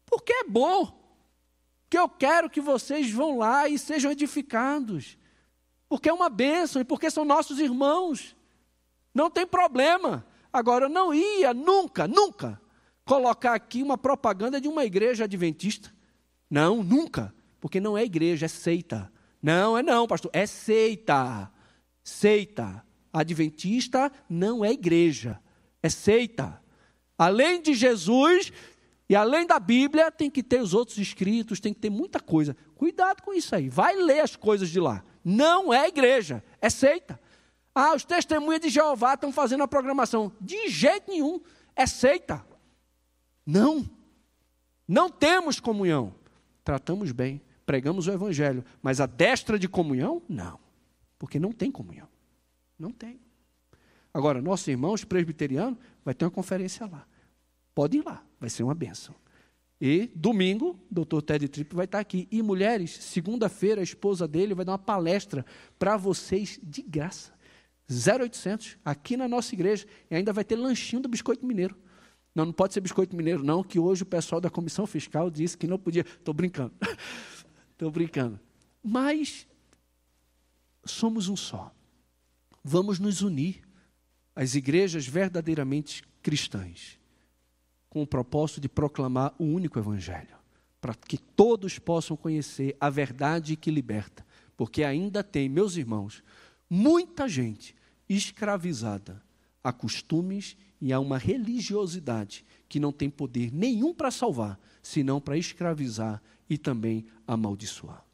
Porque 0.05 0.34
é 0.34 0.43
bom 0.43 1.07
que 1.89 1.97
eu 1.97 2.09
quero 2.09 2.49
que 2.49 2.61
vocês 2.61 3.11
vão 3.11 3.38
lá 3.38 3.67
e 3.67 3.77
sejam 3.77 4.11
edificados. 4.11 5.17
Porque 5.88 6.09
é 6.09 6.13
uma 6.13 6.29
bênção 6.29 6.81
e 6.81 6.85
porque 6.85 7.09
são 7.09 7.23
nossos 7.23 7.59
irmãos. 7.59 8.35
Não 9.13 9.29
tem 9.29 9.47
problema. 9.47 10.25
Agora, 10.51 10.85
eu 10.85 10.89
não 10.89 11.13
ia 11.13 11.53
nunca, 11.53 12.07
nunca 12.07 12.61
colocar 13.05 13.53
aqui 13.53 13.81
uma 13.81 13.97
propaganda 13.97 14.59
de 14.59 14.67
uma 14.67 14.83
igreja 14.83 15.23
adventista. 15.23 15.93
Não, 16.49 16.83
nunca. 16.83 17.33
Porque 17.59 17.79
não 17.79 17.97
é 17.97 18.03
igreja, 18.03 18.45
é 18.45 18.49
seita. 18.49 19.11
Não, 19.41 19.77
é 19.77 19.83
não, 19.83 20.05
pastor. 20.07 20.29
É 20.33 20.45
seita. 20.45 21.51
Seita. 22.03 22.85
Adventista 23.11 24.11
não 24.29 24.63
é 24.63 24.71
igreja, 24.71 25.39
é 25.81 25.89
seita. 25.89 26.61
Além 27.17 27.61
de 27.61 27.73
Jesus, 27.73 28.51
e 29.10 29.16
além 29.16 29.47
da 29.47 29.60
Bíblia, 29.60 30.12
tem 30.12 30.30
que 30.30 30.43
ter 30.43 30.62
os 30.62 30.74
outros 30.74 30.97
escritos, 30.97 31.60
tem 31.60 31.74
que 31.74 31.80
ter 31.80 31.89
muita 31.89 32.20
coisa. 32.20 32.55
Cuidado 32.76 33.22
com 33.22 33.34
isso 33.34 33.55
aí. 33.55 33.70
Vai 33.70 33.95
ler 33.95 34.20
as 34.20 34.36
coisas 34.36 34.70
de 34.70 34.80
lá. 34.80 35.03
Não 35.24 35.74
é 35.74 35.88
igreja, 35.88 36.43
é 36.62 36.70
seita. 36.70 37.20
Ah, 37.74 37.95
os 37.95 38.03
testemunhas 38.03 38.62
de 38.62 38.70
Jeová 38.70 39.14
estão 39.14 39.32
fazendo 39.32 39.64
a 39.64 39.68
programação. 39.68 40.32
De 40.41 40.68
jeito 40.68 41.10
nenhum. 41.10 41.39
É 41.76 41.86
seita. 41.86 42.45
Não. 43.45 43.89
Não 44.88 45.10
temos 45.10 45.60
comunhão. 45.60 46.14
Tratamos 46.64 47.14
bem, 47.14 47.41
pregamos 47.66 48.08
o 48.08 48.12
evangelho, 48.12 48.64
mas 48.82 48.99
a 48.99 49.05
destra 49.05 49.58
de 49.58 49.70
comunhão, 49.70 50.22
não. 50.28 50.60
Porque 51.18 51.39
não 51.39 51.53
tem 51.53 51.72
comunhão. 51.72 52.10
Não 52.78 52.91
tem. 52.91 53.22
Agora, 54.14 54.41
nossos 54.41 54.68
irmãos 54.68 55.05
presbiterianos 55.05 55.80
vai 56.03 56.14
ter 56.14 56.26
uma 56.26 56.32
conferência 56.32 56.86
lá. 56.86 57.08
Pode 57.78 57.95
ir 57.95 58.03
lá, 58.03 58.25
vai 58.39 58.49
ser 58.49 58.63
uma 58.63 58.73
benção. 58.73 59.13
E 59.80 60.09
domingo, 60.15 60.84
o 60.89 60.93
doutor 60.95 61.21
Ted 61.21 61.47
Tripp 61.47 61.75
vai 61.75 61.86
estar 61.86 61.99
aqui. 61.99 62.28
E 62.32 62.41
mulheres, 62.41 62.89
segunda-feira, 62.89 63.82
a 63.82 63.84
esposa 63.84 64.28
dele 64.28 64.55
vai 64.55 64.65
dar 64.65 64.71
uma 64.71 64.80
palestra 64.80 65.45
para 65.78 65.95
vocês 65.95 66.59
de 66.63 66.82
graça. 66.82 67.32
0800, 67.88 68.80
aqui 68.84 69.15
na 69.15 69.28
nossa 69.28 69.53
igreja. 69.53 69.86
E 70.09 70.15
ainda 70.15 70.34
vai 70.34 70.43
ter 70.43 70.55
lanchinho 70.55 71.03
do 71.03 71.07
Biscoito 71.07 71.45
Mineiro. 71.45 71.78
Não, 72.34 72.45
não 72.45 72.51
pode 72.51 72.73
ser 72.73 72.82
Biscoito 72.82 73.15
Mineiro, 73.15 73.43
não, 73.43 73.63
que 73.63 73.78
hoje 73.78 74.01
o 74.01 74.07
pessoal 74.07 74.41
da 74.41 74.49
comissão 74.49 74.88
fiscal 74.88 75.30
disse 75.30 75.55
que 75.55 75.67
não 75.67 75.78
podia. 75.78 76.01
Estou 76.01 76.34
brincando. 76.34 76.73
Estou 77.73 77.91
brincando. 77.91 78.39
Mas 78.82 79.45
somos 80.84 81.28
um 81.28 81.36
só. 81.36 81.71
Vamos 82.63 82.97
nos 82.97 83.21
unir. 83.21 83.61
As 84.36 84.55
igrejas 84.55 85.05
verdadeiramente 85.05 86.01
cristãs 86.23 86.97
com 87.89 88.01
o 88.01 88.07
propósito 88.07 88.61
de 88.61 88.69
proclamar 88.69 89.33
o 89.38 89.43
único 89.43 89.79
Evangelho, 89.79 90.35
para 90.79 90.93
que 90.93 91.17
todos 91.17 91.79
possam 91.79 92.15
conhecer 92.17 92.75
a 92.79 92.89
verdade 92.89 93.55
que 93.55 93.71
liberta, 93.71 94.25
porque 94.55 94.83
ainda 94.83 95.23
tem, 95.23 95.49
meus 95.49 95.77
irmãos, 95.77 96.23
muita 96.69 97.27
gente 97.27 97.75
escravizada 98.09 99.21
a 99.63 99.71
costumes 99.73 100.55
e 100.79 100.93
a 100.93 100.99
uma 100.99 101.17
religiosidade 101.17 102.45
que 102.69 102.79
não 102.79 102.91
tem 102.91 103.09
poder 103.09 103.51
nenhum 103.51 103.93
para 103.93 104.11
salvar, 104.11 104.59
senão 104.81 105.19
para 105.19 105.38
escravizar 105.38 106.21
e 106.49 106.57
também 106.57 107.05
amaldiçoar. 107.27 108.05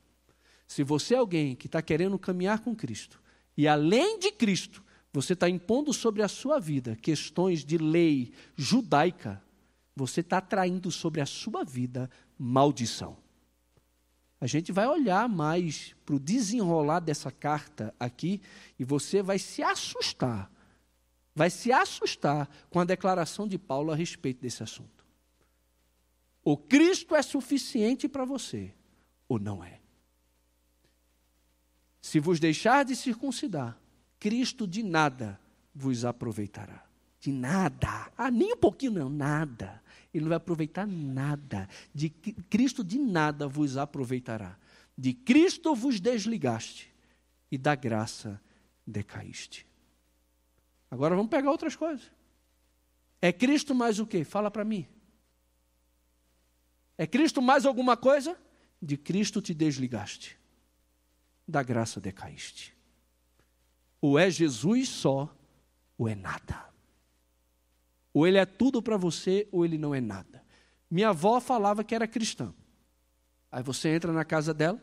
Se 0.68 0.84
você 0.84 1.14
é 1.14 1.18
alguém 1.18 1.56
que 1.56 1.68
está 1.68 1.82
querendo 1.82 2.18
caminhar 2.18 2.60
com 2.62 2.76
Cristo, 2.76 3.22
e 3.56 3.68
além 3.68 4.18
de 4.18 4.32
Cristo, 4.32 4.84
você 5.12 5.34
está 5.34 5.48
impondo 5.48 5.94
sobre 5.94 6.24
a 6.24 6.28
sua 6.28 6.60
vida 6.60 6.96
questões 6.96 7.64
de 7.64 7.78
lei 7.78 8.32
judaica, 8.56 9.43
você 9.96 10.22
está 10.22 10.38
atraindo 10.38 10.92
sobre 10.92 11.22
a 11.22 11.26
sua 11.26 11.64
vida 11.64 12.10
maldição. 12.38 13.18
A 14.42 14.48
gente 14.48 14.72
vai 14.72 14.88
olhar 14.88 15.30
mais 15.30 15.96
para 16.06 16.16
o 16.16 16.20
desenrolar 16.20 17.00
dessa 17.00 17.32
carta 17.32 17.94
aqui 18.00 18.42
e 18.78 18.84
você 18.84 19.22
vai 19.22 19.40
se 19.40 19.64
assustar. 19.64 20.52
Vai 21.34 21.50
se 21.50 21.72
assustar 21.72 22.50
com 22.70 22.80
a 22.80 22.84
declaração 22.84 23.48
de 23.48 23.58
Paulo 23.58 23.92
a 23.92 23.96
respeito 23.96 24.42
desse 24.42 24.62
assunto. 24.62 25.06
O 26.44 26.58
Cristo 26.58 27.16
é 27.16 27.22
suficiente 27.22 28.10
para 28.10 28.26
você, 28.26 28.74
ou 29.30 29.40
não 29.40 29.64
é? 29.64 29.80
Se 32.02 32.20
vos 32.20 32.38
deixar 32.38 32.84
de 32.84 32.98
circuncidar, 32.98 33.80
Cristo 34.20 34.68
de 34.68 34.84
nada 34.84 35.40
vos 35.74 36.04
aproveitará. 36.04 36.86
De 37.24 37.32
nada. 37.32 38.12
Ah, 38.18 38.30
nem 38.30 38.52
um 38.52 38.58
pouquinho, 38.58 38.92
não, 38.92 39.10
nada. 39.10 39.82
Ele 40.14 40.26
não 40.26 40.28
vai 40.28 40.36
aproveitar 40.36 40.86
nada. 40.86 41.70
De 41.96 42.10
Cristo 42.10 42.84
de 42.84 43.00
nada 43.00 43.48
vos 43.48 43.78
aproveitará. 43.78 44.60
De 44.98 45.14
Cristo 45.14 45.74
vos 45.74 46.02
desligaste 46.02 46.94
e 47.50 47.58
da 47.58 47.76
graça 47.76 48.42
decaíste. 48.86 49.66
Agora 50.92 51.16
vamos 51.16 51.30
pegar 51.30 51.50
outras 51.50 51.78
coisas. 51.78 52.12
É 53.22 53.32
Cristo 53.32 53.74
mais 53.74 54.00
o 54.00 54.06
quê? 54.06 54.26
Fala 54.26 54.52
para 54.52 54.66
mim. 54.66 54.86
É 56.98 57.08
Cristo 57.08 57.42
mais 57.42 57.66
alguma 57.66 57.96
coisa? 57.96 58.38
De 58.82 58.98
Cristo 58.98 59.42
te 59.42 59.54
desligaste. 59.54 60.38
Da 61.48 61.64
graça 61.64 62.02
decaíste. 62.02 62.76
Ou 64.02 64.20
é 64.20 64.30
Jesus 64.30 64.90
só, 64.90 65.34
ou 65.98 66.10
é 66.10 66.16
nada. 66.16 66.73
Ou 68.14 68.28
ele 68.28 68.38
é 68.38 68.46
tudo 68.46 68.82
para 68.82 68.96
você, 68.96 69.48
ou 69.52 69.66
ele 69.66 69.78
não 69.78 69.94
é 69.96 70.00
nada. 70.00 70.44
Minha 70.90 71.10
avó 71.10 71.40
falava 71.40 71.84
que 71.84 71.96
era 71.96 72.08
cristã. 72.08 72.54
Aí 73.52 73.64
você 73.64 73.90
entra 73.90 74.12
na 74.12 74.24
casa 74.24 74.54
dela, 74.54 74.80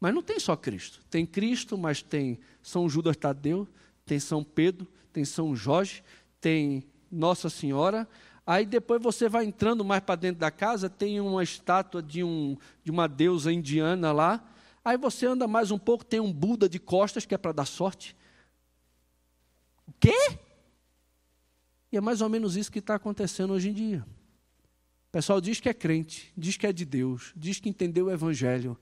mas 0.00 0.12
não 0.12 0.22
tem 0.22 0.38
só 0.40 0.56
Cristo. 0.56 1.00
Tem 1.08 1.24
Cristo, 1.24 1.78
mas 1.78 2.02
tem 2.02 2.40
São 2.62 2.88
Judas 2.88 3.16
Tadeu, 3.16 3.68
tem 4.04 4.18
São 4.18 4.42
Pedro, 4.42 4.86
tem 5.12 5.24
São 5.24 5.54
Jorge, 5.54 6.02
tem 6.40 6.84
Nossa 7.10 7.48
Senhora. 7.48 8.08
Aí 8.46 8.66
depois 8.66 9.00
você 9.00 9.28
vai 9.28 9.44
entrando 9.44 9.84
mais 9.84 10.02
para 10.02 10.16
dentro 10.16 10.40
da 10.40 10.50
casa, 10.50 10.90
tem 10.90 11.20
uma 11.20 11.42
estátua 11.42 12.02
de, 12.02 12.22
um, 12.22 12.56
de 12.82 12.90
uma 12.90 13.08
deusa 13.08 13.52
indiana 13.52 14.12
lá. 14.12 14.44
Aí 14.84 14.98
você 14.98 15.26
anda 15.26 15.48
mais 15.48 15.70
um 15.70 15.78
pouco, 15.78 16.04
tem 16.04 16.20
um 16.20 16.32
Buda 16.32 16.68
de 16.68 16.78
costas, 16.78 17.24
que 17.24 17.34
é 17.34 17.38
para 17.38 17.52
dar 17.52 17.64
sorte. 17.64 18.14
O 19.86 19.92
quê? 19.98 20.38
E 21.94 21.96
é 21.96 22.00
mais 22.00 22.20
ou 22.20 22.28
menos 22.28 22.56
isso 22.56 22.72
que 22.72 22.80
está 22.80 22.96
acontecendo 22.96 23.52
hoje 23.52 23.68
em 23.68 23.72
dia. 23.72 24.04
O 25.06 25.12
pessoal 25.12 25.40
diz 25.40 25.60
que 25.60 25.68
é 25.68 25.72
crente, 25.72 26.32
diz 26.36 26.56
que 26.56 26.66
é 26.66 26.72
de 26.72 26.84
Deus, 26.84 27.32
diz 27.36 27.60
que 27.60 27.68
entendeu 27.68 28.06
o 28.06 28.10
Evangelho, 28.10 28.76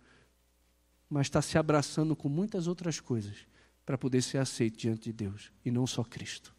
mas 1.10 1.26
está 1.26 1.42
se 1.42 1.58
abraçando 1.58 2.16
com 2.16 2.30
muitas 2.30 2.66
outras 2.66 3.00
coisas 3.00 3.46
para 3.84 3.98
poder 3.98 4.22
ser 4.22 4.38
aceito 4.38 4.78
diante 4.78 5.02
de 5.02 5.12
Deus, 5.12 5.52
e 5.62 5.70
não 5.70 5.86
só 5.86 6.02
Cristo. 6.02 6.56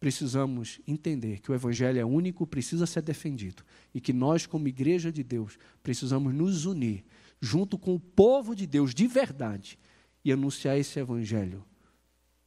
Precisamos 0.00 0.80
entender 0.88 1.40
que 1.40 1.52
o 1.52 1.54
Evangelho 1.54 2.00
é 2.00 2.04
único, 2.06 2.46
precisa 2.46 2.86
ser 2.86 3.02
defendido, 3.02 3.62
e 3.92 4.00
que 4.00 4.14
nós, 4.14 4.46
como 4.46 4.66
igreja 4.66 5.12
de 5.12 5.22
Deus, 5.22 5.58
precisamos 5.82 6.32
nos 6.32 6.64
unir 6.64 7.04
junto 7.38 7.76
com 7.76 7.94
o 7.94 8.00
povo 8.00 8.56
de 8.56 8.66
Deus 8.66 8.94
de 8.94 9.06
verdade 9.06 9.78
e 10.24 10.32
anunciar 10.32 10.78
esse 10.78 10.98
Evangelho 10.98 11.62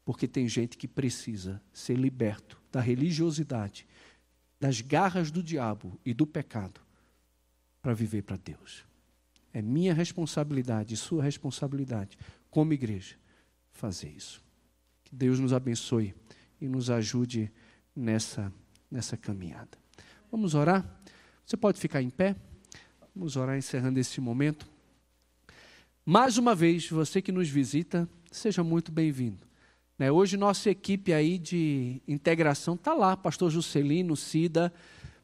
porque 0.05 0.27
tem 0.27 0.47
gente 0.47 0.77
que 0.77 0.87
precisa 0.87 1.59
ser 1.73 1.95
liberto 1.95 2.61
da 2.71 2.79
religiosidade, 2.79 3.87
das 4.59 4.79
garras 4.79 5.31
do 5.31 5.41
diabo 5.41 5.99
e 6.05 6.13
do 6.13 6.27
pecado 6.27 6.79
para 7.81 7.93
viver 7.93 8.21
para 8.21 8.37
Deus. 8.37 8.85
É 9.51 9.61
minha 9.61 9.93
responsabilidade 9.93 10.95
sua 10.95 11.23
responsabilidade, 11.23 12.17
como 12.49 12.71
igreja, 12.73 13.15
fazer 13.71 14.09
isso. 14.09 14.43
Que 15.03 15.15
Deus 15.15 15.39
nos 15.39 15.53
abençoe 15.53 16.13
e 16.61 16.67
nos 16.67 16.89
ajude 16.89 17.51
nessa, 17.95 18.53
nessa 18.89 19.17
caminhada. 19.17 19.77
Vamos 20.31 20.53
orar? 20.53 20.85
Você 21.45 21.57
pode 21.57 21.79
ficar 21.79 22.01
em 22.01 22.09
pé? 22.09 22.35
Vamos 23.15 23.35
orar 23.35 23.57
encerrando 23.57 23.99
esse 23.99 24.19
momento. 24.21 24.67
Mais 26.05 26.37
uma 26.37 26.53
vez, 26.53 26.89
você 26.89 27.21
que 27.21 27.31
nos 27.31 27.49
visita, 27.49 28.07
seja 28.31 28.63
muito 28.63 28.91
bem-vindo. 28.91 29.45
Né, 29.97 30.11
hoje 30.11 30.35
nossa 30.35 30.69
equipe 30.69 31.13
aí 31.13 31.37
de 31.37 32.01
integração 32.05 32.75
está 32.75 32.93
lá, 32.93 33.15
pastor 33.15 33.49
Juscelino, 33.49 34.13
Cida, 34.17 34.73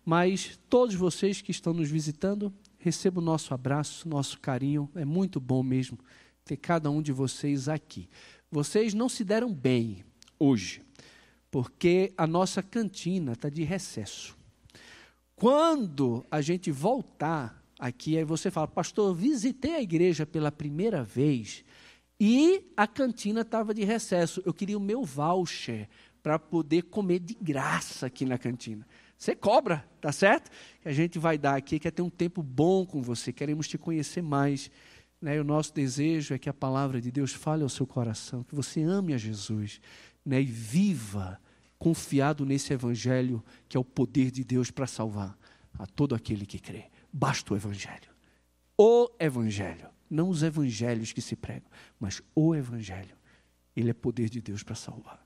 mas 0.05 0.57
todos 0.69 0.95
vocês 0.95 1.41
que 1.41 1.51
estão 1.51 1.74
nos 1.74 1.89
visitando, 1.89 2.53
recebam 2.80 3.22
o 3.22 3.26
nosso 3.26 3.53
abraço, 3.53 4.07
nosso 4.07 4.39
carinho, 4.39 4.89
é 4.95 5.03
muito 5.03 5.41
bom 5.41 5.61
mesmo 5.61 5.99
ter 6.45 6.55
cada 6.55 6.89
um 6.89 7.01
de 7.01 7.11
vocês 7.11 7.67
aqui. 7.67 8.07
Vocês 8.49 8.93
não 8.93 9.09
se 9.09 9.26
deram 9.26 9.53
bem 9.53 10.05
hoje, 10.39 10.82
porque 11.51 12.13
a 12.17 12.26
nossa 12.26 12.63
cantina 12.63 13.34
está 13.34 13.49
de 13.49 13.63
recesso. 13.63 14.38
Quando 15.36 16.26
a 16.32 16.41
gente 16.41 16.72
voltar 16.72 17.61
aqui, 17.78 18.17
aí 18.17 18.24
você 18.24 18.49
fala, 18.49 18.69
pastor, 18.69 19.13
visitei 19.13 19.76
a 19.76 19.82
igreja 19.82 20.26
pela 20.26 20.51
primeira 20.51 21.03
vez, 21.03 21.65
e 22.24 22.72
a 22.78 22.86
cantina 22.86 23.41
estava 23.41 23.74
de 23.74 23.84
recesso. 23.84 24.43
Eu 24.45 24.53
queria 24.53 24.78
o 24.78 24.80
meu 24.80 25.03
voucher 25.03 25.89
para 26.22 26.38
poder 26.38 26.84
comer 26.84 27.17
de 27.17 27.34
graça 27.34 28.05
aqui 28.05 28.26
na 28.26 28.38
cantina. 28.38 28.86
Você 29.17 29.36
cobra, 29.36 29.84
tá 29.99 30.11
certo? 30.11 30.51
Que 30.84 30.88
a 30.88 30.93
gente 30.93 31.17
vai 31.17 31.36
dar 31.36 31.55
aqui, 31.55 31.80
quer 31.80 31.89
ter 31.89 32.03
um 32.03 32.11
tempo 32.11 32.43
bom 32.43 32.86
com 32.86 33.01
você, 33.01 33.34
queremos 33.34 33.67
te 33.67 33.76
conhecer 33.76 34.22
mais. 34.22 34.69
Né? 35.19 35.41
O 35.41 35.43
nosso 35.43 35.74
desejo 35.74 36.36
é 36.36 36.38
que 36.38 36.47
a 36.47 36.53
palavra 36.53 37.01
de 37.01 37.09
Deus 37.09 37.34
fale 37.34 37.63
ao 37.63 37.69
seu 37.69 37.88
coração, 37.88 38.43
que 38.43 38.53
você 38.53 38.84
ame 38.84 39.15
a 39.15 39.17
Jesus 39.17 39.82
né? 40.24 40.39
e 40.43 40.45
viva 40.45 41.41
confiado 41.80 42.45
nesse 42.45 42.72
evangelho 42.72 43.43
que 43.67 43.76
é 43.76 43.80
o 43.80 43.84
poder 43.84 44.30
de 44.30 44.43
Deus 44.43 44.69
para 44.69 44.86
salvar 44.86 45.36
a 45.74 45.88
todo 45.88 46.13
aquele 46.13 46.45
que 46.45 46.59
crê. 46.59 46.86
Basta 47.11 47.51
o 47.51 47.57
evangelho. 47.57 48.11
O 48.78 49.09
evangelho 49.19 49.90
não 50.12 50.30
os 50.30 50.43
evangelhos 50.43 51.14
que 51.14 51.22
se 51.22 51.36
pregam, 51.36 51.70
mas 51.99 52.22
o 52.36 52.53
evangelho. 52.53 53.16
Ele 53.76 53.89
é 53.89 53.93
poder 53.93 54.30
de 54.30 54.41
Deus 54.41 54.62
para 54.62 54.76
salvar. 54.76 55.26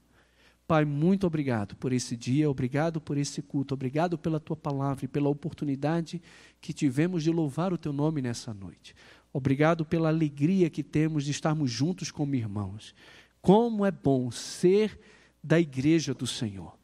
Pai, 0.67 0.83
muito 0.83 1.27
obrigado 1.27 1.75
por 1.75 1.93
esse 1.93 2.15
dia, 2.15 2.49
obrigado 2.49 2.99
por 2.99 3.17
esse 3.17 3.41
culto, 3.41 3.73
obrigado 3.73 4.17
pela 4.17 4.39
tua 4.39 4.55
palavra 4.55 5.05
e 5.05 5.07
pela 5.07 5.29
oportunidade 5.29 6.21
que 6.59 6.73
tivemos 6.73 7.23
de 7.23 7.29
louvar 7.31 7.71
o 7.71 7.77
teu 7.77 7.93
nome 7.93 8.21
nessa 8.21 8.53
noite. 8.53 8.95
Obrigado 9.31 9.85
pela 9.85 10.09
alegria 10.09 10.69
que 10.69 10.81
temos 10.81 11.25
de 11.25 11.31
estarmos 11.31 11.69
juntos 11.69 12.09
como 12.09 12.33
irmãos. 12.35 12.95
Como 13.41 13.85
é 13.85 13.91
bom 13.91 14.31
ser 14.31 14.99
da 15.43 15.59
igreja 15.59 16.13
do 16.13 16.25
Senhor 16.25 16.75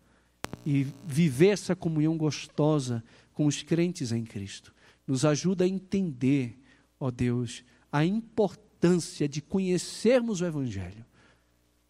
e 0.66 0.86
viver 1.06 1.47
essa 1.47 1.76
comunhão 1.76 2.18
gostosa 2.18 3.04
com 3.34 3.45
os 3.45 3.64
crentes 3.64 4.12
em 4.12 4.24
Cristo. 4.24 4.74
Nos 5.08 5.26
ajuda 5.26 5.64
a 5.64 5.68
entender, 5.68 6.60
ó 6.99 7.10
Deus, 7.10 7.64
a 7.92 8.06
importância 8.06 9.28
de 9.28 9.42
conhecermos 9.42 10.42
o 10.42 10.46
Evangelho, 10.46 11.06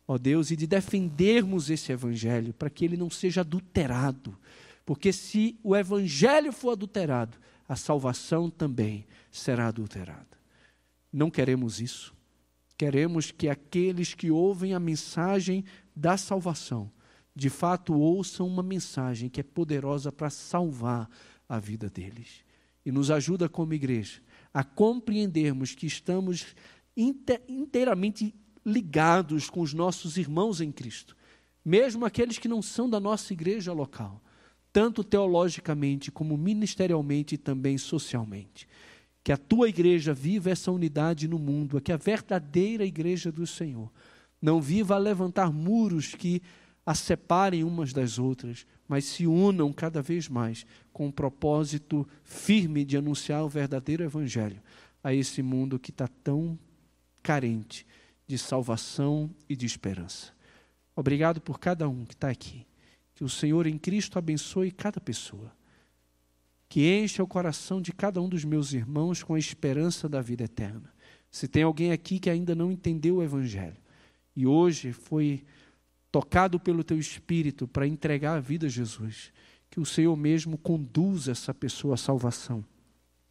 ó 0.08 0.18
Deus, 0.18 0.52
e 0.52 0.56
de 0.56 0.66
defendermos 0.66 1.70
esse 1.70 1.92
Evangelho 1.92 2.54
para 2.54 2.70
que 2.70 2.84
ele 2.84 2.98
não 2.98 3.10
seja 3.10 3.42
adulterado. 3.42 4.38
Porque 4.86 5.14
se 5.14 5.60
o 5.64 5.76
Evangelho 5.76 6.52
for 6.52 6.72
adulterado, 6.72 7.38
a 7.68 7.76
salvação 7.76 8.50
também 8.50 9.06
será 9.32 9.68
adulterada. 9.68 10.38
Não 11.14 11.30
queremos 11.30 11.80
isso. 11.80 12.14
Queremos 12.78 13.32
que 13.32 13.48
aqueles 13.48 14.14
que 14.14 14.32
ouvem 14.32 14.74
a 14.74 14.80
mensagem 14.80 15.64
da 15.96 16.18
salvação, 16.18 16.92
de 17.36 17.50
fato 17.50 17.94
ouçam 17.94 18.48
uma 18.48 18.64
mensagem 18.64 19.30
que 19.30 19.40
é 19.40 19.44
poderosa 19.44 20.12
para 20.12 20.30
salvar 20.30 21.08
a 21.48 21.60
vida 21.60 21.90
deles. 21.90 22.44
E 22.84 22.92
nos 22.92 23.12
ajuda 23.12 23.48
como 23.48 23.74
igreja 23.74 24.20
a 24.54 24.64
compreendermos 24.64 25.74
que 25.74 25.88
estamos 25.88 26.56
inteiramente 26.96 28.34
ligados 28.66 29.50
com 29.50 29.62
os 29.62 29.74
nossos 29.74 30.18
irmãos 30.18 30.62
em 30.62 30.72
Cristo, 30.72 31.16
mesmo 31.64 32.06
aqueles 32.06 32.38
que 32.38 32.48
não 32.48 32.62
são 32.62 32.90
da 32.90 33.00
nossa 33.00 33.34
igreja 33.34 33.74
local, 33.74 34.22
tanto 34.74 35.04
teologicamente 35.04 36.12
como 36.12 36.38
ministerialmente 36.38 37.36
e 37.36 37.38
também 37.38 37.78
socialmente. 37.78 38.68
Que 39.24 39.32
a 39.32 39.38
tua 39.38 39.70
igreja 39.70 40.14
viva 40.14 40.50
essa 40.50 40.72
unidade 40.72 41.28
no 41.28 41.38
mundo, 41.38 41.80
que 41.80 41.92
a 41.92 41.98
verdadeira 41.98 42.86
igreja 42.86 43.32
do 43.32 43.46
Senhor 43.46 43.92
não 44.42 44.60
viva 44.60 44.96
a 44.96 44.98
levantar 44.98 45.52
muros 45.52 46.16
que 46.16 46.42
a 46.86 46.96
separem 46.96 47.64
umas 47.64 47.94
das 47.94 48.18
outras, 48.18 48.66
mas 48.92 49.06
se 49.06 49.26
unam 49.26 49.72
cada 49.72 50.02
vez 50.02 50.28
mais 50.28 50.66
com 50.92 51.08
o 51.08 51.14
propósito 51.14 52.06
firme 52.26 52.84
de 52.84 52.98
anunciar 52.98 53.42
o 53.42 53.48
verdadeiro 53.48 54.04
Evangelho 54.04 54.62
a 55.02 55.14
esse 55.14 55.42
mundo 55.42 55.80
que 55.80 55.92
está 55.92 56.10
tão 56.10 56.60
carente 57.24 57.88
de 58.28 58.38
salvação 58.38 59.34
e 59.48 59.56
de 59.56 59.66
esperança. 59.66 60.34
Obrigado 60.94 61.40
por 61.40 61.58
cada 61.58 61.88
um 61.88 62.04
que 62.04 62.16
está 62.16 62.30
aqui. 62.30 62.68
Que 63.16 63.24
o 63.24 63.30
Senhor 63.30 63.66
em 63.66 63.78
Cristo 63.78 64.20
abençoe 64.20 64.72
cada 64.72 65.00
pessoa. 65.00 65.56
Que 66.68 66.94
encha 66.94 67.24
o 67.24 67.28
coração 67.28 67.82
de 67.82 67.94
cada 67.94 68.22
um 68.22 68.28
dos 68.28 68.44
meus 68.44 68.74
irmãos 68.74 69.24
com 69.24 69.36
a 69.36 69.40
esperança 69.40 70.10
da 70.10 70.22
vida 70.22 70.44
eterna. 70.44 70.94
Se 71.32 71.48
tem 71.48 71.64
alguém 71.64 71.94
aqui 71.94 72.20
que 72.20 72.30
ainda 72.30 72.54
não 72.54 72.70
entendeu 72.70 73.16
o 73.16 73.24
Evangelho 73.24 73.78
e 74.36 74.46
hoje 74.46 74.92
foi 74.92 75.46
tocado 76.12 76.60
pelo 76.60 76.84
teu 76.84 77.00
espírito 77.00 77.68
para 77.68 77.88
entregar 77.88 78.36
a 78.36 78.42
vida 78.42 78.68
a 78.68 78.70
Jesus, 78.70 79.32
que 79.70 79.80
o 79.80 79.86
Senhor 79.86 80.16
mesmo 80.18 80.58
conduza 80.58 81.32
essa 81.32 81.54
pessoa 81.54 81.94
à 81.94 81.98
salvação 81.98 82.64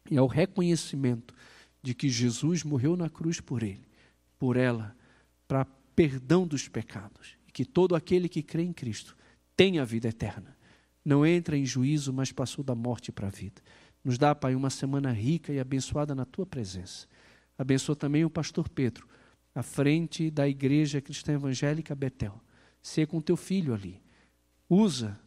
e 0.09 0.17
ao 0.17 0.27
reconhecimento 0.27 1.33
de 1.83 1.93
que 1.93 2.09
Jesus 2.09 2.63
morreu 2.63 2.97
na 2.97 3.09
cruz 3.09 3.39
por 3.39 3.61
ele, 3.61 3.87
por 4.39 4.57
ela, 4.57 4.95
para 5.47 5.65
perdão 5.95 6.47
dos 6.47 6.67
pecados, 6.67 7.37
e 7.47 7.51
que 7.51 7.63
todo 7.63 7.95
aquele 7.95 8.27
que 8.27 8.41
crê 8.41 8.63
em 8.63 8.73
Cristo 8.73 9.15
tem 9.55 9.77
a 9.79 9.85
vida 9.85 10.07
eterna. 10.07 10.57
Não 11.03 11.25
entra 11.25 11.57
em 11.57 11.65
juízo, 11.65 12.11
mas 12.11 12.31
passou 12.31 12.63
da 12.63 12.75
morte 12.75 13.11
para 13.11 13.27
a 13.27 13.31
vida. 13.31 13.61
Nos 14.03 14.17
dá, 14.17 14.33
Pai, 14.33 14.55
uma 14.55 14.69
semana 14.69 15.11
rica 15.11 15.53
e 15.53 15.59
abençoada 15.59 16.15
na 16.15 16.25
tua 16.25 16.45
presença. 16.45 17.07
Abençoa 17.57 17.95
também 17.95 18.25
o 18.25 18.29
pastor 18.29 18.67
Pedro, 18.69 19.07
à 19.53 19.61
frente 19.61 20.31
da 20.31 20.47
Igreja 20.47 21.01
Cristã 21.01 21.33
Evangélica 21.33 21.93
Betel. 21.93 22.41
Ser 22.81 23.07
com 23.07 23.21
teu 23.21 23.37
filho 23.37 23.73
ali. 23.73 24.01
Usa 24.69 25.19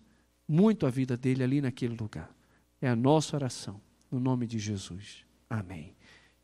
muito 0.49 0.87
a 0.87 0.91
vida 0.91 1.17
dele 1.17 1.43
ali 1.43 1.61
naquele 1.61 1.97
lugar. 1.97 2.35
É 2.81 2.89
a 2.89 2.97
nossa 2.97 3.37
oração, 3.37 3.81
no 4.11 4.21
nome 4.21 4.47
de 4.47 4.59
Jesus. 4.59 5.25
Amém. 5.49 5.95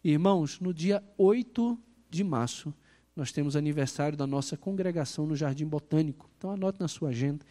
Irmãos, 0.03 0.61
no 0.61 0.73
dia 0.73 1.03
8 1.19 1.79
de 2.09 2.25
março, 2.25 2.73
nós 3.15 3.33
temos 3.33 3.57
aniversário 3.57 4.17
da 4.17 4.27
nossa 4.27 4.57
congregação 4.57 5.27
no 5.27 5.37
Jardim 5.37 5.67
Botânico. 5.67 6.31
Então 6.39 6.51
anote 6.51 6.81
na 6.81 6.89
sua 6.89 7.11
agenda, 7.11 7.45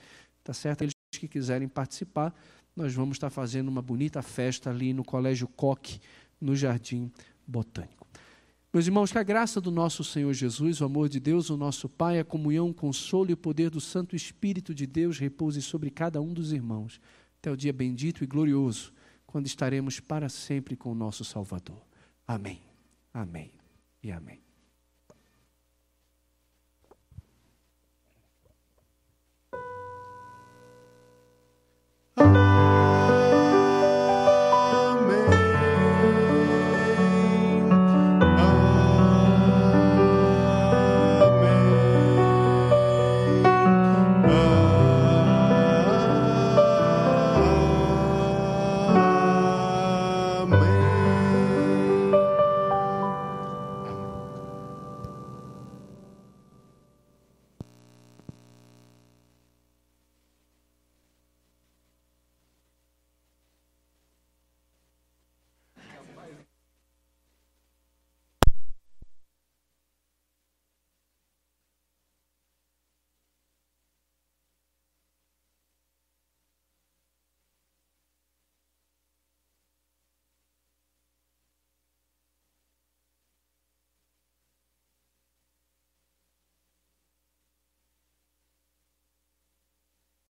tá 0.44 0.54
certo? 0.54 0.82
Eles 0.82 0.94
que 1.12 1.28
quiserem 1.28 1.68
participar, 1.68 2.34
nós 2.76 2.94
vamos 2.94 3.18
estar 3.18 3.30
fazendo 3.30 3.68
uma 3.68 3.82
bonita 3.82 4.22
festa 4.22 4.70
ali 4.70 4.94
no 4.94 5.04
Colégio 5.04 5.48
Coque, 5.48 6.00
no 6.40 6.56
Jardim 6.56 7.12
Botânico. 7.46 7.99
Meus 8.72 8.86
irmãos, 8.86 9.12
que 9.12 9.18
a 9.18 9.24
graça 9.24 9.60
do 9.60 9.72
nosso 9.72 10.04
Senhor 10.04 10.32
Jesus, 10.32 10.80
o 10.80 10.86
amor 10.86 11.10
de 11.10 11.20
Deus, 11.20 11.50
o 11.50 11.58
nosso 11.58 11.90
Pai, 11.90 12.20
a 12.20 12.24
comunhão, 12.24 12.70
o 12.70 12.74
consolo 12.74 13.32
e 13.32 13.34
o 13.34 13.38
poder 13.38 13.72
do 13.72 13.82
Santo 13.82 14.16
Espírito 14.16 14.76
de 14.76 14.86
Deus 14.86 15.18
repouse 15.18 15.60
sobre 15.62 15.90
cada 15.90 16.22
um 16.22 16.32
dos 16.32 16.52
irmãos, 16.54 17.02
até 17.40 17.52
o 17.52 17.58
dia 17.58 17.74
bendito 17.74 18.24
e 18.24 18.28
glorioso, 18.28 18.94
quando 19.26 19.48
estaremos 19.48 20.00
para 20.00 20.30
sempre 20.30 20.76
com 20.76 20.92
o 20.92 20.96
nosso 20.96 21.26
Salvador. 21.26 21.82
Amém. 22.28 22.62
Amém 23.12 23.52
e 24.04 24.12
amém. 24.12 24.49